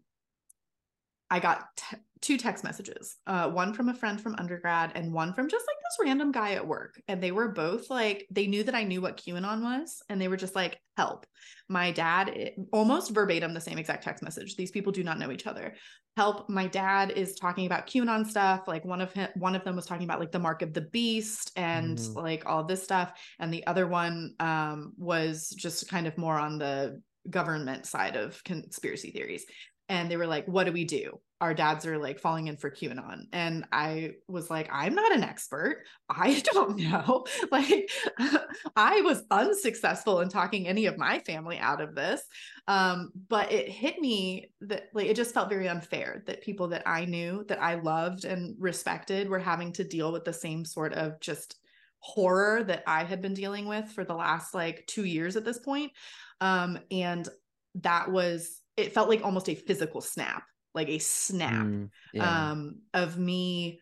I 1.30 1.40
got 1.40 1.66
t- 1.76 1.98
two 2.22 2.38
text 2.38 2.64
messages, 2.64 3.16
uh, 3.28 3.50
one 3.50 3.74
from 3.74 3.88
a 3.88 3.94
friend 3.94 4.20
from 4.20 4.36
undergrad 4.36 4.92
and 4.96 5.14
one 5.14 5.34
from 5.34 5.48
just 5.48 5.66
like 5.66 5.78
this 5.78 6.06
random 6.06 6.32
guy 6.32 6.54
at 6.54 6.68
work. 6.68 7.02
And 7.08 7.24
they 7.24 7.32
were 7.32 7.50
both 7.50 7.90
like, 7.90 8.28
they 8.30 8.46
knew 8.46 8.64
that 8.64 8.76
I 8.76 8.84
knew 8.84 9.02
what 9.02 9.18
QAnon 9.18 9.62
was. 9.62 10.02
And 10.10 10.20
they 10.20 10.28
were 10.28 10.38
just 10.38 10.56
like, 10.56 10.80
help. 10.98 11.26
My 11.70 11.92
dad, 11.92 12.30
it, 12.30 12.56
almost 12.74 13.12
verbatim, 13.12 13.54
the 13.54 13.62
same 13.62 13.78
exact 13.78 14.04
text 14.04 14.22
message. 14.22 14.56
These 14.56 14.72
people 14.72 14.92
do 14.92 15.04
not 15.04 15.18
know 15.18 15.32
each 15.32 15.48
other. 15.48 15.76
Help. 16.18 16.50
My 16.50 16.68
dad 16.68 17.12
is 17.12 17.36
talking 17.36 17.66
about 17.66 17.88
QAnon 17.88 18.28
stuff. 18.28 18.64
Like 18.68 18.84
one 18.84 19.00
of 19.00 19.14
him, 19.14 19.30
one 19.36 19.56
of 19.56 19.64
them 19.64 19.78
was 19.78 19.86
talking 19.86 20.04
about 20.04 20.20
like 20.20 20.34
the 20.34 20.40
mark 20.40 20.62
of 20.62 20.74
the 20.74 20.82
beast 20.82 21.52
and 21.56 21.98
mm. 21.98 22.16
like 22.16 22.46
all 22.46 22.66
this 22.66 22.84
stuff. 22.84 23.14
And 23.40 23.54
the 23.54 23.66
other 23.66 23.88
one 23.88 24.34
um, 24.42 24.94
was 24.98 25.50
just 25.50 25.90
kind 25.90 26.06
of 26.06 26.18
more 26.18 26.38
on 26.38 26.58
the 26.58 27.02
government 27.30 27.86
side 27.86 28.18
of 28.18 28.44
conspiracy 28.44 29.12
theories 29.12 29.46
and 29.90 30.10
they 30.10 30.18
were 30.18 30.28
like, 30.28 30.48
What 30.48 30.66
do 30.66 30.72
we 30.72 30.86
do? 30.86 31.20
Our 31.42 31.54
dads 31.54 31.86
are 31.86 31.98
like 31.98 32.20
falling 32.20 32.48
in 32.48 32.58
for 32.58 32.70
QAnon. 32.70 33.28
And 33.32 33.66
I 33.72 34.16
was 34.28 34.50
like, 34.50 34.70
I'm 34.72 34.94
not 34.94 35.14
an 35.14 35.24
expert. 35.24 35.84
I 36.10 36.40
don't 36.54 36.78
know. 36.78 37.26
Like, 37.52 37.90
I 38.76 39.02
was 39.02 39.24
unsuccessful 39.32 40.20
in 40.20 40.30
talking 40.30 40.68
any 40.68 40.86
of 40.86 40.98
my 40.98 41.20
family 41.20 41.58
out 41.58 41.82
of 41.82 41.96
this. 41.96 42.22
Um, 42.68 43.12
but 43.28 43.52
it 43.52 43.70
hit 43.70 44.00
me 44.00 44.52
that, 44.62 44.90
like, 44.94 45.08
it 45.08 45.16
just 45.16 45.34
felt 45.34 45.50
very 45.50 45.68
unfair 45.68 46.24
that 46.28 46.44
people 46.44 46.68
that 46.70 46.84
I 46.86 47.06
knew, 47.06 47.46
that 47.48 47.62
I 47.62 47.76
loved 47.76 48.26
and 48.26 48.56
respected, 48.60 49.30
were 49.30 49.40
having 49.40 49.72
to 49.74 49.84
deal 49.84 50.12
with 50.12 50.26
the 50.26 50.34
same 50.34 50.64
sort 50.66 50.94
of 50.94 51.20
just 51.20 51.56
horror 52.00 52.64
that 52.64 52.84
I 52.88 53.04
had 53.04 53.22
been 53.22 53.34
dealing 53.34 53.68
with 53.68 53.88
for 53.90 54.04
the 54.04 54.16
last 54.16 54.54
like 54.54 54.86
two 54.88 55.06
years 55.06 55.36
at 55.36 55.46
this 55.46 55.60
point. 55.60 55.92
Um, 56.42 56.80
and 56.92 57.28
that 57.76 58.12
was 58.12 58.62
it 58.78 58.94
felt 58.94 59.10
like 59.10 59.24
almost 59.24 59.50
a 59.50 59.56
physical 59.56 60.02
snap, 60.02 60.44
like 60.74 60.90
a 60.90 61.00
snap 61.00 61.66
mm, 61.66 61.90
yeah. 62.14 62.52
um, 62.52 62.80
of 62.94 63.18
me 63.18 63.80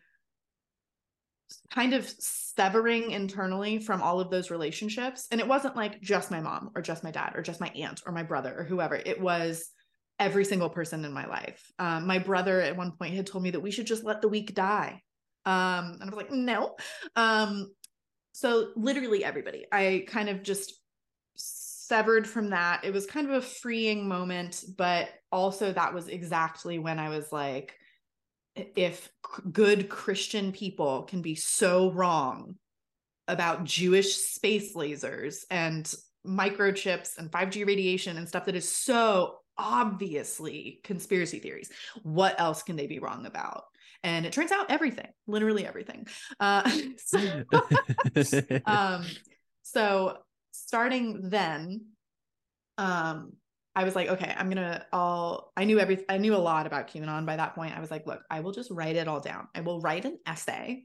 kind 1.70 1.94
of 1.94 2.08
severing 2.08 3.10
internally 3.10 3.78
from 3.78 4.02
all 4.02 4.20
of 4.20 4.30
those 4.30 4.50
relationships. 4.50 5.26
And 5.30 5.40
it 5.40 5.48
wasn't 5.48 5.76
like 5.76 6.00
just 6.00 6.30
my 6.30 6.40
mom 6.40 6.70
or 6.74 6.82
just 6.82 7.04
my 7.04 7.10
dad 7.10 7.32
or 7.34 7.42
just 7.42 7.60
my 7.60 7.68
aunt 7.68 8.02
or 8.06 8.12
my 8.12 8.22
brother 8.22 8.54
or 8.56 8.64
whoever. 8.64 8.96
It 8.96 9.20
was 9.20 9.70
every 10.18 10.44
single 10.44 10.68
person 10.68 11.04
in 11.04 11.12
my 11.12 11.26
life. 11.26 11.70
Um, 11.78 12.06
my 12.06 12.18
brother 12.18 12.60
at 12.60 12.76
one 12.76 12.92
point 12.92 13.14
had 13.14 13.26
told 13.26 13.44
me 13.44 13.50
that 13.50 13.60
we 13.60 13.70
should 13.70 13.86
just 13.86 14.04
let 14.04 14.20
the 14.20 14.28
weak 14.28 14.54
die. 14.54 15.02
Um, 15.46 15.98
and 16.00 16.02
I 16.02 16.06
was 16.06 16.16
like, 16.16 16.32
no. 16.32 16.76
Um, 17.16 17.72
so 18.32 18.68
literally 18.76 19.24
everybody, 19.24 19.66
I 19.72 20.04
kind 20.06 20.28
of 20.28 20.42
just 20.42 20.77
severed 21.88 22.26
from 22.26 22.50
that. 22.50 22.84
It 22.84 22.92
was 22.92 23.06
kind 23.06 23.28
of 23.28 23.34
a 23.34 23.46
freeing 23.46 24.06
moment, 24.06 24.64
but 24.76 25.08
also 25.32 25.72
that 25.72 25.94
was 25.94 26.08
exactly 26.08 26.78
when 26.78 26.98
I 26.98 27.08
was 27.08 27.32
like, 27.32 27.74
if 28.54 29.08
good 29.50 29.88
Christian 29.88 30.52
people 30.52 31.04
can 31.04 31.22
be 31.22 31.34
so 31.34 31.90
wrong 31.90 32.56
about 33.26 33.64
Jewish 33.64 34.16
space 34.16 34.74
lasers 34.74 35.44
and 35.50 35.92
microchips 36.26 37.18
and 37.18 37.30
5G 37.30 37.66
radiation 37.66 38.16
and 38.16 38.28
stuff 38.28 38.46
that 38.46 38.56
is 38.56 38.68
so 38.68 39.36
obviously 39.56 40.80
conspiracy 40.84 41.38
theories, 41.38 41.70
what 42.02 42.38
else 42.40 42.62
can 42.62 42.76
they 42.76 42.86
be 42.86 42.98
wrong 42.98 43.26
about? 43.26 43.64
And 44.02 44.26
it 44.26 44.32
turns 44.32 44.52
out 44.52 44.70
everything, 44.70 45.08
literally 45.26 45.66
everything. 45.66 46.06
Uh, 46.38 46.70
so, 46.96 47.44
um, 48.66 49.04
so 49.62 50.18
starting 50.68 51.30
then 51.30 51.86
um 52.76 53.32
I 53.74 53.84
was 53.84 53.94
like, 53.94 54.08
okay, 54.08 54.34
I'm 54.36 54.50
gonna 54.50 54.84
all 54.92 55.52
I 55.56 55.64
knew 55.64 55.78
every 55.78 56.04
I 56.08 56.18
knew 56.18 56.34
a 56.34 56.36
lot 56.36 56.66
about 56.66 56.88
QAnon 56.88 57.24
by 57.24 57.36
that 57.36 57.54
point. 57.54 57.76
I 57.76 57.80
was 57.80 57.90
like, 57.90 58.06
look, 58.06 58.20
I 58.30 58.40
will 58.40 58.52
just 58.52 58.70
write 58.70 58.96
it 58.96 59.08
all 59.08 59.20
down. 59.20 59.48
I 59.54 59.60
will 59.60 59.80
write 59.80 60.04
an 60.04 60.18
essay 60.26 60.84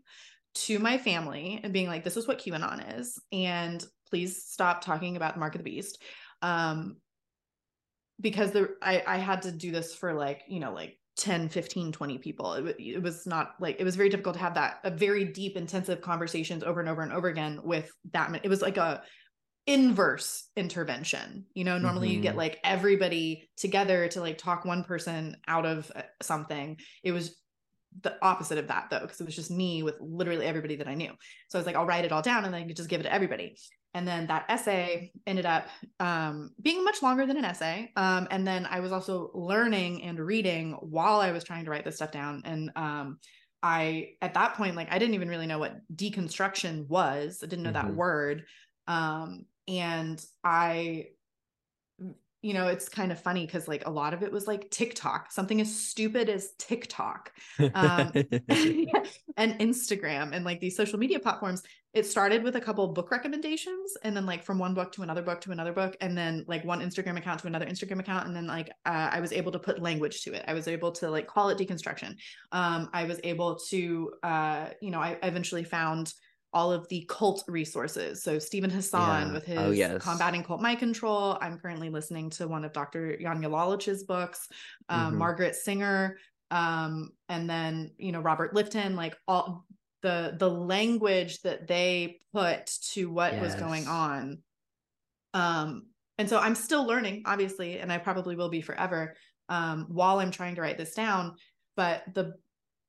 to 0.56 0.80
my 0.80 0.98
family 0.98 1.60
and 1.63 1.74
being 1.74 1.88
like, 1.88 2.04
this 2.04 2.17
is 2.17 2.27
what 2.27 2.40
QAnon 2.40 3.00
is. 3.00 3.19
And 3.31 3.84
please 4.10 4.46
stop 4.46 4.81
talking 4.81 5.17
about 5.17 5.34
the 5.34 5.40
mark 5.40 5.56
of 5.56 5.60
the 5.60 5.69
beast. 5.69 6.02
Um 6.42 6.98
because 8.21 8.52
the 8.52 8.75
I, 8.81 9.04
I 9.06 9.17
had 9.17 9.42
to 9.42 9.52
do 9.52 9.71
this 9.71 9.94
for 9.96 10.13
like, 10.13 10.44
you 10.48 10.62
know, 10.62 10.71
like 10.71 10.98
10 11.17 11.50
15 11.50 11.92
20 11.92 12.17
people 12.17 12.54
it, 12.54 12.75
it, 12.79 13.04
was 13.04 13.27
not 13.27 13.54
like 13.60 13.79
it 13.79 13.84
was 13.84 13.96
very 13.96 14.10
difficult 14.10 14.34
to 14.34 14.42
have 14.42 14.56
that 14.56 14.79
a 14.84 14.90
very 14.90 15.23
deep 15.25 15.56
intensive 15.56 16.02
conversations 16.02 16.63
over 16.63 16.79
and 16.79 16.90
over 16.90 17.04
and 17.04 17.13
over 17.13 17.27
again 17.27 17.60
with 17.63 17.92
that 18.13 18.34
it 18.44 18.50
was 18.50 18.63
like 18.63 18.77
a 18.77 19.04
inverse 19.66 20.50
intervention. 20.56 21.46
You 21.54 21.64
know, 21.64 21.78
normally 21.78 22.08
mm-hmm. 22.10 22.16
you 22.16 22.22
get 22.22 22.32
mm-hmm. 22.32 22.40
like 22.40 22.60
everybody 22.64 23.50
together 23.58 24.08
to 24.10 24.20
like 24.20 24.38
talk 24.38 24.66
one 24.66 24.84
person 24.84 25.38
out 25.48 25.66
of 25.66 25.92
uh, 25.96 26.02
something. 26.22 26.78
It 27.04 27.12
was 27.12 27.36
the 28.02 28.16
opposite 28.22 28.58
of 28.58 28.68
that 28.68 28.90
though, 28.90 29.00
because 29.00 29.22
it 29.22 29.26
was 29.26 29.36
just 29.36 29.52
me 29.52 29.84
with 29.84 29.96
literally 30.00 30.46
everybody 30.46 30.76
that 30.78 30.88
I 30.88 30.96
knew. 30.96 31.12
So 31.48 31.58
I 31.58 31.60
was 31.60 31.66
like, 31.66 31.76
I'll 31.76 31.86
write 31.86 32.06
it 32.06 32.12
all 32.12 32.22
down 32.22 32.44
and 32.44 32.54
then 32.54 32.64
I 32.64 32.68
could 32.68 32.76
just 32.76 32.90
give 32.90 33.00
it 33.00 33.04
to 33.04 33.14
everybody. 33.14 33.56
And 33.94 34.08
then 34.08 34.26
that 34.28 34.46
essay 34.50 35.12
ended 35.28 35.46
up 35.46 35.68
um, 36.00 36.50
being 36.60 36.84
much 36.84 37.04
longer 37.04 37.28
than 37.28 37.38
an 37.38 37.46
essay. 37.46 37.92
Um, 37.96 38.28
and 38.32 38.46
then 38.46 38.66
I 38.66 38.80
was 38.80 38.92
also 38.92 39.30
learning 39.36 40.04
and 40.04 40.20
reading 40.20 40.72
while 40.82 41.20
I 41.20 41.32
was 41.32 41.44
trying 41.44 41.66
to 41.66 41.72
write 41.72 41.86
this 41.86 41.98
stuff 41.98 42.12
down. 42.12 42.42
And 42.44 42.72
um, 42.76 43.20
I, 43.62 44.14
at 44.22 44.34
that 44.34 44.56
point, 44.56 44.76
like 44.76 44.92
I 44.92 44.98
didn't 44.98 45.14
even 45.14 45.30
really 45.30 45.46
know 45.46 45.60
what 45.60 45.78
deconstruction 45.96 46.88
was. 46.88 47.42
I 47.44 47.46
didn't 47.46 47.64
know 47.64 47.72
mm-hmm. 47.72 47.88
that 47.88 47.96
word. 47.96 48.46
Um, 48.88 49.46
and 49.68 50.24
I 50.44 51.08
you 52.44 52.54
know, 52.54 52.68
it's 52.68 52.90
kind 52.90 53.12
of 53.14 53.20
funny 53.20 53.46
because 53.46 53.70
like 53.70 53.88
a 53.88 53.90
lot 53.90 54.14
of 54.14 54.22
it 54.22 54.30
was 54.30 54.48
like 54.48 54.70
TikTok, 54.70 55.32
something 55.32 55.62
as 55.62 55.74
stupid 55.74 56.30
as 56.30 56.52
TikTok 56.60 57.32
um, 57.74 58.12
and 58.14 59.58
Instagram 59.60 60.34
and 60.34 60.44
like 60.44 60.60
these 60.60 60.76
social 60.76 61.00
media 61.00 61.20
platforms. 61.20 61.64
It 61.94 62.06
started 62.06 62.44
with 62.44 62.58
a 62.58 62.62
couple 62.62 62.86
book 62.90 63.12
recommendations 63.12 63.96
and 64.04 64.18
then 64.18 64.26
like 64.26 64.44
from 64.44 64.60
one 64.60 64.74
book 64.74 64.92
to 64.94 65.04
another 65.04 65.22
book 65.22 65.40
to 65.42 65.52
another 65.52 65.72
book 65.72 65.96
and 66.02 66.18
then 66.18 66.44
like 66.46 66.66
one 66.66 66.82
Instagram 66.82 67.18
account 67.18 67.40
to 67.42 67.48
another 67.48 67.66
Instagram 67.66 68.02
account. 68.02 68.28
And 68.28 68.36
then 68.36 68.48
like 68.48 68.72
uh, 68.86 69.10
I 69.12 69.22
was 69.22 69.32
able 69.32 69.54
to 69.54 69.60
put 69.60 69.82
language 69.82 70.24
to 70.24 70.34
it. 70.34 70.44
I 70.46 70.54
was 70.54 70.68
able 70.68 70.92
to 70.94 71.10
like 71.10 71.28
call 71.28 71.48
it 71.48 71.58
deconstruction. 71.58 72.18
Um, 72.52 72.90
I 72.94 73.06
was 73.06 73.22
able 73.24 73.56
to, 73.70 74.12
uh, 74.22 74.66
you 74.82 74.92
know, 74.92 75.00
I 75.00 75.18
eventually 75.24 75.64
found 75.64 76.14
all 76.54 76.71
of 76.71 76.87
the 76.89 77.06
cult 77.10 77.43
resources. 77.47 78.23
So 78.23 78.39
Steven 78.39 78.69
Hassan 78.69 79.27
yeah. 79.27 79.33
with 79.33 79.43
oh, 79.43 79.51
his 79.51 79.60
oh, 79.60 79.71
yes. 79.71 80.04
combating 80.04 80.43
cult 80.43 80.62
mind 80.62 80.79
control. 80.79 81.37
I'm 81.41 81.58
currently 81.58 81.89
listening 81.89 82.29
to 82.31 82.47
one 82.47 82.63
of 82.63 82.73
Dr. 82.73 83.17
Janja 83.21 83.49
Lalich's 83.49 84.04
books, 84.04 84.47
um, 84.89 85.10
mm-hmm. 85.10 85.17
Margaret 85.17 85.56
Singer, 85.56 86.17
um, 86.51 87.10
and 87.29 87.49
then 87.49 87.91
you 87.97 88.12
know 88.12 88.21
Robert 88.21 88.54
Lifton. 88.54 88.95
Like 88.95 89.17
all 89.27 89.65
the 90.01 90.35
the 90.37 90.49
language 90.49 91.41
that 91.41 91.67
they 91.67 92.19
put 92.33 92.67
to 92.91 93.10
what 93.10 93.33
yes. 93.33 93.41
was 93.41 93.56
going 93.56 93.87
on. 93.87 94.39
Um, 95.33 95.87
and 96.19 96.29
so 96.29 96.37
I'm 96.37 96.54
still 96.54 96.85
learning, 96.85 97.23
obviously, 97.25 97.79
and 97.79 97.91
I 97.91 97.97
probably 97.97 98.35
will 98.35 98.49
be 98.49 98.62
forever 98.62 99.15
um, 99.49 99.87
while 99.89 100.19
I'm 100.19 100.29
trying 100.29 100.56
to 100.56 100.62
write 100.62 100.77
this 100.77 100.93
down. 100.93 101.35
But 101.75 102.04
the 102.13 102.35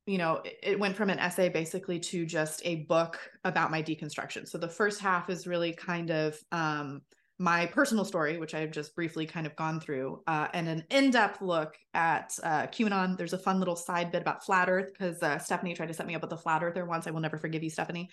you 0.05 0.17
know, 0.17 0.41
it 0.61 0.79
went 0.79 0.95
from 0.95 1.09
an 1.09 1.19
essay 1.19 1.49
basically 1.49 1.99
to 1.99 2.25
just 2.25 2.61
a 2.63 2.75
book 2.83 3.19
about 3.43 3.71
my 3.71 3.81
deconstruction. 3.81 4.47
So 4.47 4.57
the 4.57 4.67
first 4.67 5.01
half 5.01 5.29
is 5.29 5.47
really 5.47 5.73
kind 5.73 6.11
of 6.11 6.39
um, 6.51 7.01
my 7.37 7.65
personal 7.65 8.05
story, 8.05 8.37
which 8.37 8.53
I've 8.53 8.71
just 8.71 8.95
briefly 8.95 9.25
kind 9.25 9.45
of 9.45 9.55
gone 9.57 9.81
through, 9.81 10.21
uh, 10.25 10.47
and 10.53 10.69
an 10.69 10.85
in 10.89 11.11
depth 11.11 11.41
look 11.41 11.75
at 11.93 12.37
uh, 12.43 12.67
QAnon. 12.67 13.17
There's 13.17 13.33
a 13.33 13.37
fun 13.37 13.59
little 13.59 13.75
side 13.75 14.11
bit 14.11 14.21
about 14.21 14.45
flat 14.45 14.69
Earth 14.69 14.91
because 14.93 15.21
uh, 15.21 15.37
Stephanie 15.37 15.73
tried 15.73 15.87
to 15.87 15.93
set 15.93 16.07
me 16.07 16.15
up 16.15 16.21
with 16.21 16.31
a 16.31 16.37
flat 16.37 16.63
earther 16.63 16.85
once. 16.85 17.07
I 17.07 17.11
will 17.11 17.19
never 17.19 17.37
forgive 17.37 17.61
you, 17.61 17.69
Stephanie. 17.69 18.09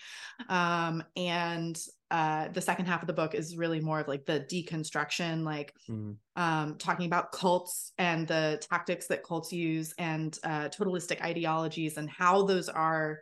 Um, 0.49 1.03
and 1.15 1.79
uh, 2.11 2.49
the 2.49 2.61
second 2.61 2.85
half 2.85 3.01
of 3.01 3.07
the 3.07 3.13
book 3.13 3.33
is 3.33 3.55
really 3.55 3.79
more 3.79 4.01
of 4.01 4.09
like 4.09 4.25
the 4.25 4.41
deconstruction, 4.41 5.45
like 5.45 5.73
mm. 5.89 6.15
um, 6.35 6.75
talking 6.77 7.05
about 7.05 7.31
cults 7.31 7.93
and 7.97 8.27
the 8.27 8.61
tactics 8.69 9.07
that 9.07 9.23
cults 9.23 9.53
use 9.53 9.93
and 9.97 10.37
uh, 10.43 10.67
totalistic 10.67 11.21
ideologies 11.21 11.97
and 11.97 12.09
how 12.09 12.43
those 12.43 12.67
are 12.67 13.19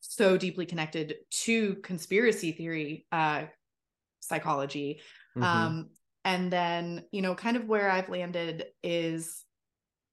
so 0.00 0.36
deeply 0.36 0.66
connected 0.66 1.14
to 1.30 1.76
conspiracy 1.76 2.52
theory 2.52 3.06
uh, 3.12 3.44
psychology. 4.26 5.00
Mm-hmm. 5.36 5.42
Um, 5.42 5.90
and 6.24 6.52
then, 6.52 7.04
you 7.12 7.22
know, 7.22 7.34
kind 7.34 7.56
of 7.56 7.66
where 7.66 7.90
I've 7.90 8.08
landed 8.08 8.66
is 8.82 9.44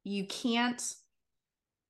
you 0.04 0.26
can't 0.28 0.82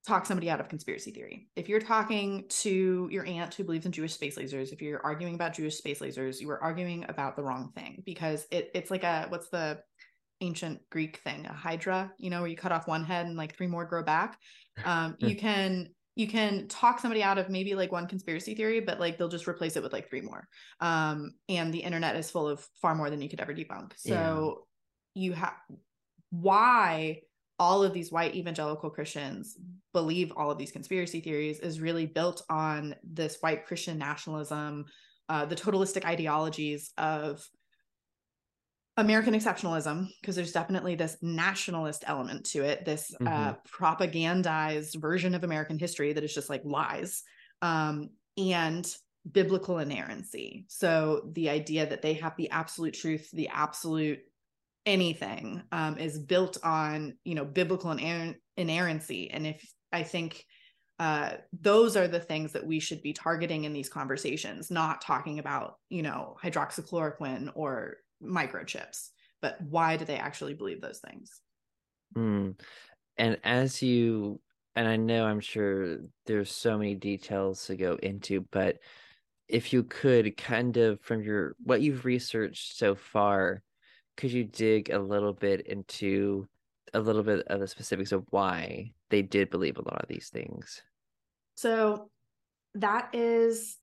talk 0.08 0.26
somebody 0.26 0.50
out 0.50 0.60
of 0.60 0.70
conspiracy 0.70 1.12
theory. 1.12 1.48
If 1.56 1.70
you're 1.70 1.80
talking 1.80 2.46
to 2.50 3.08
your 3.12 3.26
aunt 3.26 3.54
who 3.54 3.64
believes 3.64 3.86
in 3.86 3.92
Jewish 3.92 4.14
space 4.14 4.38
lasers, 4.38 4.74
if 4.74 4.82
you're 4.82 5.04
arguing 5.04 5.36
about 5.36 5.54
Jewish 5.54 5.78
space 5.78 6.00
lasers, 6.00 6.42
you 6.42 6.50
are 6.50 6.62
arguing 6.62 7.06
about 7.08 7.36
the 7.36 7.44
wrong 7.44 7.72
thing 7.76 8.04
because 8.06 8.46
it 8.52 8.70
it's 8.74 8.92
like 8.92 9.04
a 9.04 9.28
what's 9.30 9.50
the 9.50 9.80
ancient 10.42 10.82
Greek 10.90 11.18
thing, 11.18 11.46
a 11.46 11.54
hydra, 11.54 12.12
you 12.18 12.30
know, 12.30 12.42
where 12.42 12.50
you 12.50 12.58
cut 12.58 12.74
off 12.74 12.88
one 12.88 13.06
head 13.06 13.26
and 13.26 13.38
like 13.38 13.56
three 13.56 13.68
more 13.68 13.86
grow 13.86 14.04
back. 14.04 14.38
Um, 14.86 15.16
you 15.20 15.36
can 15.36 15.90
you 16.16 16.28
can 16.28 16.68
talk 16.68 17.00
somebody 17.00 17.24
out 17.24 17.38
of 17.38 17.50
maybe 17.50 17.76
like 17.76 17.92
one 17.92 18.08
conspiracy 18.08 18.54
theory 18.54 18.80
but 18.80 19.00
like 19.00 19.18
they'll 19.18 19.28
just 19.30 19.48
replace 19.48 19.76
it 19.76 19.84
with 19.84 19.94
like 19.94 20.10
three 20.10 20.22
more 20.22 20.48
um 20.80 21.34
and 21.50 21.74
the 21.74 21.80
internet 21.80 22.16
is 22.16 22.30
full 22.30 22.48
of 22.48 22.66
far 22.82 22.96
more 22.96 23.10
than 23.10 23.22
you 23.22 23.30
could 23.30 23.42
ever 23.42 23.54
debunk 23.54 23.92
so 23.98 24.66
yeah. 25.16 25.24
you 25.24 25.34
have 25.34 25.56
why 26.30 27.20
all 27.60 27.84
of 27.84 27.94
these 27.94 28.12
white 28.12 28.36
evangelical 28.36 28.90
christians 28.90 29.58
believe 29.94 30.32
all 30.36 30.52
of 30.52 30.58
these 30.58 30.72
conspiracy 30.72 31.20
theories 31.20 31.60
is 31.60 31.82
really 31.82 32.06
built 32.06 32.44
on 32.50 32.96
this 33.04 33.38
white 33.42 33.66
christian 33.66 33.98
nationalism 33.98 34.86
uh, 35.30 35.46
the 35.46 35.56
totalistic 35.56 36.06
ideologies 36.06 36.92
of 36.98 37.48
American 38.96 39.34
exceptionalism, 39.34 40.10
because 40.22 40.36
there's 40.36 40.52
definitely 40.52 40.96
this 40.96 41.18
nationalist 41.22 42.04
element 42.06 42.46
to 42.46 42.64
it, 42.64 42.86
this 42.86 43.14
uh, 43.22 43.24
mm-hmm. 43.24 43.50
uh, 43.50 43.54
propagandized 43.68 45.00
version 45.02 45.34
of 45.34 45.44
American 45.44 45.80
history 45.80 46.14
that 46.14 46.24
is 46.24 46.34
just 46.34 46.50
like 46.50 46.62
lies, 46.64 47.24
um, 47.62 48.10
and 48.38 48.96
biblical 49.32 49.80
inerrancy. 49.80 50.66
So 50.68 51.30
the 51.34 51.50
idea 51.50 51.88
that 51.88 52.02
they 52.02 52.14
have 52.16 52.36
the 52.38 52.52
absolute 52.52 52.94
truth, 52.94 53.30
the 53.32 53.50
absolute 53.50 54.20
anything, 54.86 55.64
um, 55.72 55.98
is 55.98 56.20
built 56.20 56.58
on 56.64 57.16
you 57.24 57.34
know 57.34 57.46
biblical 57.46 57.90
iner- 57.92 58.36
inerrancy. 58.58 59.32
And 59.32 59.48
if 59.48 59.66
I 59.92 60.04
think 60.04 60.46
uh, 61.00 61.32
those 61.60 61.98
are 61.98 62.08
the 62.08 62.20
things 62.20 62.52
that 62.52 62.66
we 62.66 62.80
should 62.80 63.02
be 63.02 63.14
targeting 63.14 63.64
in 63.64 63.74
these 63.74 63.90
conversations, 63.90 64.70
not 64.70 65.02
talking 65.02 65.40
about 65.40 65.78
you 65.90 66.04
know 66.04 66.38
hydroxychloroquine 66.44 67.50
or 67.56 67.98
microchips 68.24 69.10
but 69.42 69.60
why 69.62 69.98
do 69.98 70.06
they 70.06 70.18
actually 70.18 70.54
believe 70.54 70.82
those 70.82 71.00
things 71.00 71.42
mm. 72.16 72.58
and 73.18 73.38
as 73.44 73.82
you 73.82 74.40
and 74.76 74.88
i 74.88 74.96
know 74.96 75.26
i'm 75.26 75.40
sure 75.40 75.98
there's 76.26 76.52
so 76.52 76.78
many 76.78 76.96
details 76.96 77.66
to 77.66 77.76
go 77.76 77.98
into 78.02 78.46
but 78.52 78.78
if 79.48 79.74
you 79.74 79.84
could 79.84 80.36
kind 80.38 80.78
of 80.78 81.00
from 81.02 81.22
your 81.22 81.56
what 81.64 81.82
you've 81.82 82.06
researched 82.06 82.78
so 82.78 82.96
far 82.96 83.62
could 84.16 84.32
you 84.32 84.44
dig 84.44 84.90
a 84.90 85.00
little 85.00 85.34
bit 85.34 85.68
into 85.68 86.48
a 86.94 87.00
little 87.00 87.24
bit 87.24 87.46
of 87.48 87.60
the 87.60 87.68
specifics 87.68 88.12
of 88.12 88.24
why 88.30 88.92
they 89.10 89.22
did 89.22 89.50
believe 89.50 89.78
a 89.78 89.82
lot 89.82 90.02
of 90.02 90.08
these 90.08 90.30
things 90.30 90.82
so 91.56 92.10
that 92.76 93.10
is 93.14 93.78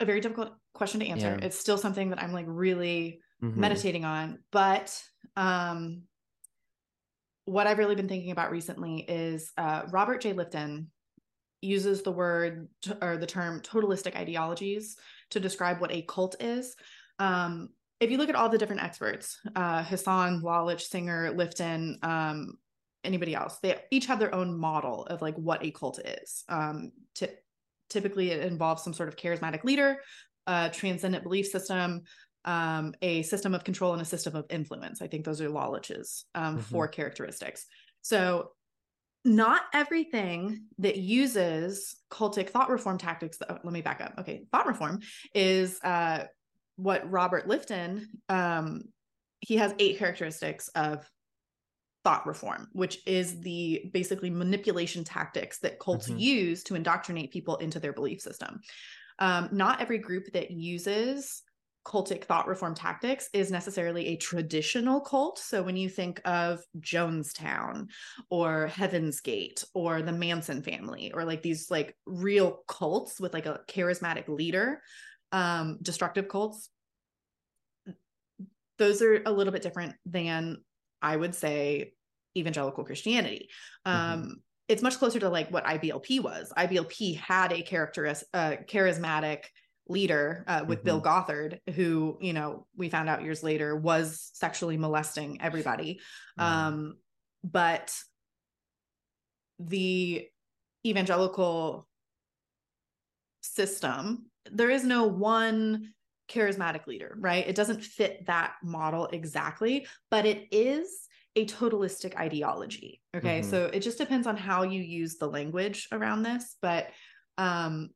a 0.00 0.04
very 0.04 0.20
difficult 0.20 0.52
question 0.74 1.00
to 1.00 1.06
answer. 1.06 1.36
Yeah. 1.38 1.46
It's 1.46 1.58
still 1.58 1.78
something 1.78 2.10
that 2.10 2.22
I'm 2.22 2.32
like 2.32 2.46
really 2.48 3.20
mm-hmm. 3.42 3.60
meditating 3.60 4.04
on. 4.04 4.38
But 4.50 5.00
um, 5.36 6.02
what 7.44 7.66
I've 7.66 7.78
really 7.78 7.94
been 7.94 8.08
thinking 8.08 8.30
about 8.30 8.50
recently 8.50 8.98
is 9.00 9.52
uh, 9.56 9.82
Robert 9.90 10.20
J. 10.22 10.32
Lifton 10.32 10.86
uses 11.62 12.02
the 12.02 12.12
word 12.12 12.68
t- 12.82 12.92
or 13.02 13.16
the 13.16 13.26
term 13.26 13.60
totalistic 13.60 14.16
ideologies 14.16 14.96
to 15.30 15.40
describe 15.40 15.80
what 15.80 15.92
a 15.92 16.02
cult 16.02 16.36
is. 16.40 16.74
Um, 17.18 17.68
if 18.00 18.10
you 18.10 18.16
look 18.16 18.30
at 18.30 18.34
all 18.34 18.48
the 18.48 18.56
different 18.56 18.82
experts, 18.82 19.38
uh, 19.54 19.82
Hassan, 19.82 20.40
Lalich, 20.40 20.80
Singer, 20.80 21.32
Lifton, 21.34 22.02
um, 22.02 22.54
anybody 23.04 23.34
else, 23.34 23.58
they 23.62 23.76
each 23.90 24.06
have 24.06 24.18
their 24.18 24.34
own 24.34 24.58
model 24.58 25.04
of 25.06 25.20
like 25.20 25.36
what 25.36 25.64
a 25.64 25.70
cult 25.70 25.98
is. 25.98 26.44
Um, 26.48 26.92
t- 27.14 27.28
typically, 27.90 28.30
it 28.30 28.44
involves 28.44 28.82
some 28.82 28.94
sort 28.94 29.08
of 29.08 29.16
charismatic 29.16 29.64
leader 29.64 29.98
a 30.46 30.70
transcendent 30.70 31.22
belief 31.22 31.46
system, 31.46 32.02
um, 32.44 32.94
a 33.02 33.22
system 33.22 33.54
of 33.54 33.64
control, 33.64 33.92
and 33.92 34.02
a 34.02 34.06
system 34.06 34.34
of 34.34 34.46
influence. 34.50 35.02
I 35.02 35.06
think 35.06 35.24
those 35.24 35.40
are 35.40 35.48
Lalich's 35.48 36.24
um, 36.34 36.56
mm-hmm. 36.56 36.60
four 36.62 36.88
characteristics. 36.88 37.66
So, 38.02 38.50
not 39.22 39.62
everything 39.74 40.64
that 40.78 40.96
uses 40.96 41.94
cultic 42.10 42.48
thought 42.48 42.70
reform 42.70 42.96
tactics. 42.96 43.38
Oh, 43.46 43.58
let 43.62 43.72
me 43.72 43.82
back 43.82 44.00
up. 44.00 44.14
Okay, 44.18 44.44
thought 44.50 44.66
reform 44.66 45.00
is 45.34 45.78
uh, 45.84 46.24
what 46.76 47.08
Robert 47.10 47.46
Lifton. 47.46 48.06
Um, 48.30 48.84
he 49.40 49.56
has 49.58 49.74
eight 49.78 49.98
characteristics 49.98 50.68
of 50.68 51.06
thought 52.10 52.26
reform, 52.26 52.68
which 52.72 52.98
is 53.06 53.40
the 53.40 53.88
basically 53.92 54.30
manipulation 54.30 55.04
tactics 55.04 55.58
that 55.60 55.78
cults 55.78 56.08
mm-hmm. 56.08 56.18
use 56.18 56.64
to 56.64 56.74
indoctrinate 56.74 57.32
people 57.32 57.56
into 57.56 57.78
their 57.78 57.92
belief 57.92 58.20
system 58.20 58.60
um, 59.20 59.48
not 59.52 59.80
every 59.80 59.98
group 59.98 60.32
that 60.32 60.50
uses 60.50 61.42
cultic 61.86 62.24
thought 62.24 62.46
reform 62.46 62.74
tactics 62.74 63.30
is 63.32 63.50
necessarily 63.50 64.08
a 64.08 64.16
traditional 64.16 65.00
cult. 65.00 65.38
So 65.38 65.62
when 65.62 65.76
you 65.76 65.88
think 65.88 66.20
of 66.26 66.60
Jonestown 66.78 67.88
or 68.28 68.66
Heaven's 68.66 69.20
Gate 69.20 69.64
or 69.72 70.02
the 70.02 70.12
Manson 70.12 70.62
family 70.62 71.12
or 71.12 71.24
like 71.24 71.42
these 71.42 71.70
like 71.70 71.96
real 72.06 72.60
cults 72.68 73.18
with 73.18 73.32
like 73.32 73.46
a 73.46 73.60
charismatic 73.66 74.28
leader, 74.28 74.82
um, 75.32 75.78
destructive 75.80 76.28
cults, 76.28 76.68
those 78.78 79.00
are 79.00 79.22
a 79.24 79.32
little 79.32 79.52
bit 79.52 79.62
different 79.62 79.94
than 80.04 80.58
I 81.00 81.16
would 81.16 81.34
say 81.34 81.92
evangelical 82.36 82.84
Christianity. 82.84 83.48
Mm-hmm. 83.86 84.12
Um. 84.12 84.36
It's 84.68 84.82
much 84.82 84.98
closer 84.98 85.18
to 85.18 85.28
like 85.28 85.50
what 85.50 85.64
IBLP 85.64 86.20
was. 86.20 86.52
IBLP 86.56 87.16
had 87.16 87.52
a 87.52 87.60
character, 87.60 88.06
uh, 88.32 88.52
charismatic 88.68 89.42
leader 89.88 90.44
uh, 90.46 90.64
with 90.64 90.78
mm-hmm. 90.78 90.86
Bill 90.86 91.00
Gothard, 91.00 91.58
who 91.74 92.16
you 92.20 92.32
know 92.32 92.66
we 92.76 92.88
found 92.88 93.08
out 93.08 93.24
years 93.24 93.42
later 93.42 93.76
was 93.76 94.30
sexually 94.32 94.76
molesting 94.76 95.42
everybody. 95.42 96.00
Mm-hmm. 96.38 96.42
Um, 96.44 96.96
but 97.42 97.92
the 99.58 100.26
evangelical 100.86 101.88
system, 103.42 104.26
there 104.50 104.70
is 104.70 104.84
no 104.84 105.06
one 105.06 105.92
charismatic 106.30 106.86
leader, 106.86 107.16
right? 107.18 107.46
It 107.46 107.56
doesn't 107.56 107.82
fit 107.82 108.26
that 108.26 108.54
model 108.62 109.08
exactly, 109.08 109.86
but 110.10 110.26
it 110.26 110.46
is 110.52 111.08
a 111.36 111.46
totalistic 111.46 112.16
ideology. 112.16 113.00
Okay. 113.14 113.40
Mm-hmm. 113.40 113.50
So 113.50 113.66
it 113.66 113.80
just 113.80 113.98
depends 113.98 114.26
on 114.26 114.36
how 114.36 114.62
you 114.62 114.82
use 114.82 115.16
the 115.16 115.28
language 115.28 115.88
around 115.92 116.22
this. 116.22 116.56
But 116.60 116.88
um, 117.38 117.90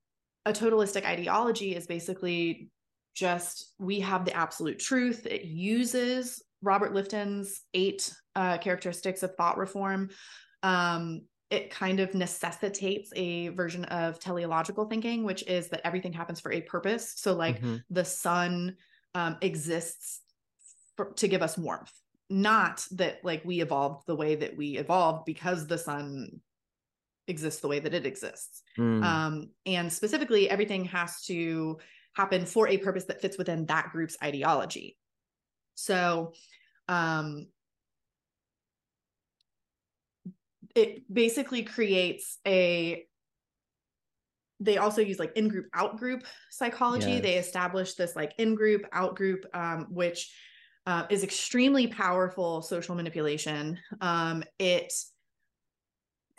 a 0.47 0.53
totalistic 0.53 1.05
ideology 1.05 1.75
is 1.75 1.87
basically 1.87 2.69
just 3.15 3.75
we 3.79 4.01
have 4.01 4.25
the 4.25 4.35
absolute 4.35 4.79
truth. 4.79 5.27
It 5.27 5.45
uses 5.45 6.43
Robert 6.63 6.95
Lifton's 6.95 7.63
eight 7.75 8.13
uh, 8.35 8.59
characteristics 8.59 9.23
of 9.23 9.35
thought 9.37 9.59
reform. 9.59 10.11
Um, 10.63 11.23
it 11.51 11.71
kind 11.71 12.01
of 12.01 12.15
necessitates 12.15 13.13
a 13.15 13.49
version 13.49 13.85
of 13.85 14.19
teleological 14.19 14.87
thinking, 14.87 15.25
which 15.25 15.47
is 15.47 15.69
that 15.69 15.83
everything 15.85 16.13
happens 16.13 16.41
for 16.41 16.51
a 16.51 16.63
purpose. 16.63 17.13
So, 17.17 17.35
like 17.35 17.61
mm-hmm. 17.61 17.77
the 17.91 18.05
sun 18.05 18.77
um, 19.15 19.37
exists 19.41 20.21
for, 20.97 21.13
to 21.17 21.29
give 21.29 21.43
us 21.43 21.57
warmth, 21.57 21.93
not 22.31 22.87
that 22.93 23.25
like 23.25 23.45
we 23.45 23.61
evolved 23.61 24.07
the 24.07 24.17
way 24.17 24.35
that 24.35 24.57
we 24.57 24.79
evolved 24.79 25.25
because 25.25 25.67
the 25.67 25.79
sun 25.79 26.41
exists 27.29 27.61
the 27.61 27.69
way 27.69 27.79
that 27.79 27.95
it 27.95 28.07
exists. 28.07 28.63
Mm. 28.79 29.03
Um, 29.03 29.51
and 29.67 29.93
specifically, 29.93 30.49
everything 30.49 30.85
has 30.87 31.23
to 31.23 31.79
happen 32.15 32.47
for 32.47 32.69
a 32.69 32.79
purpose 32.79 33.05
that 33.07 33.21
fits 33.21 33.39
within 33.39 33.67
that 33.67 33.91
group's 33.93 34.17
ideology. 34.23 34.97
So, 35.75 36.33
um, 36.89 37.49
it 40.75 41.03
basically 41.13 41.63
creates 41.63 42.39
a 42.47 43.05
they 44.61 44.79
also 44.79 45.01
use 45.01 45.19
like 45.19 45.37
in 45.37 45.49
group 45.49 45.67
out 45.75 45.99
group 45.99 46.25
psychology 46.51 47.13
yes. 47.13 47.23
they 47.23 47.35
establish 47.35 47.95
this 47.95 48.17
like 48.17 48.33
in 48.39 48.55
group 48.55 48.85
out 48.93 49.15
group 49.15 49.45
um, 49.53 49.87
which 49.91 50.33
uh, 50.87 51.07
is 51.11 51.25
extremely 51.25 51.87
powerful 51.87 52.63
social 52.63 52.95
manipulation 52.95 53.79
um, 54.01 54.45
it 54.59 54.93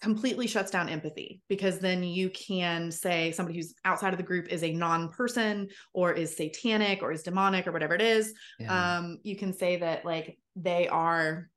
completely 0.02 0.46
shuts 0.46 0.70
down 0.70 0.90
empathy 0.90 1.42
because 1.48 1.80
then 1.80 2.04
you 2.04 2.30
can 2.30 2.92
say 2.92 3.32
somebody 3.32 3.58
who's 3.58 3.74
outside 3.86 4.14
of 4.14 4.18
the 4.18 4.24
group 4.24 4.48
is 4.50 4.64
a 4.64 4.74
non-person 4.74 5.68
or 5.94 6.12
is 6.12 6.36
satanic 6.36 7.02
or 7.02 7.12
is 7.12 7.24
demonic 7.24 7.66
or 7.66 7.72
whatever 7.72 7.96
it 7.96 8.02
is 8.02 8.34
yeah. 8.60 8.98
um, 8.98 9.18
you 9.24 9.36
can 9.36 9.54
say 9.54 9.78
that 9.78 10.06
like 10.06 10.38
they 10.56 10.88
are 10.88 11.50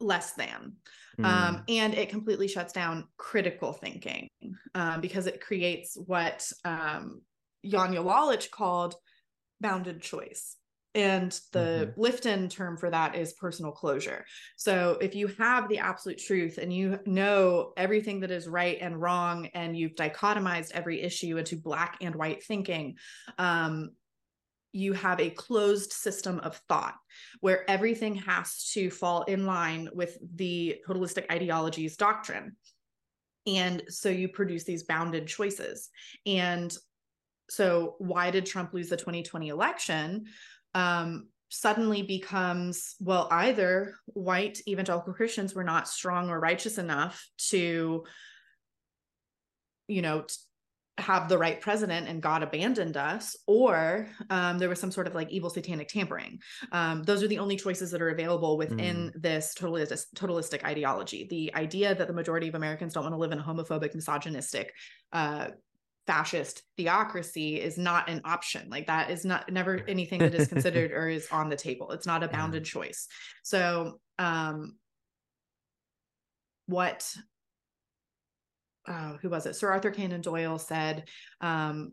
less 0.00 0.32
than. 0.32 0.74
Mm. 1.18 1.24
Um, 1.24 1.64
and 1.68 1.94
it 1.94 2.08
completely 2.08 2.48
shuts 2.48 2.72
down 2.72 3.08
critical 3.16 3.72
thinking 3.72 4.28
um, 4.74 5.00
because 5.00 5.26
it 5.26 5.40
creates 5.40 5.96
what 5.96 6.50
um, 6.64 7.22
Lalich 7.64 8.50
called 8.50 8.94
bounded 9.60 10.00
choice. 10.00 10.56
And 10.94 11.30
the 11.52 11.92
mm-hmm. 11.92 12.00
Lifton 12.00 12.50
term 12.50 12.76
for 12.76 12.90
that 12.90 13.14
is 13.14 13.34
personal 13.34 13.72
closure. 13.72 14.24
So 14.56 14.98
if 15.00 15.14
you 15.14 15.28
have 15.38 15.68
the 15.68 15.78
absolute 15.78 16.18
truth 16.18 16.58
and 16.58 16.72
you 16.72 16.98
know 17.06 17.72
everything 17.76 18.20
that 18.20 18.30
is 18.30 18.48
right 18.48 18.78
and 18.80 19.00
wrong, 19.00 19.46
and 19.54 19.76
you've 19.76 19.94
dichotomized 19.94 20.72
every 20.72 21.02
issue 21.02 21.36
into 21.36 21.56
black 21.56 21.98
and 22.00 22.14
white 22.14 22.42
thinking, 22.42 22.96
um, 23.38 23.90
you 24.72 24.92
have 24.92 25.20
a 25.20 25.30
closed 25.30 25.92
system 25.92 26.40
of 26.40 26.56
thought 26.68 26.96
where 27.40 27.68
everything 27.70 28.14
has 28.14 28.70
to 28.72 28.90
fall 28.90 29.22
in 29.24 29.46
line 29.46 29.88
with 29.94 30.18
the 30.36 30.76
totalistic 30.86 31.30
ideology's 31.30 31.96
doctrine. 31.96 32.56
And 33.46 33.82
so 33.88 34.08
you 34.08 34.28
produce 34.28 34.64
these 34.64 34.82
bounded 34.82 35.26
choices. 35.26 35.88
And 36.26 36.76
so, 37.50 37.94
why 37.98 38.30
did 38.30 38.44
Trump 38.44 38.74
lose 38.74 38.90
the 38.90 38.96
2020 38.96 39.48
election? 39.48 40.26
Um, 40.74 41.28
suddenly 41.50 42.02
becomes 42.02 42.94
well, 43.00 43.26
either 43.30 43.94
white 44.06 44.60
evangelical 44.68 45.14
Christians 45.14 45.54
were 45.54 45.64
not 45.64 45.88
strong 45.88 46.28
or 46.30 46.38
righteous 46.38 46.78
enough 46.78 47.26
to, 47.48 48.04
you 49.86 50.02
know, 50.02 50.26
have 50.98 51.28
the 51.28 51.38
right 51.38 51.60
president 51.60 52.08
and 52.08 52.20
God 52.20 52.42
abandoned 52.42 52.96
us, 52.96 53.36
or 53.46 54.08
um, 54.30 54.58
there 54.58 54.68
was 54.68 54.80
some 54.80 54.90
sort 54.90 55.06
of 55.06 55.14
like 55.14 55.30
evil 55.30 55.48
satanic 55.48 55.88
tampering. 55.88 56.40
Um, 56.72 57.04
those 57.04 57.22
are 57.22 57.28
the 57.28 57.38
only 57.38 57.56
choices 57.56 57.92
that 57.92 58.02
are 58.02 58.10
available 58.10 58.58
within 58.58 59.12
mm. 59.12 59.22
this 59.22 59.54
totalistic, 59.56 60.04
totalistic 60.16 60.64
ideology. 60.64 61.26
The 61.30 61.54
idea 61.54 61.94
that 61.94 62.08
the 62.08 62.12
majority 62.12 62.48
of 62.48 62.56
Americans 62.56 62.94
don't 62.94 63.04
want 63.04 63.14
to 63.14 63.18
live 63.18 63.32
in 63.32 63.38
a 63.38 63.42
homophobic, 63.42 63.94
misogynistic, 63.94 64.74
uh, 65.12 65.48
fascist 66.08 66.62
theocracy 66.78 67.60
is 67.60 67.76
not 67.76 68.08
an 68.08 68.22
option. 68.24 68.68
Like 68.70 68.86
that 68.86 69.10
is 69.10 69.26
not 69.26 69.52
never 69.52 69.84
anything 69.86 70.20
that 70.20 70.34
is 70.34 70.48
considered 70.52 70.90
or 70.90 71.08
is 71.08 71.28
on 71.30 71.50
the 71.50 71.56
table. 71.56 71.92
It's 71.92 72.06
not 72.06 72.24
a 72.24 72.28
bounded 72.28 72.66
yeah. 72.66 72.72
choice. 72.72 73.06
So, 73.44 74.00
um, 74.18 74.76
what 76.66 77.14
uh, 78.88 79.18
who 79.20 79.28
was 79.28 79.44
it? 79.44 79.54
Sir 79.54 79.70
Arthur 79.70 79.90
Conan 79.90 80.22
Doyle 80.22 80.58
said, 80.58 81.04
um, 81.42 81.92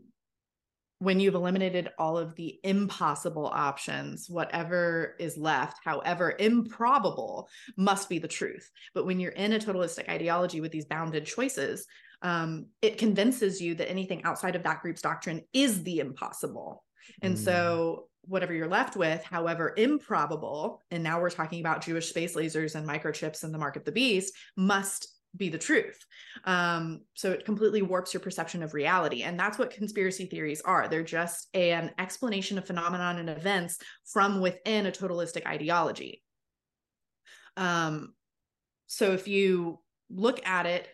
when 0.98 1.20
you've 1.20 1.34
eliminated 1.34 1.90
all 1.98 2.16
of 2.16 2.34
the 2.36 2.58
impossible 2.64 3.46
options, 3.46 4.30
whatever 4.30 5.14
is 5.18 5.36
left, 5.36 5.76
however 5.84 6.34
improbable, 6.38 7.50
must 7.76 8.08
be 8.08 8.18
the 8.18 8.26
truth. 8.26 8.70
But 8.94 9.04
when 9.04 9.20
you're 9.20 9.32
in 9.32 9.52
a 9.52 9.58
totalistic 9.58 10.08
ideology 10.08 10.62
with 10.62 10.72
these 10.72 10.86
bounded 10.86 11.26
choices, 11.26 11.86
um, 12.22 12.66
it 12.82 12.98
convinces 12.98 13.60
you 13.60 13.74
that 13.76 13.90
anything 13.90 14.24
outside 14.24 14.56
of 14.56 14.62
that 14.64 14.82
group's 14.82 15.02
doctrine 15.02 15.42
is 15.52 15.82
the 15.82 16.00
impossible. 16.00 16.84
And 17.22 17.36
mm. 17.36 17.38
so, 17.38 18.08
whatever 18.22 18.52
you're 18.52 18.68
left 18.68 18.96
with, 18.96 19.22
however 19.22 19.72
improbable, 19.76 20.82
and 20.90 21.02
now 21.02 21.20
we're 21.20 21.30
talking 21.30 21.60
about 21.60 21.84
Jewish 21.84 22.08
space 22.08 22.34
lasers 22.34 22.74
and 22.74 22.88
microchips 22.88 23.44
and 23.44 23.54
the 23.54 23.58
mark 23.58 23.76
of 23.76 23.84
the 23.84 23.92
beast, 23.92 24.34
must 24.56 25.16
be 25.36 25.48
the 25.48 25.58
truth. 25.58 25.98
Um, 26.44 27.02
so 27.14 27.30
it 27.30 27.44
completely 27.44 27.82
warps 27.82 28.14
your 28.14 28.20
perception 28.20 28.62
of 28.62 28.74
reality. 28.74 29.22
And 29.22 29.38
that's 29.38 29.58
what 29.58 29.70
conspiracy 29.70 30.26
theories 30.26 30.60
are. 30.62 30.88
They're 30.88 31.02
just 31.02 31.48
an 31.54 31.92
explanation 31.98 32.58
of 32.58 32.66
phenomenon 32.66 33.18
and 33.18 33.30
events 33.30 33.78
from 34.04 34.40
within 34.40 34.86
a 34.86 34.92
totalistic 34.92 35.46
ideology. 35.46 36.22
Um, 37.56 38.14
so 38.86 39.12
if 39.12 39.28
you 39.28 39.80
look 40.10 40.44
at 40.46 40.66
it 40.66 40.88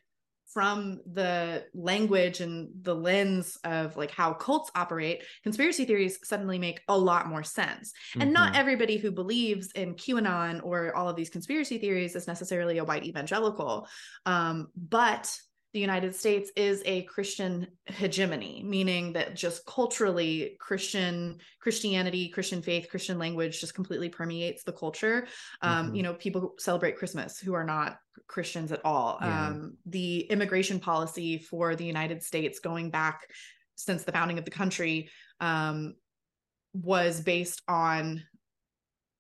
from 0.53 1.01
the 1.13 1.65
language 1.75 2.41
and 2.41 2.69
the 2.83 2.95
lens 2.95 3.57
of 3.65 3.97
like 3.97 4.11
how 4.11 4.33
cults 4.33 4.71
operate, 4.75 5.25
conspiracy 5.43 5.85
theories 5.85 6.19
suddenly 6.25 6.59
make 6.59 6.81
a 6.89 6.97
lot 6.97 7.29
more 7.29 7.43
sense. 7.43 7.93
Mm-hmm. 8.11 8.23
And 8.23 8.33
not 8.33 8.53
mm-hmm. 8.53 8.61
everybody 8.61 8.97
who 8.99 9.11
believes 9.11 9.73
in 9.73 9.95
QAnon 9.95 10.61
or 10.63 10.95
all 10.95 11.09
of 11.09 11.17
these 11.17 11.31
conspiracy 11.31 11.79
theories 11.79 12.15
is 12.17 12.27
necessarily 12.27 12.79
a 12.79 12.85
white 12.85 13.05
evangelical. 13.05 13.89
Um, 14.27 14.69
but 14.77 15.35
the 15.73 15.81
United 15.81 16.15
States 16.15 16.51
is 16.55 16.83
a 16.85 17.03
Christian 17.03 17.67
hegemony, 17.87 18.63
meaning 18.65 19.15
that 19.15 19.35
just 19.35 19.65
culturally, 19.65 20.57
Christian 20.61 21.39
Christianity, 21.61 22.29
Christian 22.29 22.61
faith, 22.61 22.89
Christian 22.91 23.19
language 23.19 23.61
just 23.61 23.75
completely 23.75 24.11
permeates 24.11 24.65
the 24.65 24.73
culture. 24.73 25.27
Um, 25.63 25.87
mm-hmm. 25.87 25.95
You 25.95 26.03
know, 26.03 26.15
people 26.15 26.55
celebrate 26.59 26.99
Christmas 26.99 27.39
who 27.39 27.55
are 27.55 27.65
not 27.65 27.99
Christians 28.27 28.71
at 28.71 28.85
all. 28.85 29.19
Yeah. 29.21 29.49
Um, 29.49 29.77
the 29.87 30.21
immigration 30.21 30.79
policy 30.79 31.39
for 31.39 31.75
the 31.75 31.85
United 31.85 32.23
States, 32.23 32.59
going 32.59 32.91
back 32.91 33.23
since 33.75 34.05
the 34.05 34.13
founding 34.13 34.39
of 34.39 34.45
the 34.45 34.51
country, 34.51 35.09
um, 35.41 35.95
was 36.75 37.21
based 37.21 37.63
on 37.67 38.23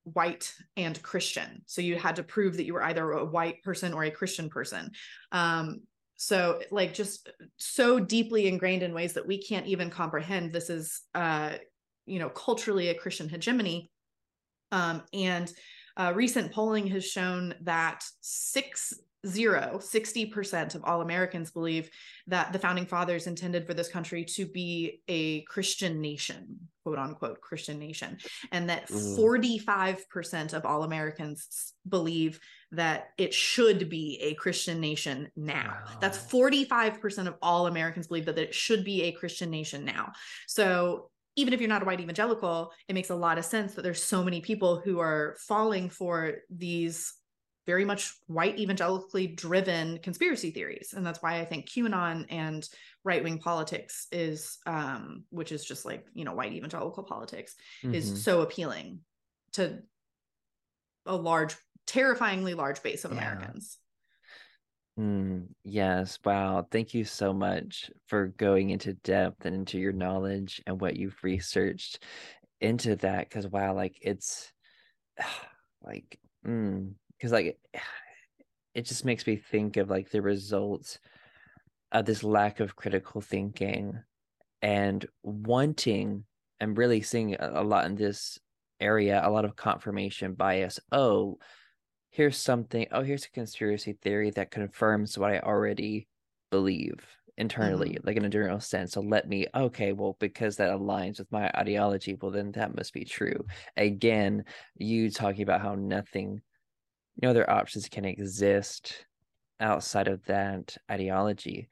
white 0.04 0.52
and 0.76 1.00
Christian. 1.02 1.62
So 1.66 1.80
you 1.80 1.96
had 1.96 2.16
to 2.16 2.22
prove 2.22 2.56
that 2.56 2.66
you 2.66 2.74
were 2.74 2.82
either 2.82 3.10
a 3.12 3.24
white 3.24 3.62
person 3.62 3.94
or 3.94 4.04
a 4.04 4.10
Christian 4.10 4.50
person. 4.50 4.90
Um, 5.30 5.80
so 6.22 6.60
like 6.70 6.94
just 6.94 7.28
so 7.56 7.98
deeply 7.98 8.46
ingrained 8.46 8.84
in 8.84 8.94
ways 8.94 9.12
that 9.14 9.26
we 9.26 9.42
can't 9.42 9.66
even 9.66 9.90
comprehend 9.90 10.52
this 10.52 10.70
is 10.70 11.02
uh 11.16 11.54
you 12.06 12.20
know 12.20 12.28
culturally 12.28 12.88
a 12.88 12.94
christian 12.94 13.28
hegemony. 13.28 13.90
Um 14.70 15.02
and 15.12 15.52
uh, 15.96 16.12
recent 16.14 16.52
polling 16.52 16.86
has 16.86 17.04
shown 17.04 17.54
that 17.62 18.04
six 18.20 18.94
zero 19.26 19.78
60% 19.80 20.74
of 20.74 20.84
all 20.84 21.00
americans 21.00 21.50
believe 21.50 21.90
that 22.26 22.52
the 22.52 22.58
founding 22.58 22.86
fathers 22.86 23.26
intended 23.26 23.66
for 23.66 23.74
this 23.74 23.88
country 23.88 24.24
to 24.24 24.46
be 24.46 25.00
a 25.08 25.42
christian 25.42 26.00
nation 26.00 26.58
quote 26.82 26.98
unquote 26.98 27.40
christian 27.40 27.78
nation 27.78 28.18
and 28.50 28.68
that 28.68 28.88
mm. 28.88 29.18
45% 29.18 30.54
of 30.54 30.66
all 30.66 30.82
americans 30.82 31.74
believe 31.88 32.40
that 32.72 33.10
it 33.16 33.32
should 33.32 33.88
be 33.88 34.18
a 34.20 34.34
christian 34.34 34.80
nation 34.80 35.30
now 35.36 35.78
wow. 35.86 35.98
that's 36.00 36.18
45% 36.18 37.28
of 37.28 37.34
all 37.42 37.66
americans 37.66 38.08
believe 38.08 38.26
that 38.26 38.38
it 38.38 38.54
should 38.54 38.84
be 38.84 39.02
a 39.02 39.12
christian 39.12 39.50
nation 39.50 39.84
now 39.84 40.12
so 40.48 41.10
even 41.36 41.54
if 41.54 41.60
you're 41.60 41.68
not 41.68 41.82
a 41.82 41.86
white 41.86 42.00
evangelical, 42.00 42.72
it 42.88 42.92
makes 42.92 43.08
a 43.08 43.14
lot 43.14 43.38
of 43.38 43.44
sense 43.46 43.72
that 43.72 43.80
there's 43.82 44.02
so 44.02 44.22
many 44.22 44.42
people 44.42 44.82
who 44.84 45.00
are 45.00 45.36
falling 45.38 45.88
for 45.88 46.34
these 46.50 47.14
very 47.66 47.84
much 47.84 48.14
white 48.26 48.58
evangelically 48.58 49.26
driven 49.26 49.98
conspiracy 49.98 50.50
theories 50.50 50.94
and 50.96 51.06
that's 51.06 51.22
why 51.22 51.38
i 51.38 51.44
think 51.44 51.66
qanon 51.68 52.26
and 52.30 52.68
right-wing 53.04 53.38
politics 53.38 54.06
is 54.12 54.58
um 54.66 55.24
which 55.30 55.52
is 55.52 55.64
just 55.64 55.84
like 55.84 56.06
you 56.14 56.24
know 56.24 56.34
white 56.34 56.52
evangelical 56.52 57.02
politics 57.02 57.54
mm-hmm. 57.82 57.94
is 57.94 58.22
so 58.22 58.42
appealing 58.42 59.00
to 59.52 59.78
a 61.06 61.14
large 61.14 61.56
terrifyingly 61.86 62.54
large 62.54 62.82
base 62.82 63.04
of 63.04 63.12
yeah. 63.12 63.18
americans 63.18 63.78
Mm, 64.98 65.46
yes. 65.64 66.18
Wow. 66.24 66.66
Thank 66.70 66.94
you 66.94 67.04
so 67.04 67.32
much 67.32 67.90
for 68.06 68.28
going 68.28 68.70
into 68.70 68.94
depth 68.94 69.46
and 69.46 69.54
into 69.54 69.78
your 69.78 69.92
knowledge 69.92 70.62
and 70.66 70.80
what 70.80 70.96
you've 70.96 71.16
researched 71.22 72.02
into 72.60 72.96
that. 72.96 73.30
Cause 73.30 73.46
wow, 73.48 73.74
like 73.74 73.98
it's 74.02 74.52
like, 75.82 76.18
mm, 76.46 76.92
because 77.22 77.32
like 77.32 77.56
it 78.74 78.84
just 78.84 79.04
makes 79.04 79.26
me 79.26 79.36
think 79.36 79.76
of 79.76 79.88
like 79.88 80.10
the 80.10 80.20
results 80.20 80.98
of 81.92 82.04
this 82.04 82.24
lack 82.24 82.58
of 82.58 82.74
critical 82.74 83.20
thinking 83.20 83.98
and 84.62 85.06
wanting 85.22 86.24
and 86.58 86.78
really 86.78 87.02
seeing 87.02 87.36
a 87.38 87.62
lot 87.62 87.84
in 87.84 87.94
this 87.94 88.38
area 88.80 89.20
a 89.22 89.30
lot 89.30 89.44
of 89.44 89.54
confirmation 89.54 90.34
bias. 90.34 90.80
Oh 90.90 91.38
here's 92.10 92.36
something 92.36 92.86
oh 92.90 93.02
here's 93.02 93.24
a 93.24 93.30
conspiracy 93.30 93.96
theory 94.02 94.30
that 94.30 94.50
confirms 94.50 95.16
what 95.16 95.32
i 95.32 95.38
already 95.38 96.06
believe 96.50 96.94
internally 97.38 97.92
mm-hmm. 97.92 98.06
like 98.06 98.16
in 98.18 98.24
a 98.26 98.28
general 98.28 98.60
sense. 98.60 98.92
So 98.92 99.00
let 99.00 99.28
me 99.28 99.46
okay 99.54 99.92
well 99.92 100.16
because 100.18 100.56
that 100.56 100.70
aligns 100.70 101.18
with 101.18 101.30
my 101.30 101.50
ideology 101.56 102.16
well 102.20 102.30
then 102.30 102.52
that 102.52 102.74
must 102.74 102.92
be 102.92 103.04
true. 103.04 103.44
Again 103.76 104.44
you 104.76 105.10
talking 105.10 105.42
about 105.42 105.62
how 105.62 105.74
nothing 105.74 106.42
no 107.20 107.30
other 107.30 107.48
options 107.48 107.88
can 107.88 108.04
exist 108.04 109.06
outside 109.60 110.08
of 110.08 110.24
that 110.26 110.76
ideology. 110.90 111.68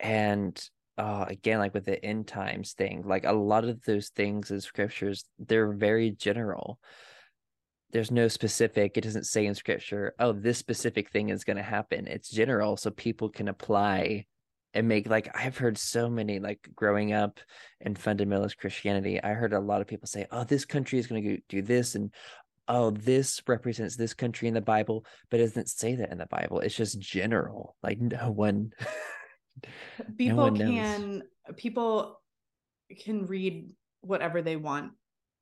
And 0.00 0.60
uh, 0.96 1.26
again 1.28 1.60
like 1.60 1.74
with 1.74 1.84
the 1.84 2.04
end 2.04 2.26
times 2.26 2.72
thing 2.72 3.04
like 3.06 3.24
a 3.24 3.32
lot 3.32 3.62
of 3.62 3.80
those 3.84 4.08
things 4.08 4.50
in 4.50 4.60
scriptures 4.60 5.24
they're 5.38 5.72
very 5.72 6.10
general. 6.10 6.80
There's 7.92 8.10
no 8.10 8.28
specific 8.28 8.96
it 8.96 9.02
doesn't 9.02 9.26
say 9.26 9.46
in 9.46 9.54
scripture 9.54 10.14
oh 10.18 10.32
this 10.32 10.58
specific 10.58 11.10
thing 11.10 11.28
is 11.28 11.44
going 11.44 11.56
to 11.56 11.62
happen. 11.62 12.08
It's 12.08 12.28
general 12.28 12.76
so 12.76 12.90
people 12.90 13.28
can 13.28 13.48
apply 13.48 14.26
and 14.74 14.86
make 14.86 15.08
like 15.08 15.30
i've 15.34 15.56
heard 15.56 15.78
so 15.78 16.10
many 16.10 16.38
like 16.38 16.68
growing 16.74 17.12
up 17.12 17.40
in 17.80 17.94
fundamentalist 17.94 18.58
christianity 18.58 19.22
i 19.22 19.30
heard 19.30 19.54
a 19.54 19.58
lot 19.58 19.80
of 19.80 19.86
people 19.86 20.06
say 20.06 20.26
oh 20.30 20.44
this 20.44 20.64
country 20.64 20.98
is 20.98 21.06
going 21.06 21.22
to 21.22 21.38
do 21.48 21.62
this 21.62 21.94
and 21.94 22.12
oh, 22.68 22.90
this 22.90 23.42
represents 23.46 23.96
this 23.96 24.14
country 24.14 24.48
in 24.48 24.54
the 24.54 24.60
Bible, 24.60 25.04
but 25.30 25.40
it 25.40 25.44
doesn't 25.44 25.68
say 25.68 25.96
that 25.96 26.12
in 26.12 26.18
the 26.18 26.26
Bible. 26.26 26.60
It's 26.60 26.76
just 26.76 26.98
general. 26.98 27.76
Like 27.82 28.00
no 28.00 28.30
one 28.30 28.72
people 30.16 30.36
no 30.36 30.42
one 30.44 30.56
can 30.56 31.22
people 31.56 32.20
can 33.00 33.26
read 33.26 33.70
whatever 34.00 34.42
they 34.42 34.56
want 34.56 34.92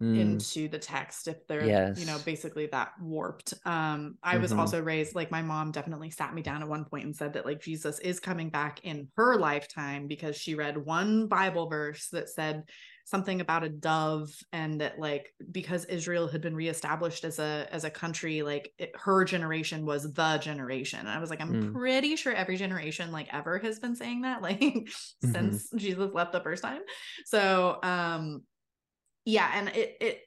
mm. 0.03 0.18
into 0.18 0.68
the 0.68 0.79
text 0.79 1.29
if 1.29 1.47
they're 1.47 1.64
yes. 1.64 1.99
you 1.99 2.07
know 2.07 2.18
basically 2.24 2.66
that 2.66 2.93
warped 3.01 3.55
um 3.64 4.16
i 4.22 4.33
mm-hmm. 4.33 4.43
was 4.43 4.53
also 4.53 4.81
raised 4.81 5.14
like 5.14 5.31
my 5.31 5.43
mom 5.43 5.70
definitely 5.70 6.11
sat 6.11 6.35
me 6.35 6.43
down 6.43 6.62
at 6.62 6.68
one 6.68 6.85
point 6.85 7.05
and 7.05 7.14
said 7.14 7.33
that 7.33 7.47
like 7.47 7.61
jesus 7.61 7.99
is 8.01 8.20
coming 8.20 8.49
back 8.49 8.81
in 8.85 9.09
her 9.16 9.37
lifetime 9.37 10.07
because 10.07 10.37
she 10.37 10.55
read 10.55 10.77
one 10.77 11.27
bible 11.27 11.68
verse 11.68 12.09
that 12.09 12.29
said 12.29 12.64
something 13.07 13.40
about 13.40 13.62
a 13.62 13.68
dove 13.68 14.28
and 14.52 14.80
that 14.80 14.98
like 14.98 15.32
because 15.52 15.84
Israel 15.84 16.26
had 16.26 16.40
been 16.40 16.57
reestablished 16.57 17.24
as 17.24 17.38
a 17.38 17.68
as 17.70 17.84
a 17.84 17.90
country 17.90 18.42
like 18.42 18.72
it, 18.78 18.90
her 18.96 19.24
generation 19.24 19.86
was 19.86 20.12
the 20.12 20.38
generation 20.38 20.98
and 20.98 21.09
I 21.09 21.20
was 21.20 21.30
like 21.30 21.40
I'm 21.40 21.52
mm. 21.52 21.72
pretty 21.72 22.16
sure 22.16 22.34
every 22.34 22.57
generation 22.57 23.12
like 23.12 23.32
ever 23.32 23.59
has 23.61 23.78
been 23.78 23.94
saying 23.94 24.22
that 24.22 24.42
like 24.46 24.61
mm-hmm. 24.61 25.32
since 25.32 25.70
Jesus 25.76 26.11
left 26.12 26.32
the 26.32 26.40
first 26.40 26.64
time 26.64 26.80
so 27.24 27.78
um 27.84 28.42
yeah 29.24 29.52
and 29.54 29.68
it, 29.68 29.96
it 30.00 30.20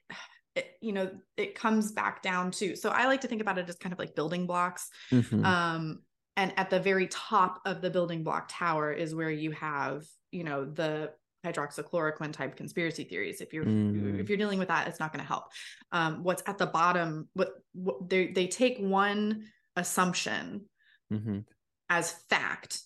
it 0.56 0.70
you 0.80 0.92
know 0.92 1.10
it 1.36 1.54
comes 1.54 1.92
back 1.92 2.22
down 2.22 2.50
to 2.52 2.76
so 2.76 2.88
I 2.88 3.06
like 3.06 3.20
to 3.20 3.28
think 3.28 3.42
about 3.42 3.58
it 3.58 3.68
as 3.68 3.76
kind 3.76 3.92
of 3.92 3.98
like 3.98 4.14
building 4.14 4.46
blocks 4.46 4.88
mm-hmm. 5.12 5.44
um 5.44 5.98
and 6.38 6.54
at 6.56 6.70
the 6.70 6.80
very 6.80 7.08
top 7.08 7.60
of 7.66 7.82
the 7.82 7.90
building 7.90 8.24
block 8.24 8.48
tower 8.50 8.90
is 8.90 9.14
where 9.14 9.30
you 9.30 9.50
have 9.50 10.06
you 10.32 10.44
know 10.44 10.64
the 10.64 11.10
hydroxychloroquine 11.44 12.32
type 12.32 12.56
conspiracy 12.56 13.04
theories 13.04 13.40
if 13.40 13.52
you're 13.52 13.64
mm. 13.64 14.20
if 14.20 14.28
you're 14.28 14.38
dealing 14.38 14.58
with 14.58 14.68
that 14.68 14.86
it's 14.86 15.00
not 15.00 15.12
going 15.12 15.22
to 15.22 15.28
help 15.28 15.44
um, 15.92 16.22
what's 16.22 16.42
at 16.46 16.58
the 16.58 16.66
bottom 16.66 17.28
what, 17.34 17.52
what 17.72 18.08
they 18.08 18.28
they 18.28 18.46
take 18.46 18.78
one 18.78 19.44
assumption 19.76 20.66
mm-hmm. 21.12 21.38
as 21.88 22.12
fact 22.28 22.80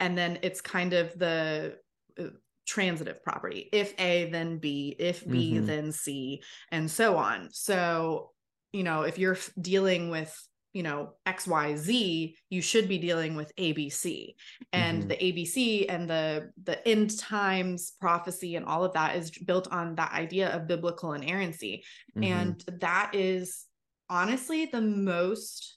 and 0.00 0.16
then 0.16 0.38
it's 0.42 0.60
kind 0.60 0.92
of 0.92 1.16
the 1.18 1.76
uh, 2.18 2.24
transitive 2.66 3.22
property 3.22 3.68
if 3.72 3.94
a 3.98 4.30
then 4.30 4.58
b 4.58 4.94
if 4.98 5.26
b 5.26 5.54
mm-hmm. 5.54 5.66
then 5.66 5.92
c 5.92 6.42
and 6.70 6.90
so 6.90 7.16
on 7.16 7.48
so 7.50 8.30
you 8.72 8.84
know 8.84 9.02
if 9.02 9.18
you're 9.18 9.38
dealing 9.60 10.10
with 10.10 10.47
you 10.72 10.82
know 10.82 11.12
xyz 11.26 12.34
you 12.50 12.62
should 12.62 12.88
be 12.88 12.98
dealing 12.98 13.34
with 13.34 13.54
abc 13.56 14.34
and 14.72 15.00
mm-hmm. 15.00 15.08
the 15.08 15.16
abc 15.16 15.86
and 15.88 16.08
the 16.08 16.50
the 16.64 16.86
end 16.86 17.18
times 17.18 17.92
prophecy 18.00 18.56
and 18.56 18.66
all 18.66 18.84
of 18.84 18.92
that 18.92 19.16
is 19.16 19.30
built 19.30 19.68
on 19.72 19.94
that 19.94 20.12
idea 20.12 20.48
of 20.54 20.68
biblical 20.68 21.12
inerrancy 21.12 21.84
mm-hmm. 22.16 22.32
and 22.32 22.64
that 22.80 23.10
is 23.14 23.64
honestly 24.10 24.66
the 24.66 24.80
most 24.80 25.76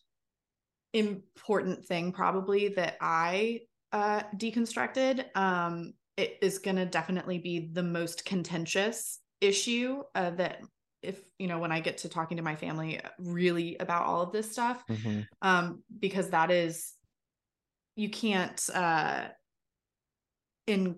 important 0.94 1.86
thing 1.86 2.12
probably 2.12 2.68
that 2.68 2.98
i 3.00 3.60
uh 3.94 4.22
deconstructed 4.36 5.26
um 5.38 5.94
it 6.18 6.38
is 6.42 6.60
going 6.60 6.76
to 6.76 6.86
definitely 6.86 7.40
be 7.40 7.70
the 7.72 7.84
most 7.84 8.26
contentious 8.26 9.20
issue 9.40 10.04
uh, 10.16 10.30
that 10.32 10.62
if 11.02 11.20
you 11.40 11.48
know 11.48 11.60
when 11.60 11.72
i 11.72 11.80
get 11.80 12.00
to 12.00 12.10
talking 12.10 12.38
to 12.38 12.44
my 12.44 12.56
family 12.56 13.00
really 13.20 13.78
about 13.80 14.06
all 14.06 14.22
of 14.22 14.32
this 14.32 14.52
stuff 14.52 14.84
mm-hmm. 14.88 15.22
um 15.42 15.82
because 16.00 16.30
that 16.30 16.52
is 16.52 16.94
you 17.96 18.10
can't 18.10 18.70
uh 18.74 19.28
in 20.68 20.96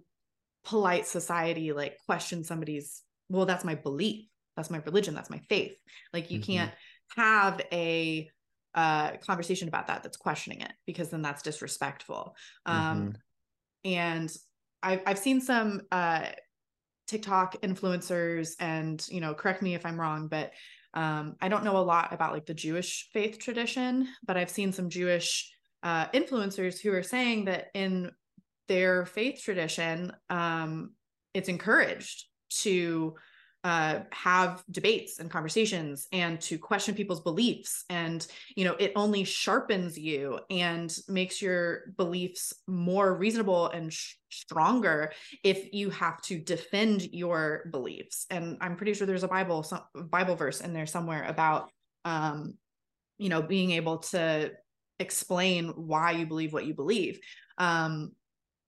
polite 0.65 1.07
society 1.07 1.73
like 1.73 1.97
question 2.05 2.43
somebody's 2.43 3.01
well 3.29 3.45
that's 3.45 3.65
my 3.65 3.75
belief 3.75 4.25
that's 4.55 4.69
my 4.69 4.81
religion 4.85 5.13
that's 5.13 5.29
my 5.29 5.39
faith 5.49 5.73
like 6.13 6.31
you 6.31 6.39
mm-hmm. 6.39 6.53
can't 6.53 6.71
have 7.15 7.61
a 7.71 8.29
uh 8.75 9.11
conversation 9.17 9.67
about 9.67 9.87
that 9.87 10.03
that's 10.03 10.17
questioning 10.17 10.61
it 10.61 10.71
because 10.85 11.09
then 11.09 11.21
that's 11.21 11.41
disrespectful 11.41 12.35
um 12.65 12.75
mm-hmm. 12.75 13.09
and 13.85 14.35
I've, 14.81 15.01
I've 15.05 15.19
seen 15.19 15.39
some 15.41 15.81
uh 15.91 16.27
TikTok 17.13 17.61
influencers 17.61 18.55
and, 18.59 19.05
you 19.07 19.21
know, 19.21 19.35
correct 19.35 19.61
me 19.61 19.75
if 19.75 19.85
I'm 19.85 20.01
wrong, 20.01 20.27
but 20.27 20.51
um, 20.95 21.35
I 21.39 21.47
don't 21.47 21.63
know 21.63 21.77
a 21.77 21.85
lot 21.85 22.11
about 22.11 22.33
like 22.33 22.47
the 22.47 22.55
Jewish 22.55 23.07
faith 23.13 23.37
tradition, 23.37 24.07
but 24.25 24.35
I've 24.35 24.49
seen 24.49 24.71
some 24.71 24.89
Jewish 24.89 25.53
uh, 25.83 26.07
influencers 26.07 26.81
who 26.81 26.91
are 26.91 27.03
saying 27.03 27.45
that 27.45 27.67
in 27.75 28.09
their 28.67 29.05
faith 29.05 29.43
tradition, 29.43 30.11
um, 30.31 30.93
it's 31.35 31.49
encouraged 31.49 32.25
to 32.61 33.13
uh, 33.63 33.99
have 34.11 34.61
debates 34.71 35.19
and 35.19 35.31
conversations 35.31 36.07
and 36.11 36.41
to 36.41 36.57
question 36.57 36.93
people's 36.93 37.21
beliefs. 37.21 37.85
And 37.89 38.25
you 38.55 38.65
know 38.65 38.75
it 38.77 38.91
only 38.95 39.23
sharpens 39.23 39.97
you 39.97 40.39
and 40.49 40.93
makes 41.07 41.41
your 41.41 41.93
beliefs 41.95 42.53
more 42.67 43.13
reasonable 43.13 43.69
and 43.69 43.91
sh- 43.91 44.15
stronger 44.29 45.13
if 45.43 45.73
you 45.73 45.89
have 45.91 46.21
to 46.23 46.39
defend 46.39 47.03
your 47.13 47.69
beliefs. 47.71 48.25
And 48.29 48.57
i'm 48.59 48.75
pretty 48.75 48.93
sure 48.93 49.07
there's 49.07 49.23
a 49.23 49.29
bible 49.29 49.63
some 49.63 49.81
bible 49.95 50.35
verse 50.35 50.59
in 50.59 50.73
there 50.73 50.85
somewhere 50.85 51.23
about 51.23 51.69
um 52.03 52.55
you 53.17 53.29
know 53.29 53.41
being 53.41 53.71
able 53.71 53.99
to 53.99 54.51
explain 54.99 55.69
why 55.69 56.11
you 56.11 56.25
believe 56.25 56.51
what 56.51 56.65
you 56.65 56.73
believe. 56.73 57.19
Um 57.57 58.11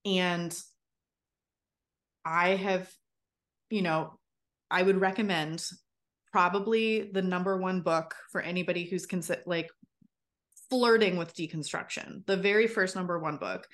and 0.06 0.58
i 2.24 2.50
have 2.50 2.90
you 3.70 3.82
know 3.82 4.18
I 4.70 4.82
would 4.82 5.00
recommend 5.00 5.66
probably 6.32 7.10
the 7.14 7.22
number 7.22 7.58
one 7.58 7.82
book 7.82 8.16
for 8.32 8.42
anybody 8.42 8.86
who's 8.86 9.06
consider 9.06 9.42
like 9.46 9.70
flirting 10.70 11.18
with 11.18 11.36
deconstruction. 11.36 12.26
The 12.26 12.38
very 12.38 12.68
first 12.68 12.96
number 12.96 13.20
one 13.20 13.38
book 13.38 13.68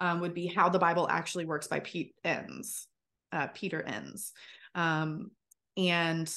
um, 0.00 0.20
would 0.20 0.34
be 0.34 0.46
How 0.46 0.68
the 0.68 0.78
Bible 0.78 1.08
Actually 1.10 1.44
Works 1.44 1.66
by 1.66 1.80
Pete 1.80 2.14
Enns, 2.24 2.86
uh, 3.32 3.48
Peter 3.48 3.82
Enns. 3.82 4.32
Um, 4.74 5.30
and 5.76 6.32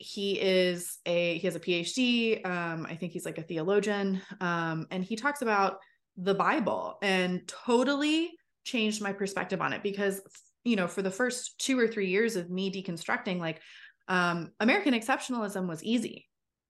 he 0.00 0.40
is 0.40 0.98
a 1.04 1.36
he 1.36 1.46
has 1.46 1.56
a 1.56 1.60
phd 1.60 2.46
um, 2.46 2.86
i 2.88 2.94
think 2.94 3.12
he's 3.12 3.26
like 3.26 3.36
a 3.36 3.42
theologian 3.42 4.20
um, 4.40 4.86
and 4.90 5.04
he 5.04 5.14
talks 5.14 5.42
about 5.42 5.78
the 6.16 6.34
bible 6.34 6.96
and 7.02 7.46
totally 7.46 8.30
changed 8.64 9.02
my 9.02 9.12
perspective 9.12 9.60
on 9.60 9.74
it 9.74 9.82
because 9.82 10.22
you 10.64 10.76
know 10.76 10.86
for 10.86 11.02
the 11.02 11.10
first 11.10 11.58
two 11.58 11.78
or 11.78 11.88
three 11.88 12.08
years 12.08 12.36
of 12.36 12.50
me 12.50 12.70
deconstructing 12.70 13.38
like 13.38 13.60
um, 14.08 14.50
american 14.58 14.92
exceptionalism 14.92 15.68
was 15.68 15.84
easy. 15.84 16.26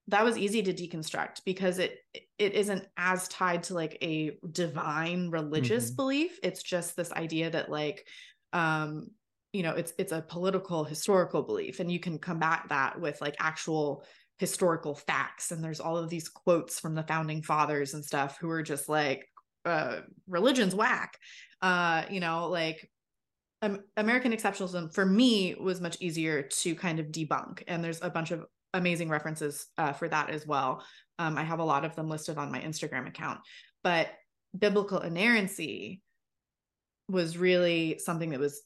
That 0.09 0.24
was 0.24 0.36
easy 0.36 0.62
to 0.62 0.74
deconstruct 0.74 1.43
because 1.45 1.78
it 1.78 1.99
it 2.38 2.55
isn't 2.55 2.86
as 2.97 3.28
tied 3.28 3.62
to 3.64 3.74
like 3.74 3.97
a 4.03 4.38
divine 4.51 5.30
religious 5.30 5.86
mm-hmm. 5.86 5.97
belief. 5.97 6.38
It's 6.43 6.62
just 6.62 6.97
this 6.97 7.12
idea 7.12 7.51
that 7.51 7.70
like 7.70 8.07
um 8.53 9.09
you 9.53 9.62
know 9.62 9.72
it's 9.72 9.93
it's 9.99 10.12
a 10.12 10.20
political 10.22 10.84
historical 10.84 11.43
belief 11.43 11.80
and 11.80 11.91
you 11.91 12.01
can 12.01 12.18
combat 12.18 12.64
that 12.68 13.01
with 13.01 13.20
like 13.20 13.36
actual 13.38 14.05
historical 14.38 14.95
facts. 14.95 15.51
And 15.51 15.62
there's 15.62 15.80
all 15.80 15.97
of 15.97 16.11
these 16.11 16.28
quotes 16.28 16.80
from 16.80 16.95
the 16.95 17.05
founding 17.05 17.43
fathers 17.43 17.95
and 17.95 18.05
stuff 18.05 18.38
who 18.38 18.51
are 18.51 18.62
just 18.62 18.88
like 18.88 19.28
uh 19.64 20.01
religion's 20.28 20.74
whack. 20.74 21.16
Uh 21.62 22.03
you 22.11 22.20
know 22.20 22.49
like 22.49 22.91
um, 23.62 23.80
american 23.96 24.32
exceptionalism 24.32 24.92
for 24.92 25.04
me 25.04 25.54
was 25.54 25.80
much 25.80 25.96
easier 26.00 26.42
to 26.42 26.74
kind 26.74 26.98
of 26.98 27.06
debunk 27.06 27.62
and 27.68 27.82
there's 27.82 28.02
a 28.02 28.11
bunch 28.11 28.30
of 28.30 28.44
amazing 28.74 29.08
references 29.08 29.66
uh, 29.78 29.92
for 29.92 30.08
that 30.08 30.30
as 30.30 30.46
well 30.46 30.84
um, 31.18 31.36
i 31.36 31.42
have 31.42 31.58
a 31.58 31.64
lot 31.64 31.84
of 31.84 31.94
them 31.96 32.08
listed 32.08 32.38
on 32.38 32.52
my 32.52 32.61
instagram 32.61 33.08
account 33.08 33.40
but 33.82 34.08
biblical 34.58 35.00
inerrancy 35.00 36.00
was 37.08 37.36
really 37.36 37.98
something 37.98 38.30
that 38.30 38.40
was 38.40 38.62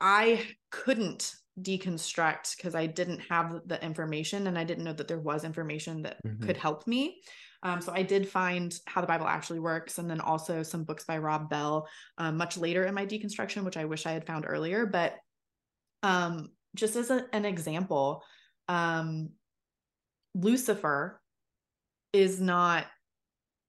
I 0.00 0.46
couldn't 0.70 1.32
deconstruct 1.60 2.56
because 2.56 2.74
I 2.74 2.86
didn't 2.86 3.20
have 3.28 3.60
the 3.66 3.82
information 3.84 4.46
and 4.46 4.58
I 4.58 4.64
didn't 4.64 4.84
know 4.84 4.92
that 4.92 5.08
there 5.08 5.18
was 5.18 5.44
information 5.44 6.02
that 6.02 6.18
mm-hmm. 6.24 6.44
could 6.44 6.56
help 6.56 6.86
me. 6.86 7.20
Um, 7.62 7.80
so 7.80 7.92
I 7.92 8.02
did 8.02 8.28
find 8.28 8.72
how 8.86 9.00
the 9.00 9.06
Bible 9.06 9.26
actually 9.26 9.58
works, 9.58 9.98
and 9.98 10.08
then 10.08 10.20
also 10.20 10.62
some 10.62 10.84
books 10.84 11.04
by 11.04 11.18
Rob 11.18 11.50
Bell 11.50 11.88
um, 12.16 12.36
much 12.36 12.56
later 12.56 12.84
in 12.84 12.94
my 12.94 13.04
deconstruction, 13.04 13.64
which 13.64 13.76
I 13.76 13.84
wish 13.84 14.06
I 14.06 14.12
had 14.12 14.26
found 14.26 14.44
earlier. 14.46 14.86
But 14.86 15.16
um, 16.02 16.50
just 16.76 16.96
as 16.96 17.10
a, 17.10 17.26
an 17.32 17.44
example, 17.44 18.22
um, 18.68 19.30
Lucifer 20.34 21.20
is 22.12 22.40
not 22.40 22.86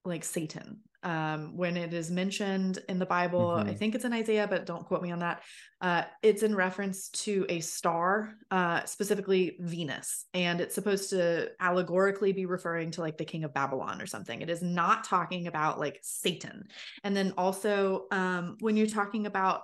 like 0.04 0.24
Satan 0.24 0.80
um, 1.02 1.56
when 1.56 1.76
it 1.76 1.92
is 1.92 2.10
mentioned 2.10 2.78
in 2.88 2.98
the 2.98 3.06
Bible. 3.06 3.48
Mm-hmm. 3.48 3.70
I 3.70 3.74
think 3.74 3.94
it's 3.94 4.04
in 4.04 4.12
Isaiah, 4.12 4.46
but 4.48 4.66
don't 4.66 4.84
quote 4.84 5.02
me 5.02 5.10
on 5.10 5.20
that. 5.20 5.42
Uh, 5.80 6.02
it's 6.22 6.42
in 6.42 6.54
reference 6.54 7.08
to 7.08 7.46
a 7.48 7.60
star, 7.60 8.34
uh, 8.50 8.84
specifically 8.84 9.56
Venus, 9.60 10.26
and 10.34 10.60
it's 10.60 10.74
supposed 10.74 11.10
to 11.10 11.50
allegorically 11.60 12.32
be 12.32 12.46
referring 12.46 12.90
to 12.92 13.00
like 13.00 13.16
the 13.16 13.24
king 13.24 13.44
of 13.44 13.54
Babylon 13.54 14.00
or 14.00 14.06
something. 14.06 14.42
It 14.42 14.50
is 14.50 14.62
not 14.62 15.04
talking 15.04 15.46
about 15.46 15.78
like 15.80 15.98
Satan. 16.02 16.68
And 17.02 17.16
then 17.16 17.32
also, 17.38 18.06
um, 18.10 18.56
when 18.60 18.76
you're 18.76 18.86
talking 18.86 19.26
about 19.26 19.62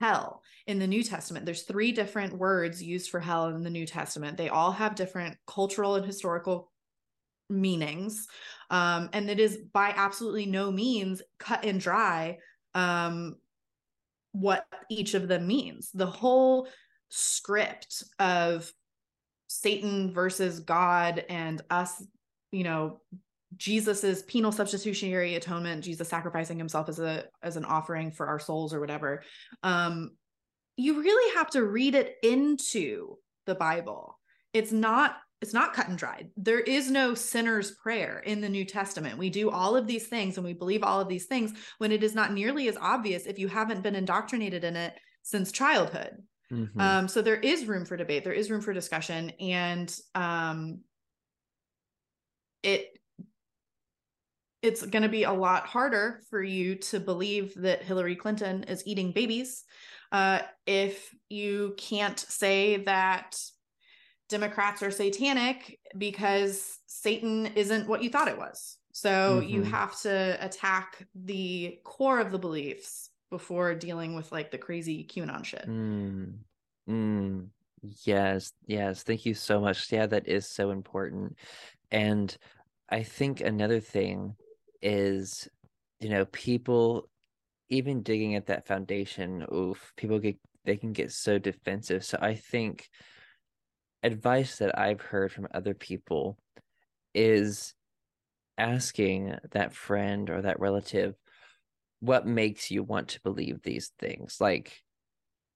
hell 0.00 0.42
in 0.66 0.78
the 0.78 0.86
New 0.86 1.02
Testament. 1.02 1.44
There's 1.44 1.62
three 1.62 1.92
different 1.92 2.38
words 2.38 2.82
used 2.82 3.10
for 3.10 3.20
hell 3.20 3.48
in 3.48 3.62
the 3.62 3.70
New 3.70 3.86
Testament. 3.86 4.36
They 4.36 4.48
all 4.48 4.72
have 4.72 4.94
different 4.94 5.36
cultural 5.46 5.96
and 5.96 6.06
historical 6.06 6.70
meanings 7.48 8.26
um, 8.70 9.08
and 9.12 9.30
it 9.30 9.40
is 9.40 9.58
by 9.72 9.92
absolutely 9.96 10.46
no 10.46 10.70
means 10.70 11.22
cut 11.38 11.64
and 11.64 11.80
dry 11.80 12.38
um, 12.74 13.36
what 14.32 14.66
each 14.90 15.14
of 15.14 15.26
them 15.26 15.46
means. 15.46 15.90
The 15.92 16.06
whole 16.06 16.68
script 17.08 18.04
of 18.18 18.70
satan 19.50 20.12
versus 20.12 20.60
god 20.60 21.24
and 21.30 21.62
us 21.70 22.04
you 22.52 22.62
know 22.62 23.00
jesus's 23.56 24.22
penal 24.24 24.52
substitutionary 24.52 25.36
atonement 25.36 25.82
jesus 25.82 26.06
sacrificing 26.06 26.58
himself 26.58 26.86
as 26.86 26.98
a 26.98 27.24
as 27.42 27.56
an 27.56 27.64
offering 27.64 28.10
for 28.10 28.26
our 28.26 28.38
souls 28.38 28.74
or 28.74 28.80
whatever 28.80 29.22
um 29.62 30.10
you 30.78 31.02
really 31.02 31.34
have 31.34 31.50
to 31.50 31.64
read 31.64 31.94
it 31.96 32.14
into 32.22 33.16
the 33.46 33.54
bible. 33.54 34.18
It's 34.54 34.72
not 34.72 35.16
it's 35.40 35.54
not 35.54 35.72
cut 35.72 35.88
and 35.88 35.96
dried. 35.96 36.30
There 36.36 36.60
is 36.60 36.90
no 36.90 37.14
sinner's 37.14 37.70
prayer 37.70 38.18
in 38.18 38.40
the 38.40 38.48
New 38.48 38.64
Testament. 38.64 39.18
We 39.18 39.30
do 39.30 39.50
all 39.50 39.76
of 39.76 39.86
these 39.86 40.08
things 40.08 40.36
and 40.36 40.44
we 40.44 40.52
believe 40.52 40.82
all 40.82 41.00
of 41.00 41.08
these 41.08 41.26
things 41.26 41.52
when 41.78 41.92
it 41.92 42.02
is 42.02 42.14
not 42.14 42.32
nearly 42.32 42.68
as 42.68 42.76
obvious 42.76 43.26
if 43.26 43.38
you 43.38 43.46
haven't 43.46 43.82
been 43.82 43.94
indoctrinated 43.94 44.64
in 44.64 44.74
it 44.76 44.94
since 45.22 45.52
childhood. 45.52 46.22
Mm-hmm. 46.52 46.80
Um, 46.80 47.08
so 47.08 47.22
there 47.22 47.36
is 47.36 47.66
room 47.66 47.84
for 47.84 47.96
debate, 47.96 48.24
there 48.24 48.32
is 48.32 48.50
room 48.50 48.62
for 48.62 48.72
discussion, 48.72 49.30
and 49.38 49.94
um, 50.14 50.80
it 52.62 52.88
it's 54.60 54.84
going 54.84 55.04
to 55.04 55.08
be 55.08 55.22
a 55.22 55.32
lot 55.32 55.66
harder 55.66 56.20
for 56.30 56.42
you 56.42 56.74
to 56.74 56.98
believe 56.98 57.54
that 57.54 57.82
Hillary 57.82 58.16
Clinton 58.16 58.64
is 58.64 58.82
eating 58.86 59.12
babies 59.12 59.62
uh, 60.10 60.40
if 60.66 61.14
you 61.28 61.74
can't 61.76 62.18
say 62.18 62.78
that 62.78 63.36
Democrats 64.28 64.82
are 64.82 64.90
satanic 64.90 65.78
because 65.96 66.78
Satan 66.86 67.46
isn't 67.54 67.88
what 67.88 68.02
you 68.02 68.10
thought 68.10 68.28
it 68.28 68.38
was. 68.38 68.76
So 68.92 69.40
mm-hmm. 69.40 69.48
you 69.48 69.62
have 69.62 69.98
to 70.00 70.36
attack 70.40 71.06
the 71.14 71.78
core 71.84 72.18
of 72.18 72.32
the 72.32 72.38
beliefs 72.38 73.10
before 73.30 73.74
dealing 73.74 74.14
with 74.14 74.32
like 74.32 74.50
the 74.50 74.58
crazy 74.58 75.04
QAnon 75.04 75.44
shit. 75.44 75.66
Mm. 75.68 76.34
Mm. 76.88 77.48
Yes, 78.04 78.52
yes. 78.66 79.02
Thank 79.02 79.24
you 79.26 79.34
so 79.34 79.60
much. 79.60 79.92
Yeah, 79.92 80.06
that 80.06 80.26
is 80.26 80.48
so 80.48 80.70
important. 80.70 81.38
And 81.90 82.36
I 82.88 83.02
think 83.02 83.40
another 83.40 83.80
thing 83.80 84.34
is, 84.82 85.48
you 86.00 86.08
know, 86.08 86.24
people 86.26 87.08
even 87.68 88.02
digging 88.02 88.34
at 88.34 88.46
that 88.46 88.66
foundation, 88.66 89.46
oof, 89.52 89.92
people 89.96 90.18
get 90.18 90.38
they 90.64 90.76
can 90.76 90.92
get 90.92 91.12
so 91.12 91.38
defensive. 91.38 92.04
So 92.04 92.18
I 92.20 92.34
think 92.34 92.88
advice 94.02 94.58
that 94.58 94.78
I've 94.78 95.00
heard 95.00 95.32
from 95.32 95.48
other 95.52 95.74
people 95.74 96.38
is 97.14 97.74
asking 98.56 99.34
that 99.52 99.72
friend 99.72 100.30
or 100.30 100.42
that 100.42 100.60
relative 100.60 101.14
what 102.00 102.26
makes 102.26 102.70
you 102.70 102.82
want 102.82 103.08
to 103.08 103.20
believe 103.22 103.62
these 103.62 103.92
things? 103.98 104.36
Like 104.40 104.82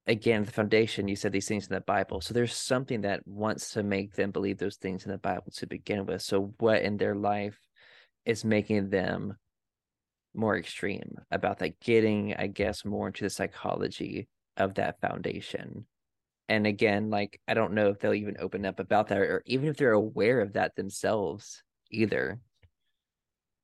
again 0.09 0.43
the 0.45 0.51
foundation 0.51 1.07
you 1.07 1.15
said 1.15 1.31
these 1.31 1.47
things 1.47 1.69
in 1.69 1.75
the 1.75 1.81
bible. 1.81 2.21
So 2.21 2.35
there's 2.35 2.55
something 2.55 3.03
that 3.03 3.27
wants 3.27 3.71
to 3.73 3.83
make 3.83 4.15
them 4.15 4.31
believe 4.31 4.59
those 4.59 4.77
things 4.77 5.05
in 5.05 5.13
the 5.13 5.19
bible 5.19 5.53
to 5.57 5.67
begin 5.67 6.07
with. 6.07 6.23
So 6.23 6.55
what 6.59 6.83
in 6.83 6.97
their 6.97 7.15
life 7.15 7.59
is 8.25 8.45
making 8.45 8.91
them 8.91 9.37
more 10.35 10.57
extreme 10.57 11.17
about 11.31 11.59
that? 11.61 11.79
Getting 11.81 12.35
i 12.37 12.47
guess 12.49 12.85
more 12.85 13.07
into 13.09 13.25
the 13.25 13.31
psychology 13.31 14.29
of 14.57 14.75
that 14.75 15.01
foundation 15.01 15.87
and 16.53 16.67
again 16.67 17.09
like 17.09 17.41
i 17.49 17.55
don't 17.55 17.73
know 17.73 17.89
if 17.89 17.99
they'll 17.99 18.13
even 18.13 18.37
open 18.39 18.67
up 18.67 18.79
about 18.79 19.09
that 19.09 19.19
or 19.19 19.43
even 19.47 19.69
if 19.69 19.77
they're 19.79 19.93
aware 19.93 20.41
of 20.41 20.53
that 20.53 20.77
themselves 20.77 21.63
either 21.91 22.39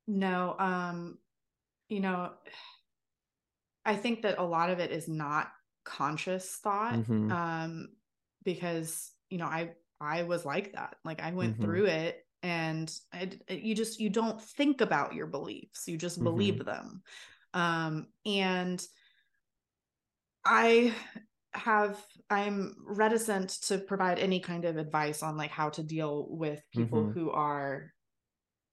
no 0.07 0.55
um 0.57 1.17
you 1.87 1.99
know 1.99 2.31
i 3.85 3.95
think 3.95 4.23
that 4.23 4.39
a 4.39 4.43
lot 4.43 4.71
of 4.71 4.79
it 4.79 4.91
is 4.91 5.07
not 5.07 5.51
conscious 5.85 6.57
thought 6.63 6.95
mm-hmm. 6.95 7.31
um 7.31 7.89
because 8.43 9.11
you 9.29 9.37
know 9.37 9.45
i 9.45 9.69
i 10.01 10.23
was 10.23 10.43
like 10.43 10.73
that 10.73 10.95
like 11.05 11.21
i 11.21 11.31
went 11.31 11.53
mm-hmm. 11.53 11.63
through 11.63 11.85
it 11.85 12.25
and 12.41 12.91
I, 13.13 13.29
you 13.49 13.75
just 13.75 13.99
you 13.99 14.09
don't 14.09 14.41
think 14.41 14.81
about 14.81 15.13
your 15.13 15.27
beliefs 15.27 15.87
you 15.87 15.97
just 15.97 16.23
believe 16.23 16.55
mm-hmm. 16.55 16.63
them 16.63 17.01
um 17.53 18.07
and 18.25 18.83
i 20.43 20.93
have 21.53 21.97
i'm 22.29 22.75
reticent 22.85 23.49
to 23.49 23.79
provide 23.79 24.19
any 24.19 24.39
kind 24.39 24.65
of 24.65 24.77
advice 24.77 25.23
on 25.23 25.35
like 25.35 25.49
how 25.49 25.69
to 25.69 25.81
deal 25.81 26.27
with 26.29 26.61
people 26.71 27.03
mm-hmm. 27.03 27.19
who 27.19 27.31
are 27.31 27.91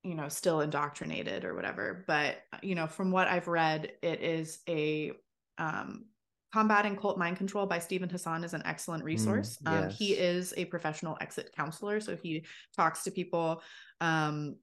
you 0.02 0.14
know 0.14 0.28
still 0.28 0.60
indoctrinated 0.60 1.44
or 1.44 1.54
whatever 1.54 2.04
but 2.06 2.36
you 2.62 2.74
know 2.74 2.86
from 2.86 3.10
what 3.10 3.28
i've 3.28 3.48
read 3.48 3.92
it 4.02 4.20
is 4.20 4.58
a 4.68 5.12
um 5.58 6.04
combating 6.52 6.96
cult 6.96 7.18
mind 7.18 7.36
control 7.36 7.66
by 7.66 7.78
steven 7.78 8.08
Hassan 8.08 8.44
is 8.44 8.54
an 8.54 8.62
excellent 8.64 9.02
mm, 9.02 9.06
resource 9.06 9.58
mm, 9.64 9.72
yes. 9.72 9.84
um, 9.84 9.90
he 9.90 10.12
is 10.12 10.52
a 10.56 10.66
professional 10.66 11.16
exit 11.20 11.52
counselor 11.56 11.98
so 11.98 12.16
he 12.16 12.44
talks 12.76 13.02
to 13.04 13.10
people 13.10 13.62
um 14.00 14.56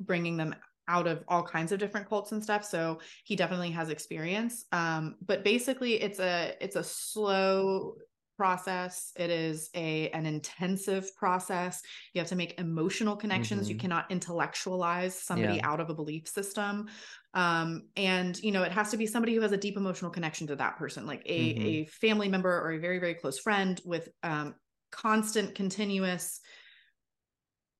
bringing 0.00 0.36
them 0.36 0.54
out 0.88 1.06
of 1.06 1.22
all 1.28 1.42
kinds 1.42 1.72
of 1.72 1.78
different 1.78 2.08
cults 2.08 2.32
and 2.32 2.42
stuff 2.42 2.64
so 2.64 2.98
he 3.24 3.36
definitely 3.36 3.70
has 3.70 3.88
experience 3.88 4.64
um 4.72 5.16
but 5.24 5.44
basically 5.44 5.94
it's 5.94 6.18
a 6.18 6.54
it's 6.60 6.76
a 6.76 6.84
slow 6.84 7.94
process 8.36 9.12
it 9.16 9.30
is 9.30 9.70
a 9.76 10.08
an 10.10 10.26
intensive 10.26 11.14
process 11.16 11.82
you 12.12 12.20
have 12.20 12.28
to 12.28 12.34
make 12.34 12.58
emotional 12.58 13.14
connections 13.14 13.62
mm-hmm. 13.62 13.72
you 13.72 13.76
cannot 13.76 14.10
intellectualize 14.10 15.14
somebody 15.14 15.56
yeah. 15.56 15.68
out 15.68 15.80
of 15.80 15.90
a 15.90 15.94
belief 15.94 16.26
system 16.26 16.88
um 17.34 17.82
and 17.96 18.42
you 18.42 18.50
know 18.50 18.62
it 18.62 18.72
has 18.72 18.90
to 18.90 18.96
be 18.96 19.06
somebody 19.06 19.34
who 19.34 19.40
has 19.42 19.52
a 19.52 19.56
deep 19.56 19.76
emotional 19.76 20.10
connection 20.10 20.46
to 20.46 20.56
that 20.56 20.76
person 20.76 21.06
like 21.06 21.22
a 21.26 21.54
mm-hmm. 21.54 21.62
a 21.62 21.84
family 21.86 22.28
member 22.28 22.50
or 22.50 22.72
a 22.72 22.78
very 22.78 22.98
very 22.98 23.14
close 23.14 23.38
friend 23.38 23.80
with 23.84 24.08
um 24.22 24.54
constant 24.90 25.54
continuous 25.54 26.40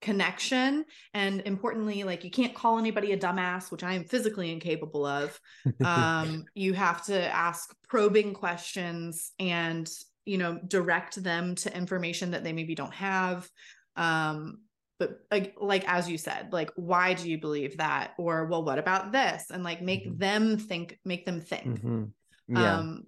connection 0.03 0.85
and 1.15 1.41
importantly 1.47 2.03
like 2.03 2.25
you 2.25 2.31
can't 2.31 2.55
call 2.55 2.79
anybody 2.79 3.13
a 3.13 3.17
dumbass 3.17 3.71
which 3.71 3.85
i 3.85 3.95
am 3.95 4.05
physically 4.05 4.51
incapable 4.51 5.07
of 5.07 5.39
um 5.85 6.45
you 6.55 6.75
have 6.75 7.05
to 7.05 7.35
ask 7.35 7.75
probing 7.89 8.35
questions 8.35 9.33
and 9.39 9.89
you 10.25 10.39
know 10.39 10.59
direct 10.67 11.23
them 11.23 11.55
to 11.55 11.75
information 11.75 12.33
that 12.33 12.43
they 12.43 12.53
maybe 12.53 12.75
don't 12.75 12.95
have 12.95 13.49
um 13.97 14.59
but 14.99 15.21
like, 15.31 15.55
like 15.61 15.89
as 15.89 16.09
you 16.09 16.19
said 16.19 16.53
like 16.53 16.71
why 16.77 17.15
do 17.15 17.31
you 17.31 17.39
believe 17.39 17.79
that 17.79 18.13
or 18.19 18.47
well 18.47 18.65
what 18.65 18.79
about 18.79 19.13
this 19.13 19.51
and 19.51 19.65
like 19.65 19.83
make 19.83 20.07
mm-hmm. 20.07 20.19
them 20.19 20.59
think 20.59 20.99
make 21.05 21.25
them 21.25 21.41
think 21.41 21.81
mm-hmm. 21.81 22.05
yeah. 22.49 22.79
um 22.79 23.05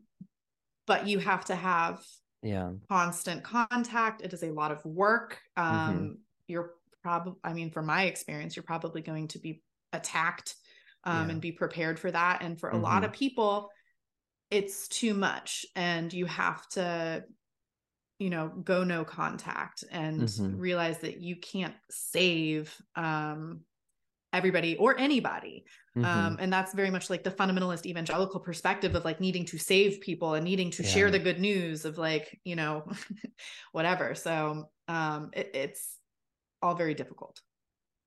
but 0.86 1.06
you 1.06 1.18
have 1.18 1.44
to 1.44 1.54
have 1.54 2.00
yeah 2.42 2.70
constant 2.88 3.42
contact 3.42 4.22
it 4.22 4.32
is 4.32 4.42
a 4.42 4.50
lot 4.50 4.70
of 4.70 4.84
work 4.84 5.40
mm-hmm. 5.58 5.88
um 5.88 5.94
mm-hmm. 5.96 6.12
you're 6.46 6.72
probably 7.04 7.34
i 7.44 7.52
mean 7.52 7.70
from 7.70 7.86
my 7.86 8.04
experience 8.04 8.56
you're 8.56 8.62
probably 8.62 9.02
going 9.02 9.28
to 9.28 9.38
be 9.38 9.62
attacked 9.92 10.54
um, 11.04 11.26
yeah. 11.26 11.32
and 11.32 11.40
be 11.40 11.52
prepared 11.52 12.00
for 12.00 12.10
that 12.10 12.42
and 12.42 12.58
for 12.58 12.70
a 12.70 12.76
lot 12.76 12.96
mm-hmm. 12.96 13.04
of 13.04 13.12
people 13.12 13.70
it's 14.50 14.88
too 14.88 15.12
much 15.12 15.66
and 15.76 16.12
you 16.12 16.24
have 16.24 16.66
to 16.70 17.22
you 18.18 18.30
know 18.30 18.48
go 18.48 18.84
no 18.84 19.04
contact 19.04 19.84
and 19.90 20.22
mm-hmm. 20.22 20.58
realize 20.58 20.98
that 20.98 21.20
you 21.20 21.36
can't 21.36 21.74
save 21.90 22.74
um 22.96 23.60
everybody 24.32 24.76
or 24.78 24.98
anybody 24.98 25.64
mm-hmm. 25.96 26.06
um 26.06 26.38
and 26.40 26.52
that's 26.52 26.72
very 26.72 26.90
much 26.90 27.10
like 27.10 27.22
the 27.22 27.30
fundamentalist 27.30 27.84
evangelical 27.84 28.40
perspective 28.40 28.94
of 28.94 29.04
like 29.04 29.20
needing 29.20 29.44
to 29.44 29.58
save 29.58 30.00
people 30.00 30.34
and 30.34 30.44
needing 30.44 30.70
to 30.70 30.82
yeah. 30.82 30.88
share 30.88 31.10
the 31.10 31.18
good 31.18 31.38
news 31.38 31.84
of 31.84 31.98
like 31.98 32.40
you 32.44 32.56
know 32.56 32.84
whatever 33.72 34.14
so 34.14 34.70
um 34.88 35.30
it, 35.34 35.50
it's 35.54 35.98
all 36.64 36.74
very 36.74 36.94
difficult 36.94 37.40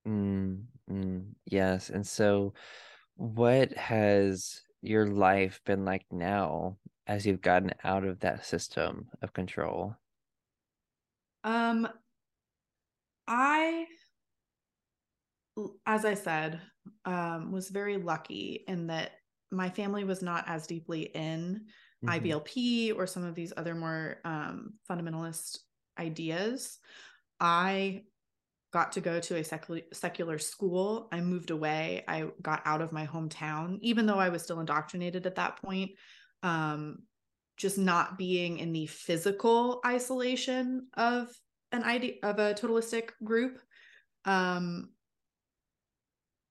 mm, 0.08 0.62
mm, 0.90 1.26
yes 1.46 1.90
and 1.90 2.06
so 2.06 2.54
what 3.16 3.72
has 3.74 4.62
your 4.82 5.08
life 5.08 5.60
been 5.66 5.86
like 5.86 6.06
now 6.12 6.78
as 7.08 7.26
you've 7.26 7.42
gotten 7.42 7.74
out 7.84 8.04
of 8.04 8.20
that 8.20 8.46
system 8.46 9.08
of 9.22 9.34
control? 9.34 9.96
Um, 11.44 11.88
I, 13.28 13.86
as 15.86 16.06
I 16.06 16.14
said, 16.14 16.62
um, 17.06 17.52
was 17.52 17.70
very 17.70 17.98
lucky 17.98 18.64
in 18.68 18.88
that 18.88 19.12
my 19.52 19.70
family 19.70 20.04
was 20.04 20.22
not 20.22 20.44
as 20.48 20.68
deeply 20.68 21.04
in 21.04 21.62
mm-hmm. 22.06 22.10
IBLP 22.10 22.96
or 22.96 23.08
some 23.08 23.24
of 23.24 23.36
these 23.36 23.54
other 23.56 23.74
more 23.74 24.18
um, 24.26 24.74
fundamentalist 24.90 25.60
ideas. 25.98 26.80
I 27.40 28.04
got 28.78 28.92
to 28.92 29.02
go 29.02 29.20
to 29.20 29.38
a 29.38 29.44
secular, 29.44 29.82
secular 29.92 30.38
school. 30.38 31.08
I 31.12 31.20
moved 31.20 31.50
away. 31.50 32.04
I 32.08 32.28
got 32.44 32.62
out 32.64 32.80
of 32.80 32.92
my 32.92 33.08
hometown, 33.08 33.80
even 33.82 34.06
though 34.06 34.20
I 34.20 34.30
was 34.30 34.44
still 34.44 34.60
indoctrinated 34.60 35.26
at 35.26 35.34
that 35.34 35.60
point. 35.60 35.94
Um, 36.44 37.00
just 37.58 37.80
not 37.80 38.20
being 38.20 38.60
in 38.60 38.74
the 38.74 38.86
physical 38.86 39.82
isolation 39.84 40.90
of 40.96 41.30
an 41.72 41.84
idea 41.86 42.14
of 42.22 42.38
a 42.38 42.54
totalistic 42.54 43.14
group. 43.24 43.58
Um, 44.26 44.90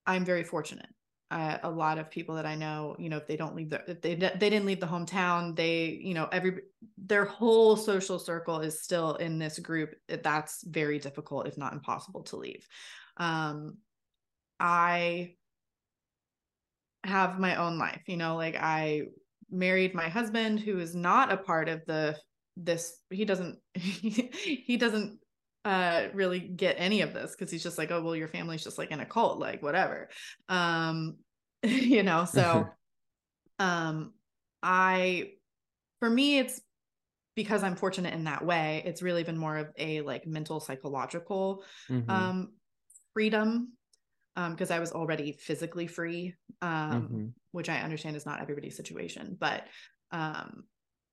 I'm 0.04 0.24
very 0.24 0.42
fortunate 0.42 0.95
uh, 1.30 1.58
a 1.64 1.70
lot 1.70 1.98
of 1.98 2.10
people 2.10 2.36
that 2.36 2.46
I 2.46 2.54
know, 2.54 2.94
you 2.98 3.08
know, 3.08 3.16
if 3.16 3.26
they 3.26 3.36
don't 3.36 3.56
leave 3.56 3.70
the, 3.70 3.82
if 3.88 4.00
they 4.00 4.14
they 4.14 4.50
didn't 4.50 4.66
leave 4.66 4.80
the 4.80 4.86
hometown, 4.86 5.56
they, 5.56 5.98
you 6.00 6.14
know, 6.14 6.28
every 6.30 6.60
their 6.96 7.24
whole 7.24 7.76
social 7.76 8.18
circle 8.18 8.60
is 8.60 8.82
still 8.82 9.16
in 9.16 9.38
this 9.38 9.58
group. 9.58 9.94
That's 10.08 10.62
very 10.64 10.98
difficult, 11.00 11.48
if 11.48 11.58
not 11.58 11.72
impossible, 11.72 12.22
to 12.24 12.36
leave. 12.36 12.66
Um, 13.16 13.78
I 14.60 15.34
have 17.02 17.40
my 17.40 17.56
own 17.56 17.78
life, 17.78 18.02
you 18.06 18.16
know, 18.16 18.36
like 18.36 18.56
I 18.56 19.02
married 19.50 19.94
my 19.94 20.08
husband, 20.08 20.60
who 20.60 20.78
is 20.78 20.94
not 20.94 21.32
a 21.32 21.36
part 21.36 21.68
of 21.68 21.84
the 21.86 22.16
this. 22.56 23.00
He 23.10 23.24
doesn't 23.24 23.58
he 23.74 24.76
doesn't 24.76 25.18
uh 25.66 26.06
really 26.14 26.38
get 26.38 26.76
any 26.78 27.00
of 27.00 27.12
this 27.12 27.32
because 27.32 27.50
he's 27.50 27.62
just 27.62 27.76
like 27.76 27.90
oh 27.90 28.00
well 28.00 28.14
your 28.14 28.28
family's 28.28 28.62
just 28.62 28.78
like 28.78 28.92
in 28.92 29.00
a 29.00 29.04
cult 29.04 29.40
like 29.40 29.62
whatever 29.62 30.08
um 30.48 31.16
you 31.64 32.04
know 32.04 32.24
so 32.24 32.68
um 33.58 34.12
i 34.62 35.32
for 35.98 36.08
me 36.08 36.38
it's 36.38 36.60
because 37.34 37.64
i'm 37.64 37.74
fortunate 37.74 38.14
in 38.14 38.24
that 38.24 38.46
way 38.46 38.80
it's 38.86 39.02
really 39.02 39.24
been 39.24 39.36
more 39.36 39.56
of 39.56 39.68
a 39.76 40.02
like 40.02 40.24
mental 40.24 40.60
psychological 40.60 41.64
mm-hmm. 41.90 42.08
um 42.08 42.52
freedom 43.12 43.72
um 44.36 44.52
because 44.52 44.70
i 44.70 44.78
was 44.78 44.92
already 44.92 45.32
physically 45.32 45.88
free 45.88 46.32
um 46.62 47.02
mm-hmm. 47.02 47.26
which 47.50 47.68
i 47.68 47.80
understand 47.80 48.14
is 48.14 48.24
not 48.24 48.40
everybody's 48.40 48.76
situation 48.76 49.36
but 49.40 49.64
um 50.12 50.62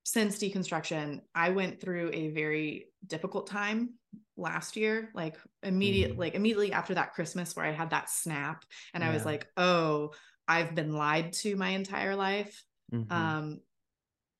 since 0.03 0.37
deconstruction, 0.37 1.21
I 1.33 1.49
went 1.49 1.79
through 1.79 2.11
a 2.13 2.29
very 2.29 2.87
difficult 3.07 3.47
time 3.47 3.95
last 4.35 4.75
year, 4.75 5.09
like 5.13 5.37
immediate, 5.61 6.11
mm-hmm. 6.11 6.19
like 6.19 6.35
immediately 6.35 6.73
after 6.73 6.93
that 6.95 7.13
Christmas 7.13 7.55
where 7.55 7.65
I 7.65 7.71
had 7.71 7.91
that 7.91 8.09
snap 8.09 8.63
and 8.93 9.03
yeah. 9.03 9.09
I 9.09 9.13
was 9.13 9.25
like, 9.25 9.47
oh, 9.57 10.11
I've 10.47 10.75
been 10.75 10.93
lied 10.93 11.33
to 11.33 11.55
my 11.55 11.69
entire 11.69 12.15
life. 12.15 12.61
Mm-hmm. 12.93 13.11
Um, 13.11 13.59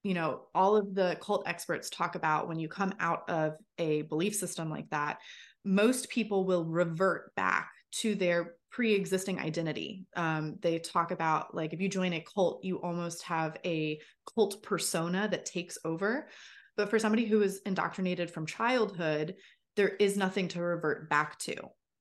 you 0.03 0.13
know, 0.13 0.41
all 0.53 0.75
of 0.75 0.93
the 0.93 1.17
cult 1.21 1.43
experts 1.47 1.89
talk 1.89 2.15
about 2.15 2.49
when 2.49 2.59
you 2.59 2.67
come 2.67 2.93
out 2.99 3.29
of 3.29 3.53
a 3.77 4.01
belief 4.03 4.35
system 4.35 4.69
like 4.69 4.89
that, 4.89 5.19
most 5.63 6.09
people 6.09 6.45
will 6.45 6.65
revert 6.65 7.33
back 7.35 7.71
to 7.93 8.15
their 8.15 8.55
pre-existing 8.73 9.39
identity 9.39 10.03
um, 10.15 10.57
they 10.61 10.79
talk 10.79 11.11
about 11.11 11.53
like 11.53 11.73
if 11.73 11.79
you 11.79 11.87
join 11.87 12.13
a 12.13 12.25
cult 12.33 12.63
you 12.63 12.81
almost 12.81 13.21
have 13.21 13.55
a 13.63 13.99
cult 14.33 14.63
persona 14.63 15.27
that 15.29 15.45
takes 15.45 15.77
over 15.85 16.27
but 16.75 16.89
for 16.89 16.97
somebody 16.97 17.23
who 17.23 17.43
is 17.43 17.61
indoctrinated 17.67 18.31
from 18.31 18.47
childhood 18.47 19.35
there 19.75 19.89
is 19.89 20.17
nothing 20.17 20.47
to 20.47 20.59
revert 20.59 21.07
back 21.07 21.37
to 21.37 21.55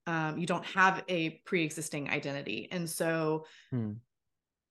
um, 0.06 0.38
you 0.38 0.46
don't 0.46 0.64
have 0.64 1.04
a 1.08 1.42
pre-existing 1.44 2.08
identity 2.08 2.68
and 2.72 2.88
so 2.88 3.44
hmm. 3.70 3.92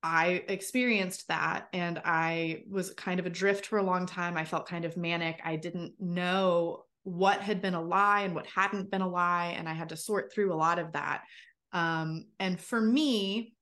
I 0.04 0.44
experienced 0.48 1.28
that 1.28 1.68
and 1.74 2.02
I 2.04 2.64
was 2.68 2.90
kind 2.96 3.20
of 3.20 3.28
adrift 3.28 3.68
for 3.68 3.78
a 3.78 3.84
long 3.84 4.08
time. 4.08 4.36
I 4.36 4.46
felt 4.46 4.68
kind 4.68 4.84
of 4.84 4.98
manic. 4.98 5.40
I 5.46 5.58
didn't 5.58 5.94
know 6.00 6.86
what 7.04 7.42
had 7.42 7.62
been 7.62 7.76
a 7.76 7.82
lie 7.82 8.22
and 8.22 8.34
what 8.34 8.48
hadn't 8.48 8.90
been 8.90 9.02
a 9.02 9.08
lie. 9.08 9.54
And 9.56 9.70
I 9.70 9.74
had 9.74 9.90
to 9.90 9.96
sort 9.96 10.34
through 10.34 10.54
a 10.54 10.56
lot 10.56 10.80
of 10.80 10.94
that. 10.94 11.22
Um, 11.74 12.26
and 12.40 12.60
for 12.60 12.80
me, 12.80 13.56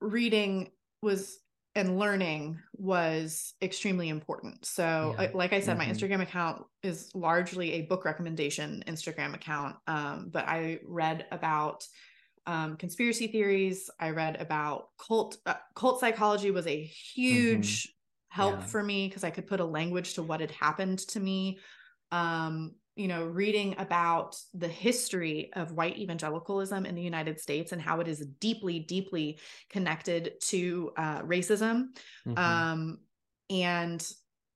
reading 0.00 0.70
was 1.02 1.38
and 1.76 1.98
learning 1.98 2.60
was 2.76 3.54
extremely 3.60 4.08
important. 4.08 4.64
So, 4.64 5.16
yeah. 5.18 5.30
like 5.34 5.52
I 5.52 5.60
said, 5.60 5.76
mm-hmm. 5.76 5.88
my 5.88 5.94
Instagram 5.94 6.22
account 6.22 6.64
is 6.82 7.10
largely 7.14 7.72
a 7.72 7.82
book 7.82 8.04
recommendation 8.04 8.84
Instagram 8.86 9.34
account. 9.34 9.76
Um, 9.88 10.28
but 10.30 10.46
I 10.46 10.78
read 10.86 11.26
about 11.32 11.84
um, 12.46 12.76
conspiracy 12.76 13.26
theories. 13.26 13.90
I 13.98 14.10
read 14.10 14.40
about 14.40 14.88
cult. 14.98 15.38
Uh, 15.46 15.54
cult 15.74 15.98
psychology 15.98 16.52
was 16.52 16.66
a 16.66 16.82
huge 16.82 17.84
mm-hmm. 17.84 18.40
help 18.40 18.60
yeah. 18.60 18.66
for 18.66 18.82
me 18.82 19.08
because 19.08 19.24
I 19.24 19.30
could 19.30 19.46
put 19.46 19.60
a 19.60 19.64
language 19.64 20.14
to 20.14 20.22
what 20.22 20.40
had 20.40 20.52
happened 20.52 21.00
to 21.08 21.20
me. 21.20 21.58
Um, 22.12 22.76
you 22.96 23.08
know, 23.08 23.24
reading 23.24 23.74
about 23.78 24.36
the 24.54 24.68
history 24.68 25.50
of 25.54 25.72
white 25.72 25.98
evangelicalism 25.98 26.86
in 26.86 26.94
the 26.94 27.02
United 27.02 27.40
States 27.40 27.72
and 27.72 27.82
how 27.82 28.00
it 28.00 28.08
is 28.08 28.24
deeply, 28.40 28.78
deeply 28.78 29.38
connected 29.68 30.34
to 30.40 30.92
uh, 30.96 31.22
racism. 31.22 31.88
Mm-hmm. 32.26 32.38
Um, 32.38 32.98
and 33.50 34.06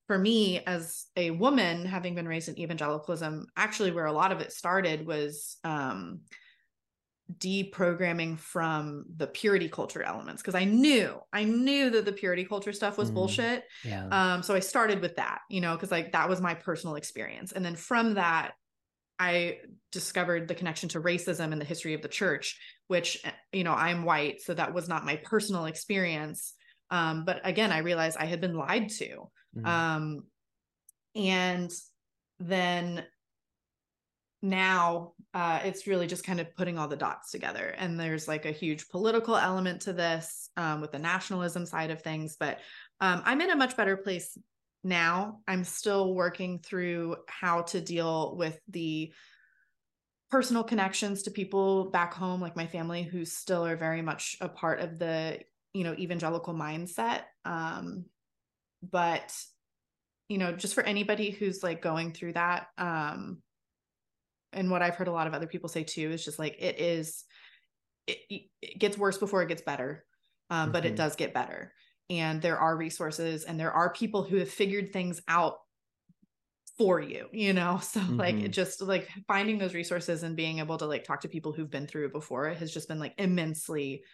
for 0.07 0.18
me, 0.18 0.61
as 0.64 1.07
a 1.16 1.32
woman, 1.32 1.84
having 1.84 2.14
been 2.14 2.28
raised 2.28 2.49
in 2.49 2.59
evangelicalism, 2.59 3.47
actually, 3.57 3.91
where 3.91 4.07
a 4.07 4.12
lot 4.12 4.32
of 4.32 4.41
it 4.41 4.53
started 4.53 5.07
was 5.07 5.59
um, 5.64 6.20
deprogramming 7.37 8.39
from 8.39 9.05
the 9.16 9.26
purity 9.26 9.68
culture 9.68 10.03
elements 10.03 10.41
because 10.41 10.55
I 10.55 10.64
knew 10.64 11.20
I 11.33 11.45
knew 11.45 11.91
that 11.91 12.07
the 12.07 12.12
purity 12.12 12.45
culture 12.45 12.72
stuff 12.72 12.97
was 12.97 13.11
mm, 13.11 13.14
bullshit. 13.14 13.64
Yeah. 13.85 14.07
Um 14.11 14.43
so 14.43 14.55
I 14.55 14.61
started 14.61 15.03
with 15.03 15.16
that, 15.16 15.41
you 15.51 15.61
know, 15.61 15.76
cuz 15.76 15.91
like 15.91 16.12
that 16.12 16.29
was 16.29 16.41
my 16.41 16.55
personal 16.55 16.97
experience. 16.97 17.53
And 17.53 17.62
then 17.62 17.76
from 17.76 18.14
that 18.14 18.53
I 19.18 19.59
discovered 19.93 20.49
the 20.49 20.55
connection 20.55 20.89
to 20.91 21.01
racism 21.01 21.53
and 21.53 21.61
the 21.61 21.66
history 21.66 21.93
of 21.93 22.01
the 22.01 22.09
church, 22.09 22.59
which 22.87 23.18
eh, 23.24 23.33
you 23.53 23.64
know, 23.64 23.74
I'm 23.74 24.05
white, 24.05 24.41
so 24.41 24.55
that 24.55 24.72
was 24.72 24.89
not 24.89 25.05
my 25.05 25.16
personal 25.16 25.66
experience. 25.66 26.55
Um 26.91 27.26
but 27.26 27.43
again, 27.45 27.72
I 27.72 27.79
realized 27.79 28.16
I 28.16 28.24
had 28.24 28.41
been 28.41 28.57
lied 28.57 28.89
to. 28.89 29.31
Mm. 29.55 29.66
Um 29.66 30.22
and 31.14 31.70
then 32.41 33.05
now 34.43 35.12
uh, 35.34 35.61
it's 35.64 35.86
really 35.86 36.07
just 36.07 36.24
kind 36.24 36.41
of 36.41 36.55
putting 36.55 36.78
all 36.78 36.89
the 36.89 36.97
dots 36.97 37.30
together. 37.30 37.74
And 37.76 37.99
there's 37.99 38.28
like 38.28 38.47
a 38.47 38.53
huge 38.53 38.89
political 38.89 39.36
element 39.36 39.82
to 39.82 39.93
this 39.93 40.51
um, 40.57 40.80
with 40.80 40.93
the 40.93 40.99
nationalism 40.99 41.66
side 41.66 41.91
of 41.91 42.03
things. 42.03 42.36
But 42.39 42.59
um, 43.01 43.22
I'm 43.24 43.41
in 43.41 43.51
a 43.51 43.57
much 43.57 43.76
better 43.76 43.97
place 43.97 44.36
now. 44.84 45.41
I'm 45.47 45.64
still 45.64 46.14
working 46.14 46.61
through 46.61 47.16
how 47.28 47.62
to 47.62 47.80
deal 47.80 48.36
with 48.36 48.59
the 48.68 49.12
personal 50.30 50.62
connections 50.62 51.22
to 51.22 51.30
people 51.30 51.91
back 51.91 52.14
home, 52.14 52.41
like 52.41 52.57
my 52.57 52.66
family, 52.66 53.03
who 53.03 53.24
still 53.24 53.66
are 53.66 53.76
very 53.76 54.03
much 54.03 54.36
a 54.41 54.49
part 54.49 54.80
of 54.80 54.99
the 54.99 55.41
you 55.74 55.84
know 55.84 55.95
evangelical 55.95 56.55
mindset. 56.55 57.22
Um, 57.45 58.07
but 58.82 59.34
you 60.28 60.39
know, 60.39 60.53
just 60.53 60.74
for 60.74 60.82
anybody 60.82 61.30
who's 61.30 61.62
like 61.62 61.80
going 61.80 62.12
through 62.12 62.34
that, 62.34 62.66
um, 62.76 63.39
and 64.53 64.70
what 64.70 64.82
I've 64.82 64.96
heard 64.96 65.09
a 65.09 65.12
lot 65.12 65.26
of 65.26 65.34
other 65.34 65.46
people 65.46 65.68
say 65.68 65.84
too 65.84 66.11
is 66.11 66.24
just 66.24 66.38
like 66.38 66.57
it 66.59 66.80
is 66.80 67.24
it, 68.07 68.18
it 68.62 68.78
gets 68.78 68.96
worse 68.96 69.18
before 69.18 69.42
it 69.42 69.49
gets 69.49 69.62
better. 69.62 70.05
Um, 70.51 70.64
mm-hmm. 70.64 70.72
but 70.72 70.84
it 70.84 70.88
mm-hmm. 70.88 70.96
does 70.96 71.16
get 71.16 71.34
better. 71.34 71.72
And 72.11 72.40
there 72.40 72.59
are 72.59 72.76
resources 72.76 73.44
and 73.44 73.61
there 73.61 73.72
are 73.72 73.92
people 73.92 74.22
who 74.22 74.36
have 74.36 74.49
figured 74.49 74.92
things 74.92 75.20
out 75.28 75.59
for 76.78 77.01
you, 77.01 77.26
you 77.32 77.53
know? 77.53 77.78
So 77.82 78.01
mm-hmm. 78.01 78.16
like 78.16 78.51
just 78.51 78.80
like 78.80 79.09
finding 79.26 79.59
those 79.59 79.74
resources 79.74 80.22
and 80.22 80.36
being 80.36 80.59
able 80.59 80.78
to 80.78 80.86
like 80.86 81.05
talk 81.05 81.20
to 81.22 81.28
people 81.28 81.53
who've 81.53 81.70
been 81.70 81.86
through 81.86 82.07
it 82.07 82.12
before 82.12 82.49
it 82.49 82.59
has 82.59 82.72
just 82.72 82.88
been 82.88 82.99
like 82.99 83.14
immensely, 83.18 84.05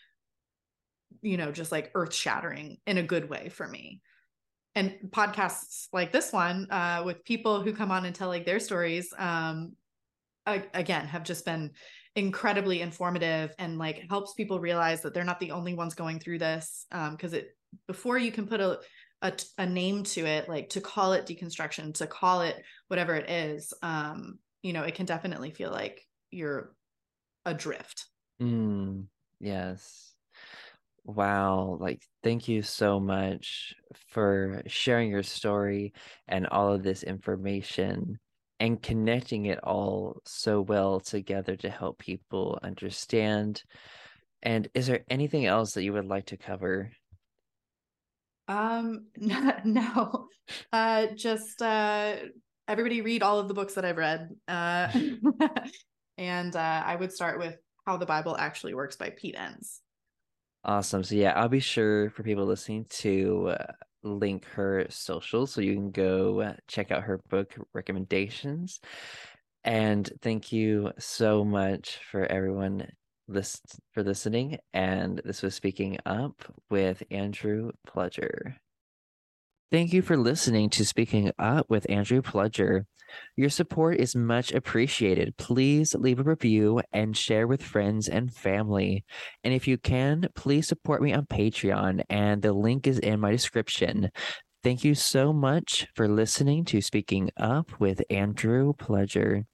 you 1.22 1.36
know, 1.36 1.52
just 1.52 1.70
like 1.70 1.92
earth 1.94 2.12
shattering 2.12 2.78
in 2.86 2.98
a 2.98 3.02
good 3.02 3.30
way 3.30 3.48
for 3.48 3.68
me 3.68 4.00
and 4.74 4.94
podcasts 5.10 5.86
like 5.92 6.12
this 6.12 6.32
one 6.32 6.68
uh, 6.70 7.02
with 7.04 7.24
people 7.24 7.60
who 7.62 7.72
come 7.72 7.90
on 7.90 8.04
and 8.04 8.14
tell 8.14 8.28
like 8.28 8.44
their 8.44 8.58
stories 8.58 9.12
um, 9.18 9.72
again 10.46 11.06
have 11.06 11.24
just 11.24 11.44
been 11.44 11.70
incredibly 12.16 12.80
informative 12.80 13.54
and 13.58 13.78
like 13.78 14.04
helps 14.08 14.34
people 14.34 14.60
realize 14.60 15.00
that 15.02 15.14
they're 15.14 15.24
not 15.24 15.40
the 15.40 15.50
only 15.50 15.74
ones 15.74 15.94
going 15.94 16.18
through 16.18 16.38
this 16.38 16.86
because 16.90 17.32
um, 17.32 17.38
it 17.38 17.56
before 17.86 18.18
you 18.18 18.30
can 18.30 18.46
put 18.46 18.60
a, 18.60 18.78
a, 19.22 19.32
a 19.58 19.66
name 19.66 20.04
to 20.04 20.24
it 20.24 20.48
like 20.48 20.68
to 20.68 20.80
call 20.80 21.12
it 21.12 21.26
deconstruction 21.26 21.92
to 21.94 22.06
call 22.06 22.42
it 22.42 22.62
whatever 22.88 23.14
it 23.14 23.28
is 23.28 23.72
um 23.82 24.38
you 24.62 24.72
know 24.72 24.82
it 24.82 24.94
can 24.94 25.06
definitely 25.06 25.50
feel 25.50 25.70
like 25.70 26.06
you're 26.30 26.74
adrift. 27.46 28.06
Mm, 28.40 29.06
yes. 29.40 30.12
Wow, 31.04 31.76
like 31.80 32.02
thank 32.22 32.48
you 32.48 32.62
so 32.62 32.98
much 32.98 33.74
for 34.08 34.62
sharing 34.66 35.10
your 35.10 35.22
story 35.22 35.92
and 36.26 36.46
all 36.46 36.72
of 36.72 36.82
this 36.82 37.02
information 37.02 38.18
and 38.60 38.82
connecting 38.82 39.46
it 39.46 39.62
all 39.62 40.20
so 40.24 40.60
well 40.60 41.00
together 41.00 41.56
to 41.56 41.70
help 41.70 41.98
people 41.98 42.58
understand. 42.62 43.62
And 44.42 44.68
is 44.74 44.86
there 44.86 45.04
anything 45.08 45.46
else 45.46 45.72
that 45.72 45.82
you 45.82 45.92
would 45.92 46.06
like 46.06 46.26
to 46.26 46.36
cover? 46.36 46.90
Um 48.48 49.06
no. 49.16 50.28
Uh 50.72 51.06
just 51.14 51.60
uh 51.62 52.16
everybody 52.68 53.00
read 53.00 53.22
all 53.22 53.38
of 53.38 53.48
the 53.48 53.54
books 53.54 53.74
that 53.74 53.84
I've 53.84 53.96
read. 53.96 54.30
Uh 54.46 54.88
and 56.18 56.54
uh 56.54 56.82
I 56.86 56.96
would 56.96 57.12
start 57.12 57.38
with 57.38 57.56
How 57.86 57.96
the 57.96 58.06
Bible 58.06 58.36
Actually 58.36 58.74
Works 58.74 58.96
by 58.96 59.10
Pete 59.10 59.36
Enns. 59.36 59.80
Awesome. 60.64 61.02
So 61.04 61.14
yeah, 61.14 61.32
I'll 61.32 61.48
be 61.48 61.60
sure 61.60 62.08
for 62.10 62.22
people 62.22 62.46
listening 62.46 62.86
to 62.88 63.48
uh, 63.48 63.72
link 64.04 64.44
her 64.46 64.86
social 64.90 65.46
so 65.46 65.60
you 65.60 65.74
can 65.74 65.90
go 65.90 66.40
uh, 66.40 66.54
check 66.68 66.90
out 66.90 67.04
her 67.04 67.20
book 67.30 67.54
recommendations. 67.72 68.80
And 69.64 70.08
thank 70.20 70.52
you 70.52 70.92
so 70.98 71.44
much 71.44 71.98
for 72.10 72.24
everyone 72.26 72.86
list 73.28 73.80
for 73.92 74.02
listening. 74.02 74.58
And 74.72 75.20
this 75.24 75.42
was 75.42 75.54
speaking 75.54 75.98
up 76.04 76.44
with 76.70 77.02
Andrew 77.10 77.72
Pledger. 77.88 78.56
Thank 79.70 79.92
you 79.92 80.02
for 80.02 80.16
listening 80.16 80.70
to 80.70 80.84
Speaking 80.84 81.32
Up 81.38 81.68
with 81.68 81.88
Andrew 81.90 82.22
Pledger. 82.22 82.84
Your 83.36 83.50
support 83.50 83.98
is 83.98 84.14
much 84.14 84.52
appreciated. 84.52 85.36
Please 85.36 85.94
leave 85.94 86.20
a 86.20 86.22
review 86.22 86.80
and 86.92 87.16
share 87.16 87.46
with 87.46 87.62
friends 87.62 88.08
and 88.08 88.32
family. 88.32 89.04
And 89.42 89.54
if 89.54 89.66
you 89.66 89.78
can, 89.78 90.28
please 90.34 90.68
support 90.68 91.02
me 91.02 91.12
on 91.12 91.26
Patreon, 91.26 92.02
and 92.08 92.42
the 92.42 92.52
link 92.52 92.86
is 92.86 92.98
in 92.98 93.20
my 93.20 93.30
description. 93.30 94.10
Thank 94.62 94.84
you 94.84 94.94
so 94.94 95.32
much 95.32 95.86
for 95.94 96.08
listening 96.08 96.64
to 96.66 96.80
Speaking 96.80 97.30
Up 97.36 97.80
with 97.80 98.02
Andrew 98.10 98.74
Pledger. 98.74 99.44